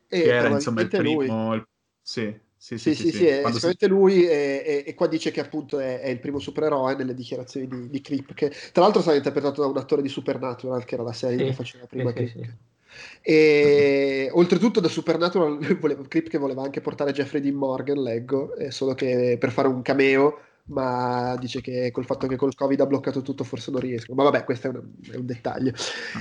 E 0.08 0.22
che 0.22 0.32
era 0.32 0.50
insomma 0.50 0.82
il 0.82 0.90
primo. 0.90 1.56
Il... 1.56 1.68
Sì. 2.68 2.78
Sì, 2.78 2.94
sì, 2.94 3.04
sì, 3.04 3.12
sì, 3.12 3.18
sì 3.20 3.26
è 3.28 3.44
sicuramente 3.46 3.86
si... 3.86 3.88
lui 3.88 4.26
e, 4.28 4.62
e, 4.66 4.84
e, 4.86 4.94
qua 4.94 5.08
dice 5.08 5.32
che 5.32 5.40
appunto 5.40 5.80
è, 5.80 6.02
è, 6.02 6.10
il 6.10 6.20
primo 6.20 6.38
supereroe 6.38 6.96
nelle 6.96 7.14
dichiarazioni 7.14 7.66
di, 7.66 7.90
di 7.90 8.02
Creep, 8.02 8.34
che 8.34 8.52
tra 8.74 8.84
l'altro 8.84 9.02
sarà 9.02 9.16
interpretato 9.16 9.62
da 9.62 9.68
un 9.68 9.78
attore 9.78 10.02
di 10.02 10.10
Supernatural, 10.10 10.84
che 10.84 10.96
era 10.96 11.04
la 11.04 11.14
serie 11.14 11.46
che 11.46 11.54
faceva 11.54 11.86
prima 11.86 12.10
sì, 12.10 12.16
Creep. 12.16 12.54
E 13.22 14.30
oltretutto 14.34 14.82
da 14.82 14.90
Supernatural 14.90 15.60
voleva, 15.80 16.04
Creep 16.06 16.28
che 16.28 16.38
voleva 16.38 16.62
anche 16.62 16.82
portare 16.82 17.14
Jeffrey 17.14 17.40
Dean 17.40 17.56
Morgan, 17.56 18.02
leggo, 18.02 18.54
eh, 18.58 18.70
solo 18.70 18.94
che 18.96 19.38
per 19.40 19.52
fare 19.52 19.70
un 19.70 19.82
cameo 19.82 20.40
ma 20.68 21.36
dice 21.40 21.62
che 21.62 21.92
col 21.92 22.06
fatto 22.06 22.28
che 22.28 22.36
col 22.36 22.56
Covid 22.56 22.82
ha 22.82 22.86
bloccato 22.86 23.22
tutto 23.22 23.44
forse 23.44 23.72
non 23.72 23.80
riesco. 23.80 24.14
Ma 24.14 24.24
vabbè, 24.24 24.44
questo 24.44 24.68
è 24.68 24.70
un, 24.70 24.82
è 25.12 25.16
un 25.16 25.26
dettaglio. 25.26 25.72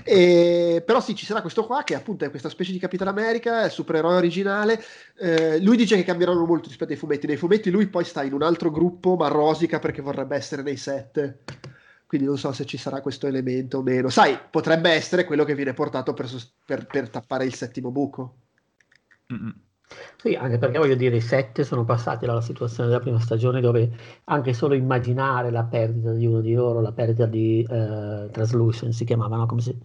E, 0.05 0.83
però 0.85 1.01
sì, 1.01 1.15
ci 1.15 1.25
sarà 1.25 1.41
questo 1.41 1.67
qua 1.67 1.83
che 1.83 1.95
appunto 1.95 2.25
è 2.25 2.31
questa 2.31 2.49
specie 2.49 2.73
di 2.73 2.79
Capitan 2.79 3.09
America, 3.09 3.63
è 3.63 3.67
il 3.67 3.71
supereroe 3.71 4.17
originale. 4.17 4.83
Eh, 5.19 5.61
lui 5.61 5.77
dice 5.77 5.97
che 5.97 6.05
cambieranno 6.05 6.45
molto 6.45 6.69
rispetto 6.69 6.93
ai 6.93 6.99
fumetti. 6.99 7.27
Nei 7.27 7.37
fumetti 7.37 7.71
lui 7.71 7.89
poi 7.89 8.05
sta 8.05 8.23
in 8.23 8.33
un 8.33 8.43
altro 8.43 8.71
gruppo, 8.71 9.17
ma 9.17 9.29
rosica 9.29 9.79
perché 9.79 10.03
vorrebbe 10.03 10.37
essere 10.37 10.63
nei 10.63 10.77
set. 10.77 11.39
Quindi 12.07 12.27
non 12.27 12.39
so 12.39 12.53
se 12.53 12.65
ci 12.65 12.77
sarà 12.77 13.01
questo 13.01 13.27
elemento 13.27 13.79
o 13.79 13.83
meno. 13.83 14.09
Sai, 14.11 14.39
potrebbe 14.49 14.91
essere 14.91 15.25
quello 15.25 15.45
che 15.45 15.57
viene 15.57 15.73
portato 15.73 16.15
per, 16.15 16.31
per, 16.65 16.87
per 16.87 17.09
tappare 17.11 17.45
il 17.45 17.55
settimo 17.55 17.91
buco. 17.91 18.37
Mm-hmm. 19.33 19.51
Sì, 20.17 20.35
anche 20.35 20.59
perché 20.59 20.79
voglio 20.79 20.97
dire, 20.97 21.17
i 21.17 21.21
sette 21.21 21.63
sono 21.63 21.85
passati 21.85 22.27
dalla 22.27 22.41
situazione 22.41 22.89
della 22.89 23.01
prima 23.01 23.21
stagione 23.21 23.61
dove 23.61 23.91
anche 24.25 24.53
solo 24.53 24.75
immaginare 24.75 25.51
la 25.51 25.65
perdita 25.65 26.13
di 26.13 26.27
uno 26.27 26.41
di 26.41 26.55
loro, 26.55 26.81
la 26.81 26.93
perdita 26.93 27.27
di 27.27 27.61
eh, 27.69 28.29
Translucent 28.31 28.93
si 28.93 29.05
chiamavano 29.05 29.47
come 29.47 29.61
si 29.61 29.79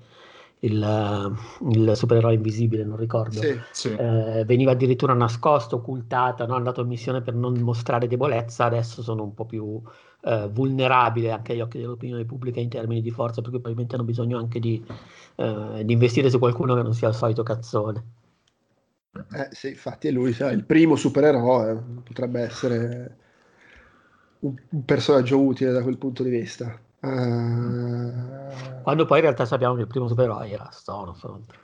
il, 0.61 1.35
il 1.71 1.91
supereroe 1.95 2.33
invisibile, 2.33 2.83
non 2.83 2.97
ricordo, 2.97 3.41
sì, 3.41 3.59
sì. 3.71 3.95
Eh, 3.95 4.43
veniva 4.45 4.71
addirittura 4.71 5.13
nascosto, 5.13 5.77
occultata, 5.77 6.45
no? 6.45 6.55
andato 6.55 6.81
in 6.81 6.87
missione 6.87 7.21
per 7.21 7.33
non 7.33 7.57
mostrare 7.59 8.07
debolezza, 8.07 8.65
adesso 8.65 9.01
sono 9.01 9.23
un 9.23 9.33
po' 9.33 9.45
più 9.45 9.81
eh, 10.23 10.49
vulnerabili 10.51 11.31
anche 11.31 11.53
agli 11.53 11.61
occhi 11.61 11.79
dell'opinione 11.79 12.25
pubblica 12.25 12.59
in 12.59 12.69
termini 12.69 13.01
di 13.01 13.11
forza, 13.11 13.41
perché 13.41 13.57
probabilmente 13.57 13.95
hanno 13.95 14.03
bisogno 14.03 14.37
anche 14.37 14.59
di, 14.59 14.83
eh, 15.35 15.81
di 15.83 15.93
investire 15.93 16.29
su 16.29 16.37
qualcuno 16.37 16.75
che 16.75 16.83
non 16.83 16.93
sia 16.93 17.07
il 17.07 17.15
solito 17.15 17.41
cazzone. 17.41 18.03
Eh, 19.13 19.49
sì, 19.51 19.69
infatti 19.69 20.07
è 20.07 20.11
lui, 20.11 20.31
sai, 20.33 20.53
il 20.53 20.63
primo 20.63 20.95
supereroe, 20.95 21.75
potrebbe 22.03 22.41
essere 22.41 23.17
un, 24.39 24.55
un 24.69 24.85
personaggio 24.85 25.41
utile 25.41 25.71
da 25.71 25.81
quel 25.81 25.97
punto 25.97 26.23
di 26.23 26.29
vista. 26.29 26.79
Uh... 27.01 28.81
Quando 28.83 29.05
poi 29.05 29.17
in 29.17 29.23
realtà 29.23 29.45
sappiamo 29.45 29.75
che 29.75 29.81
il 29.81 29.87
primo 29.87 30.07
supereroe 30.07 30.49
era 30.49 30.69
Stormfront. 30.71 31.59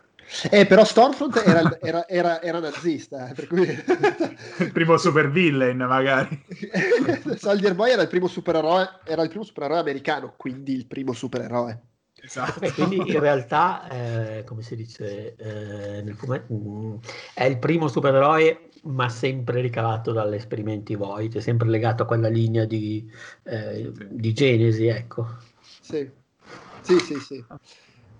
Eh, 0.51 0.65
però 0.65 0.83
Stormfront 0.83 1.41
era, 1.45 1.79
era, 1.79 2.07
era, 2.07 2.41
era 2.41 2.59
nazista, 2.59 3.29
eh, 3.29 3.33
per 3.33 3.47
cui... 3.47 3.61
il 4.59 4.71
primo 4.73 4.97
super 4.97 5.31
villain 5.31 5.77
magari. 5.77 6.43
Soldier 7.37 7.75
Boy 7.75 7.91
era 7.91 8.01
il 8.01 8.09
primo 8.09 8.27
supereroe, 8.27 8.99
era 9.05 9.21
il 9.21 9.29
primo 9.29 9.45
supereroe 9.45 9.79
americano, 9.79 10.33
quindi 10.35 10.73
il 10.73 10.85
primo 10.85 11.13
supereroe. 11.13 11.81
Esatto. 12.21 12.61
E 12.61 12.71
quindi 12.71 12.97
in 12.97 13.19
realtà, 13.19 13.87
eh, 13.89 14.43
come 14.43 14.61
si 14.61 14.75
dice 14.75 15.35
eh, 15.35 16.01
nel 16.01 16.15
fumetto, 16.15 16.53
mm, 16.53 16.95
è 17.33 17.43
il 17.45 17.57
primo 17.57 17.87
supereroe, 17.87 18.69
ma 18.83 19.09
sempre 19.09 19.61
ricavato 19.61 20.11
dagli 20.11 20.33
esperimenti 20.33 20.95
Void, 20.95 21.37
sempre 21.37 21.67
legato 21.69 22.03
a 22.03 22.05
quella 22.05 22.29
linea 22.29 22.65
di, 22.65 23.09
eh, 23.43 23.91
di 24.09 24.33
Genesi, 24.33 24.87
ecco. 24.87 25.37
Sì, 25.81 26.09
sì, 26.81 26.97
sì. 26.99 27.19
sì. 27.19 27.45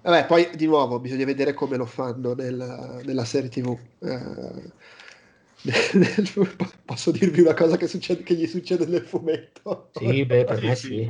Vabbè, 0.01 0.25
poi 0.25 0.49
di 0.55 0.65
nuovo 0.67 0.99
bisogna 0.99 1.25
vedere 1.25 1.53
come 1.53 1.75
lo 1.75 1.85
fanno 1.85 2.33
nella, 2.33 3.01
nella 3.03 3.25
serie 3.25 3.49
TV. 3.49 3.77
Eh, 3.99 4.07
nel, 4.07 4.71
posso 6.85 7.11
dirvi 7.11 7.41
una 7.41 7.53
cosa 7.53 7.77
che, 7.77 7.87
succede, 7.87 8.23
che, 8.23 8.35
gli 8.35 8.47
succede 8.47 8.85
nel 8.85 9.01
fumetto? 9.01 9.89
Sì, 9.93 10.25
beh, 10.25 10.45
per 10.45 10.61
me 10.61 10.75
sì. 10.75 11.09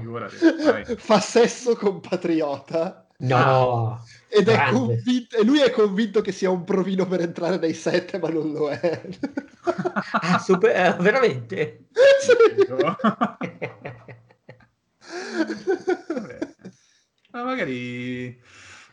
Fa 0.98 1.20
sesso 1.20 1.76
con 1.76 2.00
Patriota. 2.00 3.08
No. 3.20 4.04
Ed 4.30 4.48
è 4.48 4.70
convinto, 4.72 5.38
e 5.38 5.44
lui 5.44 5.60
è 5.60 5.72
convinto 5.72 6.22
che 6.22 6.32
sia 6.32 6.50
un 6.50 6.64
provino 6.64 7.08
per 7.08 7.22
entrare 7.22 7.58
nei 7.58 7.74
set, 7.74 8.20
ma 8.20 8.30
non 8.30 8.52
lo 8.52 8.70
è. 8.70 9.02
ah, 10.12 10.40
super, 10.40 10.76
eh, 10.76 10.96
veramente? 11.02 11.88
ma 17.32 17.44
magari 17.44 18.40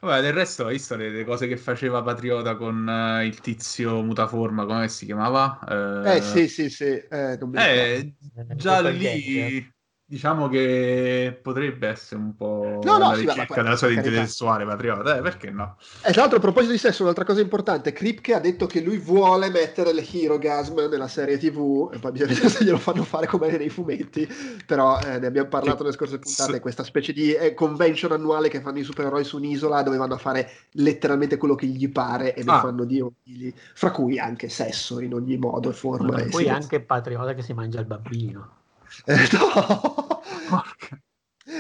Vabbè, 0.04 0.20
del 0.20 0.34
resto 0.34 0.66
hai 0.66 0.74
visto 0.74 0.96
le, 0.96 1.08
le, 1.08 1.24
cose 1.24 1.46
che 1.46 1.56
faceva 1.56 2.02
Patriota 2.02 2.56
con 2.56 2.86
uh, 2.86 3.24
il 3.24 3.40
tizio 3.40 4.02
mutaforma, 4.02 4.66
come 4.66 4.86
si 4.88 5.06
chiamava? 5.06 5.58
Uh, 5.66 6.06
eh 6.06 6.20
sì, 6.20 6.46
sì, 6.46 6.68
sì. 6.68 6.84
Eh, 6.84 7.38
eh 7.38 8.14
già 8.54 8.80
lì 8.80 9.72
diciamo 10.06 10.48
che 10.48 11.38
potrebbe 11.42 11.88
essere 11.88 12.20
un 12.20 12.36
po' 12.36 12.80
no, 12.82 12.98
no, 12.98 13.10
la 13.10 13.14
sì, 13.14 13.26
ricerca 13.26 13.62
della 13.62 13.76
sua 13.76 13.90
identità 13.90 14.16
sessuale 14.26 14.64
patriota, 14.66 15.16
eh, 15.16 15.22
perché 15.22 15.50
no? 15.50 15.78
E 16.04 16.12
tra 16.12 16.20
l'altro 16.20 16.38
a 16.38 16.40
proposito 16.40 16.72
di 16.72 16.78
sesso, 16.78 17.02
un'altra 17.02 17.24
cosa 17.24 17.40
importante, 17.40 17.92
Kripke 17.92 18.34
ha 18.34 18.38
detto 18.38 18.66
che 18.66 18.80
lui 18.80 18.98
vuole 18.98 19.48
mettere 19.48 19.92
le 19.94 20.06
Herogasm 20.06 20.88
nella 20.88 21.08
serie 21.08 21.38
TV, 21.38 21.90
e 21.92 21.98
poi 21.98 22.12
bisogna 22.12 22.32
vedere 22.32 22.48
se 22.50 22.64
glielo 22.64 22.76
fanno 22.78 23.02
fare 23.02 23.26
come 23.26 23.56
nei 23.56 23.70
fumetti, 23.70 24.28
però 24.66 25.00
eh, 25.00 25.18
ne 25.18 25.26
abbiamo 25.26 25.48
parlato 25.48 25.82
nelle 25.82 25.94
scorse 25.94 26.18
puntate, 26.18 26.60
questa 26.60 26.84
specie 26.84 27.12
di 27.12 27.32
eh, 27.32 27.54
convention 27.54 28.12
annuale 28.12 28.48
che 28.48 28.60
fanno 28.60 28.78
i 28.78 28.84
supereroi 28.84 29.24
su 29.24 29.38
un'isola 29.38 29.82
dove 29.82 29.96
vanno 29.96 30.14
a 30.14 30.18
fare 30.18 30.50
letteralmente 30.72 31.38
quello 31.38 31.54
che 31.54 31.66
gli 31.66 31.90
pare 31.90 32.34
e 32.34 32.44
ne 32.44 32.52
ah. 32.52 32.60
fanno 32.60 32.84
di 32.84 33.00
ogni, 33.00 33.54
fra 33.74 33.90
cui 33.90 34.18
anche 34.18 34.50
sesso 34.50 35.00
in 35.00 35.14
ogni 35.14 35.38
modo 35.38 35.70
e 35.70 35.72
forma. 35.72 36.18
E 36.18 36.26
poi 36.26 36.48
anche 36.48 36.80
Patriota 36.80 37.32
che 37.32 37.42
si 37.42 37.54
mangia 37.54 37.80
il 37.80 37.86
bambino. 37.86 38.62
Eh, 39.04 39.28
no. 39.32 40.22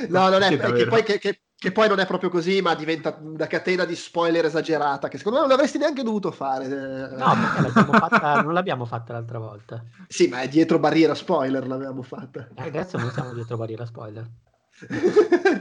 no, 0.08 0.28
non 0.28 0.42
è 0.42 0.48
che 0.48 0.86
poi, 0.86 1.02
che, 1.02 1.18
che, 1.18 1.40
che 1.56 1.72
poi, 1.72 1.88
non 1.88 1.98
è 2.00 2.06
proprio 2.06 2.30
così, 2.30 2.60
ma 2.60 2.74
diventa 2.74 3.16
una 3.20 3.46
catena 3.46 3.84
di 3.84 3.94
spoiler 3.94 4.44
esagerata 4.44 5.08
che 5.08 5.18
secondo 5.18 5.38
me 5.40 5.46
non 5.46 5.54
avresti 5.54 5.78
neanche 5.78 6.02
dovuto 6.02 6.30
fare. 6.30 6.68
No, 6.68 7.34
l'abbiamo 7.62 7.92
fatta, 7.92 8.42
non 8.42 8.52
l'abbiamo 8.52 8.84
fatta 8.84 9.12
l'altra 9.12 9.38
volta. 9.38 9.84
Sì, 10.08 10.28
ma 10.28 10.40
è 10.40 10.48
dietro 10.48 10.78
barriera 10.78 11.14
spoiler 11.14 11.66
l'abbiamo 11.66 12.02
fatta. 12.02 12.48
Eh, 12.56 12.66
adesso 12.68 12.96
non 12.98 13.10
siamo 13.10 13.32
dietro 13.32 13.56
barriera 13.56 13.86
spoiler. 13.86 14.28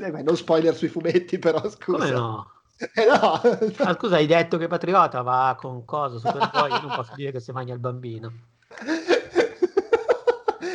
eh, 0.03 0.11
beh, 0.11 0.23
non 0.23 0.35
spoiler 0.35 0.75
sui 0.75 0.87
fumetti, 0.87 1.37
però 1.37 1.59
scusa. 1.69 1.97
Come 1.97 2.09
no? 2.11 2.47
Eh 2.93 3.05
no. 3.05 3.39
ah, 3.85 3.93
scusa, 3.93 4.15
hai 4.15 4.25
detto 4.25 4.57
che 4.57 4.67
Patriota 4.67 5.21
va 5.21 5.55
con 5.57 5.85
cosa? 5.85 6.17
Superboy, 6.17 6.71
io 6.71 6.81
non 6.81 6.95
posso 6.95 7.13
dire 7.15 7.31
che 7.31 7.39
si 7.39 7.51
mangia 7.51 7.73
il 7.73 7.79
bambino. 7.79 8.31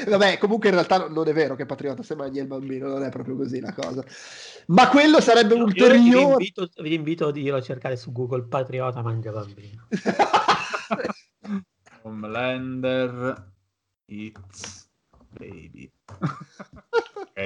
Vabbè, 0.09 0.39
comunque 0.39 0.69
in 0.69 0.75
realtà 0.75 1.09
non 1.09 1.29
è 1.29 1.33
vero 1.33 1.55
che 1.55 1.67
Patriota 1.67 2.03
se 2.03 2.15
mangia 2.15 2.41
il 2.41 2.47
bambino, 2.47 2.89
non 2.89 3.03
è 3.03 3.11
proprio 3.11 3.37
così 3.37 3.61
la 3.61 3.73
cosa. 3.73 4.05
Ma 4.67 4.89
quello 4.89 5.21
sarebbe 5.21 5.55
un 5.55 5.63
ulteriore... 5.63 6.37
Vi 6.37 6.53
invito, 6.53 6.69
vi 6.83 6.95
invito 6.95 7.27
a 7.29 7.33
dirlo 7.33 7.59
a 7.59 7.63
cercare 7.63 7.97
su 7.97 8.13
Google 8.13 8.45
Patriota 8.45 9.03
mangia 9.03 9.33
bambino. 9.33 9.87
Homelander 12.03 13.53
It's 14.07 14.89
Baby. 15.37 15.93
ok. 16.17 17.39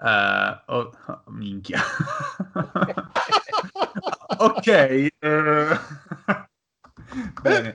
Uh, 0.00 0.52
oh, 0.66 0.90
oh, 1.06 1.22
minchia. 1.28 1.82
ok. 4.40 4.68
Uh... 5.20 5.76
Bene. 7.42 7.74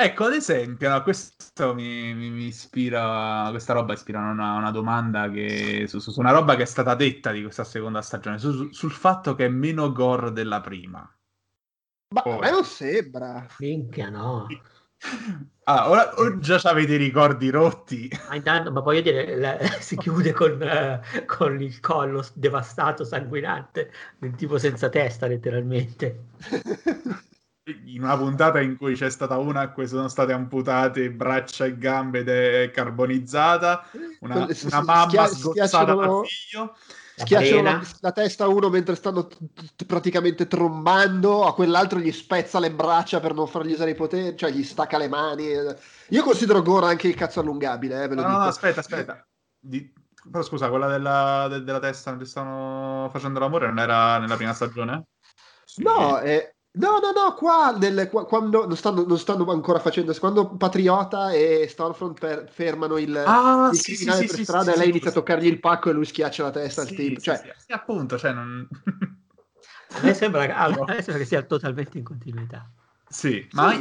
Ecco, 0.00 0.26
ad 0.26 0.34
esempio, 0.34 0.88
no, 0.90 1.02
questo 1.02 1.74
mi, 1.74 2.14
mi, 2.14 2.30
mi, 2.30 2.46
ispira, 2.46 3.48
questa 3.50 3.72
roba 3.72 3.94
ispira 3.94 4.20
una, 4.20 4.54
una 4.54 4.70
domanda 4.70 5.28
che, 5.28 5.86
su, 5.88 5.98
su, 5.98 6.20
una 6.20 6.30
roba 6.30 6.54
che 6.54 6.62
è 6.62 6.66
stata 6.66 6.94
detta 6.94 7.32
di 7.32 7.42
questa 7.42 7.64
seconda 7.64 8.00
stagione, 8.00 8.38
su, 8.38 8.70
sul 8.70 8.92
fatto 8.92 9.34
che 9.34 9.46
è 9.46 9.48
meno 9.48 9.90
gore 9.90 10.30
della 10.30 10.60
prima. 10.60 11.00
Ma 12.14 12.22
Poi. 12.22 12.32
a 12.32 12.38
me 12.38 12.50
non 12.52 12.64
sembra. 12.64 13.44
Minchia, 13.58 14.08
no. 14.08 14.46
Ah, 15.68 15.90
ora, 15.90 16.18
ora 16.18 16.38
già 16.38 16.58
avete 16.64 16.94
i 16.94 16.96
ricordi 16.96 17.50
rotti. 17.50 18.08
Ma 18.28 18.36
intanto, 18.36 18.72
ma 18.72 18.80
voglio 18.80 19.02
dire, 19.02 19.36
la, 19.36 19.58
si 19.80 19.96
chiude 19.96 20.32
con, 20.32 20.60
uh, 20.62 21.24
con, 21.26 21.60
il 21.60 21.78
collo 21.80 22.24
devastato, 22.34 23.04
sanguinante, 23.04 23.92
del 24.18 24.34
tipo 24.34 24.58
senza 24.58 24.88
testa, 24.88 25.26
letteralmente. 25.26 26.24
in 27.84 28.02
una 28.02 28.16
puntata 28.16 28.60
in 28.60 28.76
cui 28.76 28.94
c'è 28.94 29.10
stata 29.10 29.36
una 29.36 29.60
a 29.60 29.70
cui 29.70 29.86
sono 29.86 30.08
state 30.08 30.32
amputate 30.32 31.10
braccia 31.10 31.64
e 31.64 31.76
gambe 31.76 32.20
ed 32.20 32.28
è 32.28 32.70
carbonizzata, 32.70 33.84
una, 34.20 34.46
una 34.64 34.82
mamma 34.82 35.26
sgozzata 35.26 35.94
dal 35.94 36.26
figlio. 36.26 36.76
Schiacciano 37.18 37.62
la, 37.62 37.82
la, 38.00 38.12
testa 38.12 38.44
a 38.44 38.46
uno 38.46 38.68
mentre 38.68 38.94
stanno 38.94 39.26
t- 39.26 39.36
t- 39.74 39.84
praticamente 39.86 40.46
trombando, 40.46 41.46
a 41.46 41.52
quell'altro 41.52 41.98
gli 41.98 42.12
spezza 42.12 42.60
le 42.60 42.70
braccia 42.70 43.18
per 43.18 43.34
non 43.34 43.48
fargli 43.48 43.72
usare 43.72 43.90
i 43.90 43.96
poteri, 43.96 44.36
cioè 44.36 44.52
gli 44.52 44.62
stacca 44.62 44.98
le 44.98 45.08
mani. 45.08 45.46
Io 46.10 46.22
considero 46.22 46.62
Gora 46.62 46.86
anche 46.86 47.08
il 47.08 47.16
cazzo 47.16 47.40
allungabile, 47.40 48.04
eh, 48.04 48.08
ve 48.08 48.14
lo 48.14 48.22
no, 48.22 48.28
dico. 48.28 48.40
No, 48.40 48.46
aspetta, 48.46 48.80
aspetta. 48.80 49.26
Di... 49.58 49.92
Però 50.30 50.44
scusa, 50.44 50.68
quella 50.68 50.86
della, 50.86 51.48
de- 51.48 51.64
della 51.64 51.80
testa 51.80 52.10
mentre 52.10 52.28
stanno 52.28 53.08
facendo 53.10 53.40
l'amore 53.40 53.66
non 53.66 53.80
era 53.80 54.18
nella 54.18 54.36
prima 54.36 54.52
stagione? 54.52 55.06
Sì. 55.64 55.82
No, 55.82 56.18
è, 56.18 56.54
No, 56.78 56.98
no, 57.00 57.10
no, 57.10 57.34
qua, 57.34 57.76
nel, 57.76 58.08
qua 58.08 58.24
quando 58.24 58.64
non 58.64 58.76
stanno, 58.76 59.04
non 59.04 59.18
stanno, 59.18 59.44
ancora 59.50 59.80
facendo, 59.80 60.14
quando 60.16 60.56
Patriota 60.56 61.32
e 61.32 61.66
Stormfront 61.68 62.18
per, 62.18 62.48
fermano 62.48 62.98
il, 62.98 63.16
ah, 63.16 63.70
il 63.72 63.78
sì, 63.78 63.94
criminale 63.94 64.20
sì, 64.20 64.26
per 64.26 64.36
sì, 64.36 64.44
strada 64.44 64.72
e 64.72 64.76
lei 64.76 64.90
inizia 64.90 65.10
a 65.10 65.14
toccargli 65.14 65.46
il 65.46 65.58
pacco 65.58 65.90
e 65.90 65.92
lui 65.92 66.04
schiaccia 66.04 66.44
la 66.44 66.50
testa 66.50 66.82
al 66.82 66.88
tipo. 66.88 67.20
Cioè... 67.20 67.54
Sì, 67.56 67.72
appunto, 67.72 68.16
cioè 68.16 68.32
non... 68.32 68.68
a, 69.90 70.00
me 70.02 70.14
sembra, 70.14 70.42
a 70.56 70.68
me 70.68 71.02
sembra 71.02 71.18
che 71.18 71.24
sia 71.24 71.42
totalmente 71.42 71.98
in 71.98 72.04
continuità. 72.04 72.70
Sì, 73.08 73.44
ma 73.52 73.74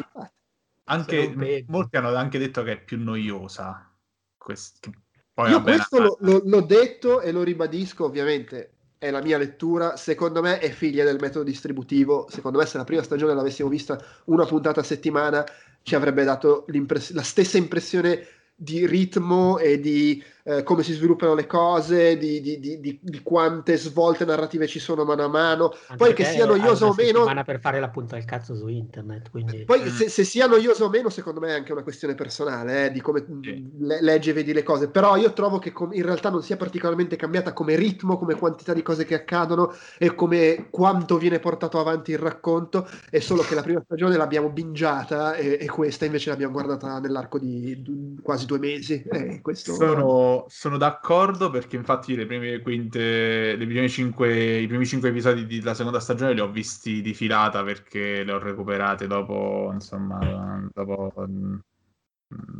anche, 0.85 1.65
molti 1.67 1.97
hanno 1.97 2.15
anche 2.15 2.39
detto 2.39 2.63
che 2.63 2.71
è 2.71 2.81
più 2.81 2.97
noiosa. 3.01 3.91
Quest... 4.37 4.89
Poi, 5.35 5.51
Io 5.51 5.57
vabbè, 5.59 5.75
questo 5.75 5.99
lo, 5.99 6.17
lo, 6.21 6.41
l'ho 6.43 6.61
detto 6.61 7.21
e 7.21 7.31
lo 7.31 7.43
ribadisco 7.43 8.05
ovviamente 8.05 8.76
è 8.97 9.11
la 9.11 9.21
mia 9.21 9.37
lettura, 9.37 9.95
secondo 9.95 10.41
me 10.41 10.59
è 10.59 10.69
figlia 10.69 11.03
del 11.03 11.17
metodo 11.19 11.43
distributivo, 11.43 12.27
secondo 12.29 12.57
me 12.57 12.65
se 12.65 12.77
la 12.77 12.83
prima 12.83 13.03
stagione 13.03 13.33
l'avessimo 13.33 13.69
vista 13.69 14.01
una 14.25 14.45
puntata 14.45 14.79
a 14.79 14.83
settimana 14.83 15.45
ci 15.83 15.95
avrebbe 15.95 16.23
dato 16.23 16.65
la 17.11 17.21
stessa 17.21 17.57
impressione 17.57 18.25
di 18.55 18.87
ritmo 18.87 19.59
e 19.59 19.79
di 19.79 20.23
eh, 20.47 20.63
come 20.63 20.81
si 20.81 20.93
sviluppano 20.93 21.33
le 21.33 21.45
cose, 21.45 22.17
di, 22.17 22.39
di, 22.39 22.57
di, 22.61 22.99
di, 23.01 23.21
quante 23.21 23.75
svolte 23.75 24.23
narrative 24.23 24.65
ci 24.65 24.79
sono 24.79 25.03
mano 25.03 25.25
a 25.25 25.27
mano. 25.27 25.73
Anche 25.87 25.95
poi 25.97 26.13
che 26.13 26.23
sia 26.23 26.45
noioso 26.45 26.85
o 26.85 26.93
meno. 26.95 27.25
per 27.43 27.59
fare 27.59 27.81
la 27.81 27.89
punta 27.89 28.15
del 28.15 28.23
cazzo 28.23 28.55
su 28.55 28.69
internet. 28.69 29.29
Quindi... 29.29 29.65
Poi 29.65 29.81
mm. 29.81 29.87
se, 29.87 30.07
se, 30.07 30.23
sia 30.23 30.47
noioso 30.47 30.85
o 30.85 30.89
meno, 30.89 31.09
secondo 31.09 31.41
me 31.41 31.49
è 31.49 31.51
anche 31.51 31.73
una 31.73 31.83
questione 31.83 32.15
personale 32.15 32.85
eh, 32.85 32.91
di 32.91 33.01
come 33.01 33.25
sì. 33.41 33.71
le, 33.77 34.01
leggi 34.01 34.29
e 34.29 34.33
vedi 34.33 34.53
le 34.53 34.63
cose. 34.63 34.87
Però 34.87 35.17
io 35.17 35.33
trovo 35.33 35.59
che 35.59 35.73
com- 35.73 35.91
in 35.91 36.03
realtà 36.03 36.29
non 36.29 36.41
sia 36.41 36.55
particolarmente 36.55 37.17
cambiata 37.17 37.51
come 37.51 37.75
ritmo, 37.75 38.17
come 38.17 38.35
quantità 38.35 38.73
di 38.73 38.81
cose 38.81 39.03
che 39.03 39.15
accadono 39.15 39.73
e 39.97 40.15
come 40.15 40.67
quanto 40.69 41.17
viene 41.17 41.39
portato 41.39 41.77
avanti 41.77 42.11
il 42.11 42.19
racconto. 42.19 42.87
È 43.09 43.19
solo 43.19 43.41
che 43.41 43.53
la 43.53 43.63
prima 43.63 43.81
stagione 43.83 44.15
l'abbiamo 44.15 44.47
bingiata 44.47 45.35
e, 45.35 45.57
e 45.59 45.65
questa 45.65 46.05
invece 46.05 46.29
l'abbiamo 46.29 46.53
guardata 46.53 46.99
nell'arco 46.99 47.37
di 47.37 47.81
d- 47.81 48.21
quasi 48.21 48.45
due 48.45 48.59
mesi. 48.59 49.03
Eh, 49.11 49.41
questo... 49.41 49.73
sono, 49.73 50.36
sono, 50.47 50.77
d'accordo 50.77 51.49
perché 51.49 51.75
infatti 51.75 52.15
le 52.15 52.25
prime 52.25 52.59
quinte, 52.61 53.55
le 53.55 53.65
prime 53.65 53.89
cinque, 53.89 54.59
i 54.59 54.67
primi 54.67 54.85
cinque 54.85 55.09
episodi 55.09 55.45
della 55.45 55.73
seconda 55.73 55.99
stagione 55.99 56.33
li 56.33 56.39
ho 56.39 56.49
visti 56.49 57.01
di 57.01 57.13
filata 57.13 57.63
perché 57.63 58.23
le 58.23 58.31
ho 58.31 58.39
recuperate 58.39 59.07
dopo, 59.07 59.69
insomma, 59.73 60.69
dopo 60.73 61.13
mm, 61.27 61.55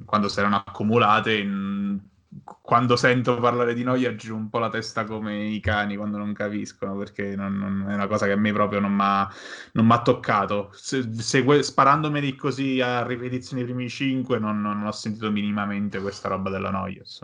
quando 0.06 0.28
si 0.30 0.40
erano 0.40 0.64
accumulate 0.66 1.38
in 1.38 2.00
quando 2.62 2.96
sento 2.96 3.40
parlare 3.40 3.74
di 3.74 3.84
noi 3.84 4.06
aggiungo 4.06 4.44
un 4.44 4.50
po' 4.50 4.60
la 4.60 4.70
testa 4.70 5.06
come 5.06 5.46
i 5.48 5.60
cani 5.60 5.96
quando 5.96 6.18
non 6.18 6.34
capiscono, 6.34 6.96
perché 6.98 7.36
non, 7.36 7.58
non 7.58 7.90
è 7.90 7.94
una 7.94 8.08
cosa 8.08 8.26
che 8.26 8.34
a 8.34 8.36
me 8.36 8.52
proprio 8.52 8.80
non 8.80 8.94
mi 8.94 9.94
ha 9.94 10.02
toccato. 10.02 10.70
Se, 10.74 11.14
se, 11.14 11.64
sparandomeli 11.64 12.36
così 12.36 12.82
a 12.82 13.06
ripetizioni 13.06 13.64
i 13.64 13.66
primi 13.66 13.90
cinque, 13.90 14.40
non, 14.40 14.62
non, 14.62 14.86
ho 14.86 14.92
sentito 14.92 15.32
minimamente 15.32 16.00
questa 16.02 16.30
roba 16.30 16.50
della 16.50 16.70
Noios. 16.70 17.22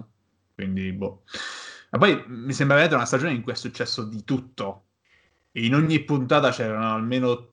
Quindi, 0.55 0.91
boh. 0.93 1.23
Ma 1.91 1.97
poi 1.99 2.23
mi 2.27 2.53
sembra 2.53 2.77
vedere 2.77 2.95
una 2.95 3.05
stagione 3.05 3.33
in 3.33 3.41
cui 3.41 3.51
è 3.51 3.55
successo 3.55 4.03
di 4.03 4.23
tutto. 4.23 4.87
E 5.51 5.65
in 5.65 5.75
ogni 5.75 6.03
puntata 6.03 6.51
c'erano 6.51 6.93
almeno 6.93 7.51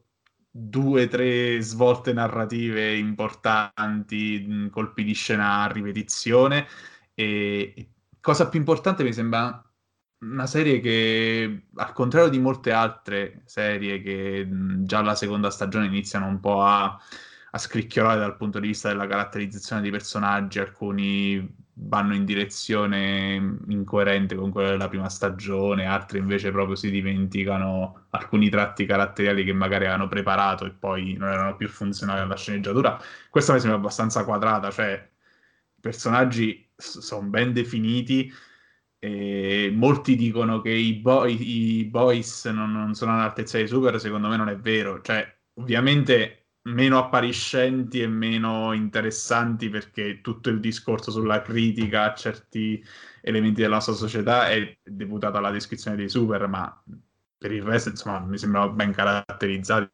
due 0.50 1.04
o 1.04 1.08
tre 1.08 1.60
svolte 1.60 2.12
narrative 2.12 2.96
importanti, 2.96 4.68
colpi 4.70 5.04
di 5.04 5.12
scena 5.12 5.62
a 5.62 5.66
ripetizione 5.72 6.66
e 7.14 7.90
cosa 8.20 8.48
più 8.48 8.58
importante 8.58 9.04
mi 9.04 9.12
sembra 9.12 9.62
una 10.20 10.46
serie 10.46 10.80
che, 10.80 11.66
al 11.76 11.92
contrario 11.92 12.28
di 12.28 12.38
molte 12.38 12.72
altre 12.72 13.42
serie 13.46 14.02
che 14.02 14.46
già 14.82 14.98
alla 14.98 15.14
seconda 15.14 15.50
stagione 15.50 15.86
iniziano 15.86 16.26
un 16.26 16.40
po' 16.40 16.62
a, 16.62 16.98
a 17.52 17.58
scricchiolare 17.58 18.18
dal 18.20 18.36
punto 18.36 18.58
di 18.58 18.68
vista 18.68 18.88
della 18.88 19.06
caratterizzazione 19.06 19.82
dei 19.82 19.90
personaggi, 19.90 20.58
alcuni 20.58 21.56
vanno 21.82 22.14
in 22.14 22.24
direzione 22.24 23.58
incoerente 23.68 24.34
con 24.34 24.50
quella 24.50 24.70
della 24.70 24.88
prima 24.88 25.08
stagione, 25.08 25.86
altri 25.86 26.18
invece 26.18 26.50
proprio 26.50 26.76
si 26.76 26.90
dimenticano 26.90 28.06
alcuni 28.10 28.48
tratti 28.50 28.84
caratteriali 28.84 29.44
che 29.44 29.52
magari 29.52 29.84
avevano 29.84 30.08
preparato 30.08 30.66
e 30.66 30.70
poi 30.70 31.14
non 31.14 31.30
erano 31.30 31.56
più 31.56 31.68
funzionali 31.68 32.20
alla 32.20 32.36
sceneggiatura. 32.36 33.00
Questa 33.30 33.52
mi 33.52 33.60
sembra 33.60 33.78
abbastanza 33.78 34.24
quadrata, 34.24 34.70
cioè 34.70 35.08
i 35.76 35.80
personaggi 35.80 36.68
sono 36.76 37.26
ben 37.28 37.52
definiti. 37.52 38.32
E 39.02 39.72
molti 39.74 40.14
dicono 40.14 40.60
che 40.60 40.70
i, 40.70 40.92
boy, 40.94 41.80
i 41.80 41.84
boys 41.86 42.44
non, 42.46 42.70
non, 42.70 42.94
sono 42.94 43.14
all'altezza 43.14 43.56
dei 43.56 43.66
super, 43.66 43.98
secondo 43.98 44.28
me 44.28 44.36
non 44.36 44.48
è 44.50 44.58
vero. 44.58 45.00
Cioè, 45.00 45.26
ovviamente 45.54 46.39
meno 46.62 46.98
appariscenti 46.98 48.00
e 48.00 48.06
meno 48.06 48.72
interessanti 48.72 49.68
perché 49.68 50.20
tutto 50.20 50.50
il 50.50 50.60
discorso 50.60 51.10
sulla 51.10 51.42
critica 51.42 52.12
a 52.12 52.14
certi 52.14 52.82
elementi 53.22 53.62
della 53.62 53.74
nostra 53.76 53.94
società 53.94 54.48
è 54.48 54.78
deputato 54.82 55.38
alla 55.38 55.50
descrizione 55.50 55.96
dei 55.96 56.08
super, 56.08 56.46
ma 56.48 56.82
per 57.38 57.52
il 57.52 57.62
resto, 57.62 57.88
insomma, 57.90 58.20
mi 58.20 58.38
sembrano 58.38 58.72
ben 58.72 58.92
caratterizzati 58.92 59.90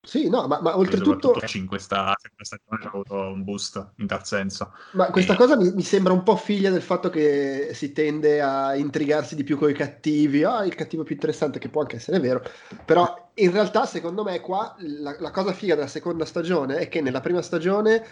sì, 0.00 0.28
no, 0.28 0.46
ma, 0.46 0.60
ma 0.60 0.78
oltretutto... 0.78 1.34
in 1.54 1.66
questa, 1.66 2.14
in 2.22 2.34
questa 2.34 2.56
stagione 2.56 2.78
c'è 2.80 2.86
avuto 2.86 3.14
un 3.14 3.42
boost 3.44 3.90
in 3.96 4.06
tal 4.06 4.24
senso. 4.24 4.72
Ma 4.92 5.10
questa 5.10 5.34
e... 5.34 5.36
cosa 5.36 5.56
mi, 5.56 5.72
mi, 5.72 5.82
sembra 5.82 6.12
un 6.12 6.22
po' 6.22 6.36
figlia 6.36 6.70
del 6.70 6.82
fatto 6.82 7.10
che 7.10 7.70
si 7.74 7.92
tende 7.92 8.40
a 8.40 8.74
intrigarsi 8.76 9.34
di 9.34 9.44
più 9.44 9.58
con 9.58 9.68
i 9.68 9.74
cattivi. 9.74 10.44
Ah, 10.44 10.64
il 10.64 10.74
cattivo 10.74 11.02
più 11.02 11.14
interessante, 11.14 11.58
che 11.58 11.68
può 11.68 11.80
anche 11.80 11.96
essere 11.96 12.20
vero. 12.20 12.42
Però 12.84 13.30
in 13.34 13.50
realtà, 13.50 13.86
secondo 13.86 14.22
me, 14.22 14.40
qua 14.40 14.74
la, 14.78 15.16
la 15.18 15.30
cosa 15.30 15.52
figa 15.52 15.74
della 15.74 15.88
seconda 15.88 16.24
stagione 16.24 16.76
è 16.76 16.88
che 16.88 17.00
nella 17.00 17.20
prima 17.20 17.42
stagione, 17.42 18.02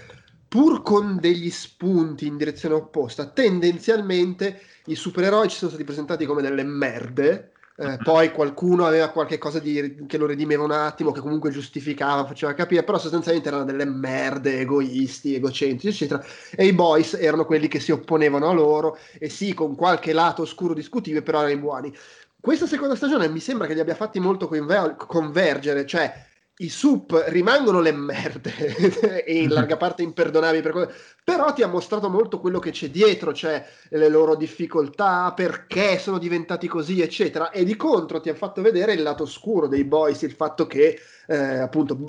pur 0.48 0.82
con 0.82 1.18
degli 1.20 1.50
spunti 1.50 2.26
in 2.26 2.36
direzione 2.36 2.74
opposta, 2.74 3.26
tendenzialmente 3.26 4.60
i 4.86 4.96
supereroi 4.96 5.48
ci 5.48 5.56
sono 5.56 5.70
stati 5.70 5.84
presentati 5.84 6.26
come 6.26 6.42
delle 6.42 6.64
merde 6.64 7.52
eh, 7.78 7.98
poi 8.02 8.32
qualcuno 8.32 8.86
aveva 8.86 9.10
qualche 9.10 9.36
cosa 9.36 9.58
di, 9.58 10.04
che 10.06 10.16
lo 10.16 10.26
redimeva 10.26 10.64
un 10.64 10.70
attimo, 10.70 11.12
che 11.12 11.20
comunque 11.20 11.50
giustificava, 11.50 12.26
faceva 12.26 12.54
capire, 12.54 12.82
però 12.84 12.98
sostanzialmente 12.98 13.48
erano 13.48 13.64
delle 13.64 13.84
merde, 13.84 14.60
egoisti, 14.60 15.34
egocentrici, 15.34 16.04
eccetera. 16.04 16.24
E 16.54 16.66
i 16.66 16.72
boys 16.72 17.14
erano 17.14 17.44
quelli 17.44 17.68
che 17.68 17.80
si 17.80 17.92
opponevano 17.92 18.48
a 18.48 18.52
loro, 18.52 18.98
e 19.18 19.28
sì, 19.28 19.52
con 19.52 19.74
qualche 19.74 20.12
lato 20.12 20.42
oscuro 20.42 20.72
discutibile, 20.72 21.22
però 21.22 21.38
erano 21.40 21.52
i 21.52 21.58
buoni. 21.58 21.94
Questa 22.40 22.66
seconda 22.66 22.94
stagione 22.94 23.28
mi 23.28 23.40
sembra 23.40 23.66
che 23.66 23.74
li 23.74 23.80
abbia 23.80 23.94
fatti 23.94 24.20
molto 24.20 24.48
convergere, 24.48 25.84
cioè 25.84 26.24
i 26.58 26.70
sup 26.70 27.24
rimangono 27.26 27.80
le 27.80 27.92
merde 27.92 28.54
e 29.24 29.42
in 29.42 29.50
larga 29.50 29.76
parte 29.76 30.02
imperdonabili 30.02 30.62
per 30.62 30.72
quello, 30.72 30.92
però 31.22 31.52
ti 31.52 31.62
ha 31.62 31.66
mostrato 31.66 32.08
molto 32.08 32.40
quello 32.40 32.58
che 32.58 32.70
c'è 32.70 32.88
dietro, 32.88 33.34
cioè 33.34 33.62
le 33.90 34.08
loro 34.08 34.36
difficoltà, 34.36 35.32
perché 35.34 35.98
sono 35.98 36.18
diventati 36.18 36.66
così, 36.66 37.02
eccetera. 37.02 37.50
E 37.50 37.64
di 37.64 37.76
contro 37.76 38.20
ti 38.20 38.30
ha 38.30 38.34
fatto 38.34 38.62
vedere 38.62 38.94
il 38.94 39.02
lato 39.02 39.26
scuro 39.26 39.66
dei 39.66 39.84
boys, 39.84 40.22
il 40.22 40.32
fatto 40.32 40.66
che 40.66 40.98
eh, 41.26 41.36
appunto 41.58 42.04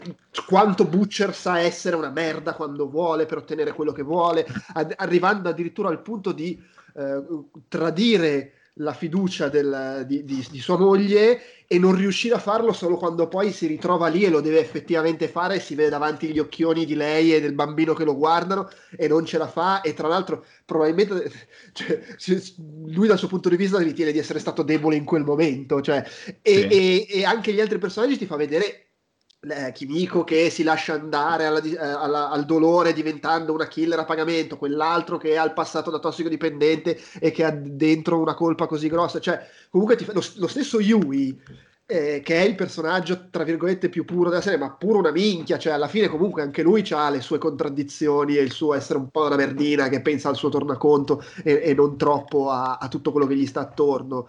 quanto 0.46 0.86
Butcher 0.86 1.34
sa 1.34 1.60
essere 1.60 1.98
una 1.98 2.12
merda 2.12 2.54
quando 2.54 2.88
vuole 2.88 3.26
per 3.26 3.40
ottenere 3.40 3.74
quello 3.74 3.92
che 3.92 4.04
vuole, 4.04 4.46
ad- 4.76 4.94
arrivando 4.96 5.50
addirittura 5.50 5.90
al 5.90 6.02
punto 6.02 6.32
di 6.32 6.58
eh, 6.96 7.22
tradire 7.68 8.54
la 8.78 8.94
fiducia 8.94 9.50
del, 9.50 10.04
di, 10.08 10.24
di, 10.24 10.46
di, 10.50 10.60
sua 10.60 10.78
moglie 10.78 11.66
e 11.68 11.80
non 11.80 11.96
riuscire 11.96 12.36
a 12.36 12.40
farlo 12.40 12.74
solo 12.74 12.98
quando 12.98 13.28
poi 13.28 13.52
si 13.52 13.68
ritrova 13.68 14.08
lì 14.08 14.24
e 14.24 14.30
lo 14.30 14.42
deve 14.42 14.60
effettivamente 14.60 15.28
fare 15.28 15.56
e 15.56 15.60
si 15.60 15.76
vede 15.76 15.90
davanti 15.90 16.28
gli 16.32 16.40
occhioni 16.40 16.86
di 16.86 16.96
lei 16.96 17.34
e 17.34 17.42
del 17.42 17.54
bambino 17.54 17.94
che 17.94 18.04
lo 18.04 18.16
guardano 18.16 18.70
e 18.96 19.08
non 19.08 19.26
ce 19.26 19.38
la 19.38 19.48
fa 19.48 19.82
e 19.82 19.94
tra 19.94 20.08
l'altro 20.08 20.46
probabilmente 20.66 21.32
cioè, 21.74 22.02
lui 22.86 23.08
dal 23.08 23.18
suo 23.18 23.28
punto 23.28 23.50
di 23.50 23.58
vista 23.58 23.80
ritiene 23.80 24.12
di 24.12 24.20
essere 24.20 24.40
stato 24.40 24.64
debole 24.64 24.96
in 24.96 25.06
quel 25.06 25.24
momento 25.24 25.82
cioè, 25.82 26.04
e, 26.42 26.54
sì. 26.54 26.68
e, 26.68 27.08
e 27.10 27.26
anche 27.26 27.54
gli 27.54 27.62
altri 27.62 27.78
personaggi 27.80 28.18
ti 28.18 28.26
fa 28.26 28.36
vedere 28.36 28.87
eh, 29.40 29.72
Kimiko 29.72 30.24
che 30.24 30.50
si 30.50 30.64
lascia 30.64 30.94
andare 30.94 31.46
alla, 31.46 31.62
eh, 31.62 31.78
alla, 31.78 32.30
al 32.30 32.46
dolore 32.46 32.94
diventando 32.94 33.54
una 33.54 33.68
killer 33.68 34.00
a 34.00 34.06
pagamento, 34.06 34.58
quell'altro 34.58 35.18
che 35.18 35.38
ha 35.38 35.44
il 35.44 35.54
passato 35.54 35.92
da 35.92 36.00
tossicodipendente 36.00 37.00
e 37.20 37.32
che 37.32 37.44
ha 37.44 37.52
dentro 37.52 38.20
una 38.20 38.34
colpa 38.34 38.66
così 38.66 38.88
grossa. 38.88 39.20
Cioè, 39.20 39.40
comunque 39.70 39.98
fa, 39.98 40.14
lo, 40.14 40.24
lo, 40.36 40.48
stesso 40.48 40.80
Yui, 40.80 41.40
eh, 41.86 42.22
che 42.24 42.36
è 42.36 42.46
il 42.46 42.56
personaggio 42.56 43.30
tra 43.30 43.44
virgolette 43.44 43.90
più 43.90 44.06
puro 44.06 44.30
della 44.30 44.42
serie, 44.42 44.58
ma 44.58 44.72
pure 44.72 44.98
una 44.98 45.12
minchia. 45.12 45.58
Cioè, 45.60 45.74
alla 45.74 45.88
fine, 45.88 46.08
comunque, 46.08 46.42
anche 46.42 46.64
lui 46.64 46.84
ha 46.92 47.10
le 47.10 47.22
sue 47.22 47.38
contraddizioni 47.38 48.38
e 48.38 48.42
il 48.42 48.52
suo 48.52 48.74
essere 48.74 49.00
un 49.00 49.10
po' 49.10 49.26
una 49.26 49.36
merdina 49.36 49.88
che 49.88 50.02
pensa 50.02 50.30
al 50.30 50.36
suo 50.36 50.50
tornaconto 50.50 51.24
e, 51.44 51.62
e 51.64 51.74
non 51.74 51.96
troppo 51.98 52.50
a, 52.50 52.78
a 52.78 52.88
tutto 52.88 53.12
quello 53.12 53.28
che 53.28 53.36
gli 53.36 53.46
sta 53.46 53.62
attorno. 53.62 54.28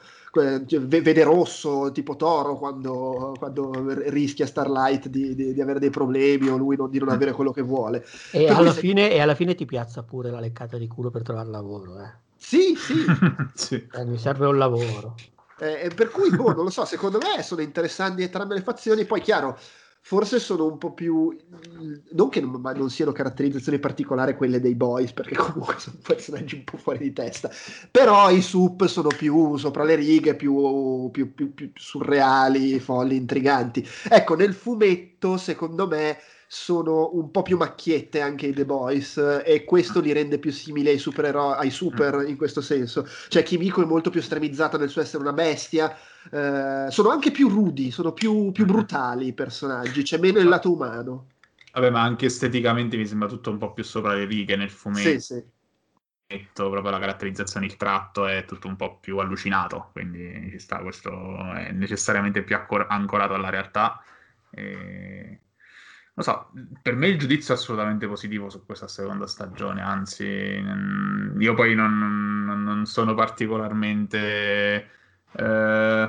Cioè, 0.67 0.81
vede 0.81 1.23
rosso 1.23 1.91
tipo 1.93 2.17
Toro 2.17 2.57
quando, 2.57 3.35
quando 3.39 3.71
rischia 4.09 4.47
Starlight 4.47 5.09
di, 5.09 5.35
di, 5.35 5.53
di, 5.53 5.61
avere 5.61 5.79
dei 5.79 5.91
problemi 5.91 6.49
o 6.49 6.57
lui 6.57 6.77
non, 6.77 6.91
di 6.91 6.99
non 6.99 7.09
avere 7.09 7.33
quello 7.33 7.53
che 7.53 7.63
vuole. 7.63 8.05
E 8.33 8.49
alla, 8.49 8.73
se... 8.73 8.81
fine, 8.81 9.11
e 9.11 9.21
alla, 9.21 9.35
fine, 9.35 9.55
ti 9.55 9.65
piazza 9.65 10.03
pure 10.03 10.31
la 10.31 10.41
leccata 10.41 10.77
di 10.77 10.87
culo 10.87 11.11
per 11.11 11.23
trovare 11.23 11.49
lavoro. 11.49 12.01
Eh. 12.01 12.11
Sì, 12.37 12.75
sì. 12.77 13.05
sì. 13.55 13.87
Eh, 13.93 14.05
mi 14.05 14.19
serve 14.19 14.47
un 14.47 14.59
lavoro. 14.59 15.15
Eh, 15.61 15.91
per 15.95 16.11
cui, 16.11 16.31
boh, 16.31 16.55
non 16.55 16.65
lo 16.65 16.71
so, 16.71 16.85
secondo 16.85 17.19
me 17.19 17.43
sono 17.43 17.61
interessanti 17.61 18.23
entrambe 18.23 18.55
le 18.55 18.63
fazioni. 18.63 19.05
Poi, 19.05 19.21
chiaro, 19.21 19.59
forse 20.09 20.39
sono 20.39 20.65
un 20.65 20.79
po' 20.79 20.95
più 20.95 21.37
non 22.13 22.31
che 22.31 22.41
non, 22.41 22.63
non, 22.63 22.89
siano 22.89 23.13
caratterizzazioni 23.13 23.79
particolari 23.79 24.35
quelle 24.37 24.59
dei 24.59 24.75
boys 24.75 25.13
perché 25.13 25.37
comunque 25.37 25.75
sono 25.81 25.99
personaggi 26.03 26.55
un 26.55 26.65
po' 26.65 26.79
fuori 26.79 27.01
di 27.01 27.13
testa 27.13 27.51
però 27.91 28.31
i 28.31 28.41
sup 28.41 28.87
sono 28.87 29.09
più 29.09 29.59
sopra 29.59 29.85
le 29.85 29.97
righe 29.97 30.35
più, 30.35 31.11
più, 31.13 31.35
più, 31.35 31.53
più 31.53 31.71
surreali 31.75 32.81
folli 32.81 33.17
intriganti. 33.17 33.87
Ecco 34.09 34.35
nel 34.35 34.55
fumetto 34.55 35.37
secondo 35.37 35.87
me 35.87 36.17
sono 36.51 37.11
un 37.13 37.31
po' 37.31 37.43
più 37.43 37.59
macchiette 37.59 38.23
anche 38.23 38.47
i 38.47 38.55
The 38.55 38.65
Boys 38.65 39.43
e 39.45 39.65
questo 39.65 40.01
li 40.01 40.13
rende 40.13 40.39
più 40.39 40.51
simili 40.51 40.89
ai, 40.89 40.99
supereroi, 40.99 41.59
ai 41.59 41.71
super 41.71 42.25
in 42.27 42.39
questo 42.39 42.63
senso. 42.63 43.07
Cioè 43.29 43.43
Kimiko 43.43 43.83
è 43.83 43.85
molto 43.85 44.09
più 44.09 44.21
estremizzata 44.21 44.79
nel 44.79 44.89
suo 44.89 45.03
essere 45.03 45.23
una 45.23 45.35
bestia, 45.35 45.95
eh, 46.33 46.87
sono 46.89 47.11
anche 47.11 47.31
più 47.33 47.49
rudi, 47.49 47.91
sono 47.91 48.13
più, 48.13 48.51
più 48.51 48.65
brutali 48.65 49.27
i 49.27 49.35
personaggi, 49.35 50.03
c'è 50.03 50.17
meno 50.17 50.39
il 50.39 50.49
lato 50.49 50.73
umano. 50.73 51.27
Vabbè, 51.75 51.91
ma 51.91 52.01
anche 52.01 52.27
esteticamente 52.27 52.97
mi 52.97 53.07
sembra 53.07 53.29
tutto 53.29 53.51
un 53.51 53.59
po' 53.59 53.75
più 53.75 53.85
sopra 53.85 54.15
le 54.15 54.25
righe 54.25 54.57
nel 54.57 54.71
fumetto. 54.71 55.21
Sì, 55.21 55.21
sì. 55.21 55.45
Proprio 56.55 56.91
la 56.91 56.99
caratterizzazione, 56.99 57.67
il 57.67 57.77
tratto 57.77 58.27
è 58.27 58.47
tutto 58.47 58.69
un 58.69 58.77
po' 58.77 58.99
più 58.99 59.19
allucinato, 59.19 59.91
quindi 59.93 60.49
ci 60.51 60.59
sta, 60.59 60.79
questo 60.79 61.11
è 61.55 61.73
necessariamente 61.73 62.43
più 62.43 62.57
ancorato 62.57 63.35
alla 63.35 63.51
realtà. 63.51 64.03
E 64.51 65.41
non 66.19 66.23
so, 66.25 66.51
per 66.83 66.97
me 66.97 67.07
il 67.07 67.17
giudizio 67.17 67.55
è 67.55 67.57
assolutamente 67.57 68.09
positivo 68.09 68.51
su 68.51 68.65
questa 68.67 68.89
seconda 68.89 69.29
stagione, 69.29 69.83
anzi, 69.83 70.25
io 70.25 71.55
poi 71.55 71.77
non, 71.77 72.45
non 72.45 72.87
sono 72.87 73.15
particolarmente... 73.15 74.91
Eh, 75.31 76.09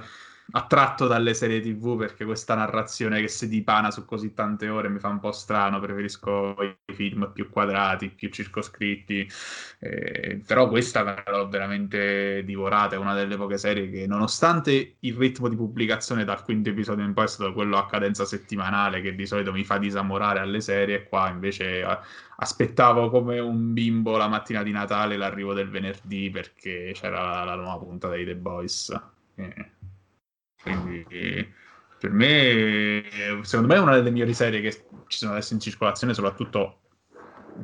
attratto 0.51 1.07
dalle 1.07 1.33
serie 1.33 1.59
TV 1.61 1.97
perché 1.97 2.25
questa 2.25 2.55
narrazione 2.55 3.21
che 3.21 3.27
si 3.27 3.47
dipana 3.47 3.91
su 3.91 4.05
così 4.05 4.33
tante 4.33 4.69
ore 4.69 4.89
mi 4.89 4.99
fa 4.99 5.09
un 5.09 5.19
po' 5.19 5.31
strano, 5.31 5.79
preferisco 5.79 6.55
i 6.61 6.93
film 6.93 7.31
più 7.33 7.49
quadrati, 7.49 8.09
più 8.09 8.29
circoscritti, 8.29 9.29
eh, 9.79 10.41
però 10.45 10.67
questa 10.67 11.23
l'ho 11.27 11.47
veramente 11.49 12.43
divorata, 12.45 12.95
è 12.95 12.97
una 12.97 13.13
delle 13.13 13.37
poche 13.37 13.57
serie 13.57 13.89
che 13.89 14.07
nonostante 14.07 14.95
il 14.99 15.15
ritmo 15.15 15.47
di 15.47 15.55
pubblicazione 15.55 16.23
dal 16.25 16.43
quinto 16.43 16.69
episodio 16.69 17.05
in 17.05 17.13
poi 17.13 17.25
è 17.25 17.27
stato 17.27 17.53
quello 17.53 17.77
a 17.77 17.85
cadenza 17.85 18.25
settimanale 18.25 19.01
che 19.01 19.15
di 19.15 19.25
solito 19.25 19.51
mi 19.51 19.63
fa 19.63 19.77
disamorare 19.77 20.39
alle 20.39 20.61
serie, 20.61 21.07
qua 21.07 21.29
invece 21.29 21.85
aspettavo 22.37 23.09
come 23.09 23.39
un 23.39 23.73
bimbo 23.73 24.17
la 24.17 24.27
mattina 24.27 24.63
di 24.63 24.71
Natale 24.71 25.17
l'arrivo 25.17 25.53
del 25.53 25.69
venerdì 25.69 26.29
perché 26.29 26.91
c'era 26.93 27.43
la, 27.43 27.55
nuova 27.55 27.83
puntata 27.83 28.15
di 28.15 28.25
The 28.25 28.35
Boys. 28.35 29.01
Eh 29.35 29.77
quindi 30.73 31.53
per 31.99 32.11
me, 32.11 33.03
secondo 33.41 33.73
me 33.73 33.75
è 33.75 33.81
una 33.81 33.95
delle 33.95 34.11
migliori 34.11 34.33
serie 34.33 34.61
che 34.61 34.85
ci 35.07 35.17
sono 35.17 35.31
adesso 35.31 35.53
in 35.53 35.59
circolazione, 35.59 36.13
soprattutto 36.13 36.81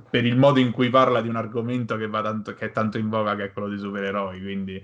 per 0.09 0.25
il 0.25 0.37
modo 0.37 0.59
in 0.59 0.71
cui 0.71 0.89
parla 0.89 1.21
di 1.21 1.29
un 1.29 1.37
argomento 1.37 1.95
che, 1.95 2.09
tanto, 2.09 2.53
che 2.53 2.65
è 2.65 2.71
tanto 2.71 2.97
in 2.97 3.07
voga 3.07 3.35
che 3.35 3.45
è 3.45 3.51
quello 3.53 3.69
dei 3.69 3.77
supereroi, 3.77 4.41
quindi, 4.41 4.83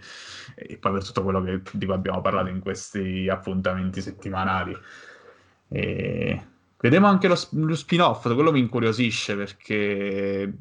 e 0.56 0.78
poi 0.78 0.92
per 0.94 1.06
tutto 1.06 1.24
quello 1.24 1.44
che, 1.44 1.62
di 1.74 1.86
cui 1.86 1.94
abbiamo 1.94 2.22
parlato 2.22 2.50
in 2.50 2.60
questi 2.60 3.28
appuntamenti 3.30 4.02
settimanali. 4.02 4.78
E... 5.68 6.46
Vediamo 6.80 7.08
anche 7.08 7.28
lo, 7.28 7.36
lo 7.52 7.76
spin-off, 7.76 8.34
quello 8.34 8.52
mi 8.52 8.60
incuriosisce 8.60 9.36
perché 9.36 10.52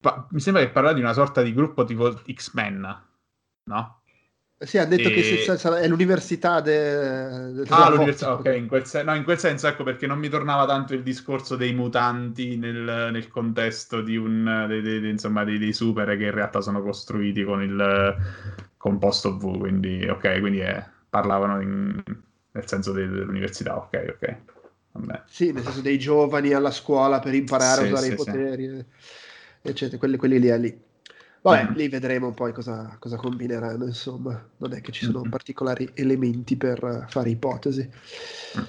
pa- 0.00 0.26
mi 0.30 0.40
sembra 0.40 0.62
che 0.64 0.70
parla 0.70 0.92
di 0.92 1.00
una 1.00 1.12
sorta 1.12 1.42
di 1.42 1.52
gruppo 1.52 1.84
tipo 1.84 2.10
X-Men, 2.32 3.04
no? 3.64 3.97
Sì, 4.60 4.76
ha 4.76 4.84
detto 4.84 5.08
e... 5.08 5.12
che 5.12 5.44
è 5.80 5.86
l'università 5.86 6.60
de... 6.60 7.52
de... 7.52 7.64
Ah, 7.68 7.90
l'università, 7.90 8.32
ok, 8.32 8.54
in 8.56 8.66
quel, 8.66 8.84
sen- 8.86 9.04
no, 9.06 9.14
in 9.14 9.22
quel, 9.22 9.38
senso, 9.38 9.68
ecco, 9.68 9.84
perché 9.84 10.08
non 10.08 10.18
mi 10.18 10.28
tornava 10.28 10.66
tanto 10.66 10.94
il 10.94 11.04
discorso 11.04 11.54
dei 11.54 11.72
mutanti 11.72 12.56
nel, 12.56 13.10
nel 13.12 13.28
contesto 13.28 14.00
di 14.00 14.16
un, 14.16 14.64
dei, 14.66 14.82
dei, 14.82 15.08
insomma, 15.08 15.44
dei, 15.44 15.58
dei, 15.58 15.72
super 15.72 16.16
che 16.16 16.24
in 16.24 16.32
realtà 16.32 16.60
sono 16.60 16.82
costruiti 16.82 17.44
con 17.44 17.62
il 17.62 18.16
composto 18.76 19.36
V, 19.36 19.58
quindi, 19.58 20.04
ok, 20.08 20.40
quindi 20.40 20.58
è, 20.58 20.84
parlavano 21.08 21.60
in, 21.60 22.02
nel 22.50 22.66
senso 22.66 22.90
dell'università, 22.90 23.76
ok, 23.76 24.14
ok. 24.16 24.36
Vabbè. 24.90 25.22
Sì, 25.26 25.52
nel 25.52 25.62
senso 25.62 25.82
dei 25.82 26.00
giovani 26.00 26.52
alla 26.52 26.72
scuola 26.72 27.20
per 27.20 27.34
imparare 27.34 27.82
sì, 27.82 27.86
a 27.86 27.92
usare 27.92 28.06
sì, 28.06 28.12
i 28.12 28.16
poteri, 28.16 28.68
sì. 28.68 28.84
eccetera, 29.68 29.98
quelli, 29.98 30.16
quelli 30.16 30.40
lì, 30.40 30.60
lì. 30.60 30.86
Vabbè, 31.50 31.70
mm. 31.70 31.74
lì 31.74 31.88
vedremo 31.88 32.32
poi 32.32 32.52
cosa, 32.52 32.96
cosa, 32.98 33.16
combineranno, 33.16 33.84
insomma, 33.84 34.40
non 34.58 34.72
è 34.72 34.80
che 34.80 34.92
ci 34.92 35.04
sono 35.04 35.24
mm. 35.24 35.30
particolari 35.30 35.90
elementi 35.94 36.56
per 36.56 37.06
fare 37.08 37.30
ipotesi. 37.30 37.88
Mm. 38.58 38.62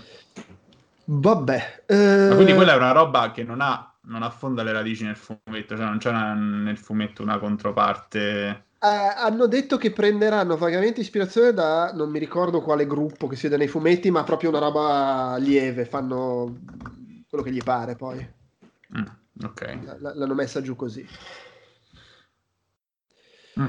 Vabbè. 1.12 1.84
Eh... 1.86 2.28
Ma 2.30 2.36
quindi 2.36 2.54
quella 2.54 2.74
è 2.74 2.78
una 2.78 2.92
roba 2.92 3.32
che 3.32 3.44
non, 3.44 3.62
ha, 3.62 3.94
non 4.02 4.24
affonda 4.24 4.64
le 4.64 4.72
radici 4.72 5.04
nel 5.04 5.16
fumetto, 5.16 5.76
cioè 5.76 5.86
non 5.86 5.98
c'è 5.98 6.10
una, 6.10 6.34
nel 6.34 6.78
fumetto 6.78 7.24
una 7.24 7.40
controparte... 7.40 8.66
Eh, 8.82 8.88
hanno 8.88 9.48
detto 9.48 9.76
che 9.76 9.92
prenderanno 9.92 10.56
vagamente 10.56 11.02
ispirazione 11.02 11.52
da 11.52 11.92
non 11.94 12.10
mi 12.10 12.18
ricordo 12.18 12.62
quale 12.62 12.88
gruppo 12.88 13.28
che 13.28 13.36
si 13.36 13.44
vede 13.44 13.58
nei 13.58 13.68
fumetti, 13.68 14.10
ma 14.10 14.24
proprio 14.24 14.50
una 14.50 14.60
roba 14.60 15.36
lieve, 15.38 15.84
fanno 15.84 16.60
quello 17.28 17.44
che 17.44 17.52
gli 17.52 17.62
pare 17.62 17.96
poi. 17.96 18.26
Mm, 18.98 19.44
ok. 19.44 19.80
L- 20.00 20.12
l'hanno 20.16 20.34
messa 20.34 20.62
giù 20.62 20.78
così. 20.78 21.06
Mm. 23.60 23.68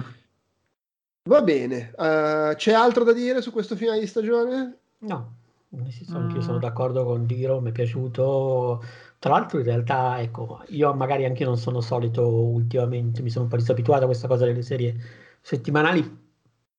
Va 1.24 1.43
bene, 1.43 1.93
uh, 1.97 2.55
c'è 2.55 2.72
altro 2.72 3.05
da 3.05 3.12
dire 3.12 3.43
su 3.43 3.53
questo 3.53 3.76
finale 3.76 4.01
di 4.01 4.07
stagione? 4.07 4.78
No, 4.99 5.34
nel 5.68 5.93
senso 5.93 6.18
mm. 6.18 6.38
sono 6.38 6.59
d'accordo 6.59 7.05
con 7.05 7.26
Diro, 7.26 7.61
mi 7.61 7.70
è 7.70 7.72
piaciuto. 7.72 8.82
Tra 9.18 9.32
l'altro 9.32 9.59
in 9.59 9.64
realtà, 9.64 10.20
ecco, 10.20 10.62
io 10.68 10.95
magari 10.95 11.26
anche 11.26 11.45
non 11.45 11.59
sono 11.59 11.80
solito 11.80 12.26
ultimamente, 12.26 13.20
mi 13.22 13.30
sono 13.30 13.45
un 13.45 13.51
po' 13.51 13.57
disabituato 13.57 14.05
a 14.05 14.07
questa 14.07 14.28
cosa 14.28 14.47
delle 14.47 14.62
serie 14.62 14.97
settimanali, 15.43 16.18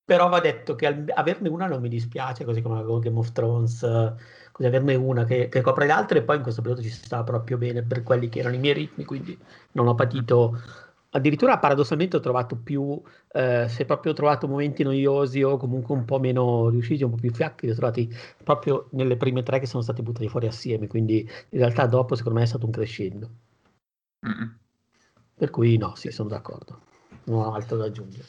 però 0.03 0.27
va 0.27 0.39
detto 0.39 0.75
che 0.75 1.05
averne 1.13 1.47
una 1.49 1.67
non 1.67 1.79
mi 1.79 1.89
dispiace, 1.89 2.43
così 2.43 2.61
come 2.61 2.83
Game 2.99 3.17
of 3.17 3.31
Thrones, 3.31 3.79
così 4.51 4.67
averne 4.67 4.95
una 4.95 5.23
che, 5.23 5.49
che 5.49 5.61
copre 5.61 5.85
le 5.85 5.91
altre 5.91 6.19
e 6.19 6.23
poi 6.23 6.37
in 6.37 6.41
questo 6.41 6.61
periodo 6.61 6.83
ci 6.83 6.89
sta 6.89 7.23
proprio 7.23 7.57
bene 7.57 7.83
per 7.83 8.03
quelli 8.03 8.27
che 8.27 8.39
erano 8.39 8.55
i 8.55 8.59
miei 8.59 8.73
ritmi, 8.73 9.05
quindi 9.05 9.37
non 9.73 9.87
ho 9.87 9.95
patito 9.95 10.59
addirittura 11.11 11.59
paradossalmente 11.59 12.17
ho 12.17 12.19
trovato 12.19 12.55
più, 12.55 13.01
eh, 13.31 13.67
se 13.67 13.85
proprio 13.85 14.11
ho 14.11 14.15
trovato 14.15 14.47
momenti 14.47 14.83
noiosi 14.83 15.43
o 15.43 15.57
comunque 15.57 15.95
un 15.95 16.05
po' 16.05 16.19
meno 16.19 16.69
riusciti, 16.69 17.03
un 17.03 17.11
po' 17.11 17.17
più 17.17 17.31
fiacchi, 17.31 17.65
li 17.65 17.71
ho 17.71 17.75
trovati 17.75 18.13
proprio 18.43 18.87
nelle 18.91 19.17
prime 19.17 19.43
tre 19.43 19.59
che 19.59 19.65
sono 19.65 19.83
stati 19.83 20.01
buttati 20.01 20.29
fuori 20.29 20.47
assieme, 20.47 20.87
quindi 20.87 21.19
in 21.19 21.59
realtà 21.59 21.85
dopo 21.85 22.15
secondo 22.15 22.39
me 22.39 22.45
è 22.45 22.47
stato 22.47 22.65
un 22.65 22.71
crescendo. 22.71 23.29
Mm-hmm. 24.25 24.49
Per 25.35 25.49
cui 25.49 25.77
no, 25.77 25.95
sì, 25.95 26.11
sono 26.11 26.29
d'accordo, 26.29 26.81
non 27.25 27.39
ho 27.39 27.53
altro 27.53 27.77
da 27.77 27.85
aggiungere. 27.85 28.27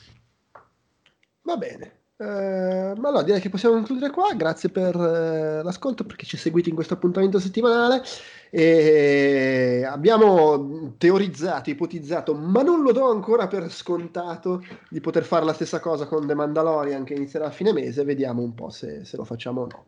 Va 1.43 1.57
bene. 1.57 2.02
Uh, 2.23 2.95
ma 3.01 3.09
allora 3.09 3.25
direi 3.25 3.41
che 3.41 3.49
possiamo 3.49 3.75
concludere 3.75 4.13
qua. 4.13 4.33
Grazie 4.35 4.69
per 4.69 4.95
uh, 4.95 5.65
l'ascolto, 5.65 6.05
perché 6.05 6.25
ci 6.25 6.37
seguite 6.37 6.69
in 6.69 6.77
questo 6.77 6.95
appuntamento 6.95 7.41
settimanale. 7.41 8.03
E 8.51 9.85
abbiamo 9.89 10.95
teorizzato, 10.99 11.71
ipotizzato, 11.71 12.35
ma 12.35 12.63
non 12.63 12.83
lo 12.83 12.93
do 12.93 13.11
ancora 13.11 13.49
per 13.49 13.73
scontato 13.73 14.63
di 14.89 15.01
poter 15.01 15.25
fare 15.25 15.45
la 15.45 15.53
stessa 15.53 15.81
cosa 15.81 16.07
con 16.07 16.27
The 16.27 16.35
Mandalorian 16.35 17.03
che 17.03 17.15
inizierà 17.15 17.47
a 17.47 17.51
fine 17.51 17.73
mese. 17.73 18.05
Vediamo 18.05 18.43
un 18.43 18.55
po' 18.55 18.71
se, 18.71 19.05
se 19.05 19.17
lo 19.17 19.25
facciamo 19.25 19.63
o 19.63 19.67
no. 19.67 19.85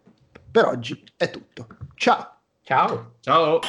Per 0.51 0.67
oggi 0.67 1.05
è 1.17 1.31
tutto. 1.31 1.69
Ciao. 1.95 2.37
Ciao. 2.63 3.13
Ciao. 3.21 3.61